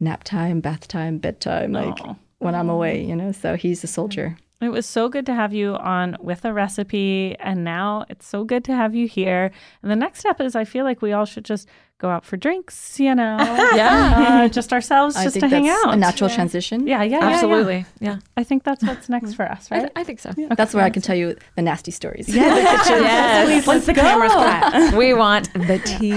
nap 0.00 0.24
time, 0.24 0.60
bath 0.60 0.88
time, 0.88 1.18
bedtime, 1.18 1.72
like 1.72 2.00
Aw. 2.02 2.14
when 2.38 2.54
I'm 2.54 2.70
away, 2.70 3.04
you 3.04 3.16
know? 3.16 3.32
So 3.32 3.56
he's 3.56 3.84
a 3.84 3.88
soldier. 3.88 4.36
It 4.60 4.68
was 4.68 4.86
so 4.86 5.08
good 5.08 5.26
to 5.26 5.34
have 5.34 5.52
you 5.52 5.74
on 5.76 6.16
with 6.20 6.44
a 6.44 6.52
recipe, 6.52 7.36
and 7.38 7.64
now 7.64 8.06
it's 8.08 8.26
so 8.26 8.44
good 8.44 8.64
to 8.64 8.74
have 8.74 8.94
you 8.94 9.06
here. 9.06 9.50
And 9.82 9.90
the 9.90 9.96
next 9.96 10.20
step 10.20 10.40
is 10.40 10.56
I 10.56 10.64
feel 10.64 10.84
like 10.84 11.02
we 11.02 11.12
all 11.12 11.26
should 11.26 11.44
just 11.44 11.68
go 12.04 12.10
out 12.16 12.24
for 12.30 12.36
drinks, 12.46 12.76
you 13.06 13.14
know, 13.20 13.36
Yeah. 13.80 14.42
uh, 14.44 14.48
just 14.58 14.70
ourselves, 14.76 15.12
I 15.16 15.18
just 15.24 15.34
think 15.34 15.44
to 15.44 15.48
hang 15.56 15.68
out. 15.76 15.88
a 15.94 15.96
natural 15.96 16.28
transition. 16.38 16.78
yeah, 16.86 17.02
yeah, 17.02 17.02
yeah, 17.02 17.18
yeah. 17.20 17.28
Absolutely. 17.34 17.80
Yeah. 18.06 18.16
I 18.40 18.42
think 18.48 18.60
that's 18.68 18.82
what's 18.88 19.08
next 19.08 19.30
for 19.38 19.44
us, 19.54 19.62
I, 19.70 19.74
right? 19.74 19.80
th- 19.84 19.92
I 20.00 20.02
think 20.04 20.18
so. 20.20 20.30
That's 20.58 20.72
where 20.74 20.84
I 20.84 20.90
can 20.90 21.00
tell 21.08 21.16
you 21.22 21.28
the 21.56 21.62
nasty 21.70 21.90
stories. 22.00 22.26
Yes. 22.34 22.88
yes. 22.90 23.66
Once 23.66 23.86
the 23.86 23.94
camera's 23.94 24.32
cut. 24.32 24.94
we 25.02 25.14
want 25.24 25.44
the 25.70 25.78
tea. 25.92 26.12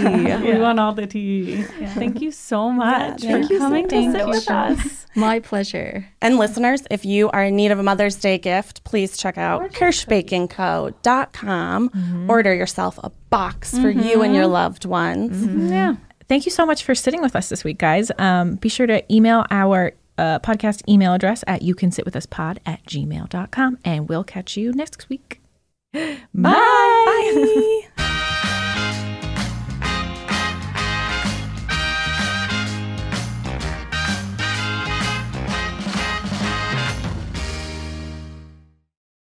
We 0.51 0.55
want 0.65 0.77
all 0.81 0.93
the 1.01 1.07
tea. 1.07 1.63
Thank 2.01 2.21
you 2.21 2.31
so 2.31 2.69
much 2.71 3.21
for 3.21 3.27
thank 3.27 3.49
you 3.51 3.57
so 3.59 3.63
coming 3.65 3.87
to 3.87 3.95
much. 4.01 4.11
sit 4.15 4.27
with 4.27 4.49
us. 4.51 5.05
My 5.15 5.39
pleasure. 5.39 6.05
And 6.21 6.37
listeners, 6.43 6.81
if 6.91 7.05
you 7.05 7.29
are 7.35 7.43
in 7.49 7.55
need 7.55 7.71
of 7.71 7.79
a 7.79 7.83
Mother's 7.83 8.15
Day 8.27 8.37
gift, 8.37 8.83
please 8.83 9.17
check 9.17 9.37
out 9.37 9.71
kirshbakingco.com. 9.79 12.25
Order 12.29 12.53
yourself 12.53 12.99
a 13.03 13.09
box 13.29 13.77
for 13.77 13.89
you 13.89 14.21
and 14.21 14.33
your 14.33 14.47
loved 14.47 14.85
ones. 14.85 15.71
Yeah. 15.71 15.95
Thank 16.27 16.45
you 16.45 16.51
so 16.51 16.65
much 16.65 16.83
for 16.83 16.93
sitting 16.93 17.21
with 17.21 17.35
us 17.35 17.49
this 17.49 17.63
week, 17.63 17.77
guys. 17.77 18.11
Um, 18.17 18.55
be 18.55 18.69
sure 18.69 18.87
to 18.87 19.01
email 19.13 19.45
our 19.49 19.93
uh, 20.17 20.39
podcast 20.39 20.81
email 20.89 21.13
address 21.13 21.43
at 21.47 21.61
you 21.61 21.75
can 21.75 21.91
sit 21.91 22.03
with 22.05 22.15
us 22.15 22.25
pod 22.25 22.59
at 22.65 22.83
gmail.com 22.85 23.77
and 23.85 24.09
we'll 24.09 24.23
catch 24.23 24.57
you 24.57 24.73
next 24.73 25.09
week. 25.09 25.41
Bye. 25.93 26.17
Bye. 26.33 28.23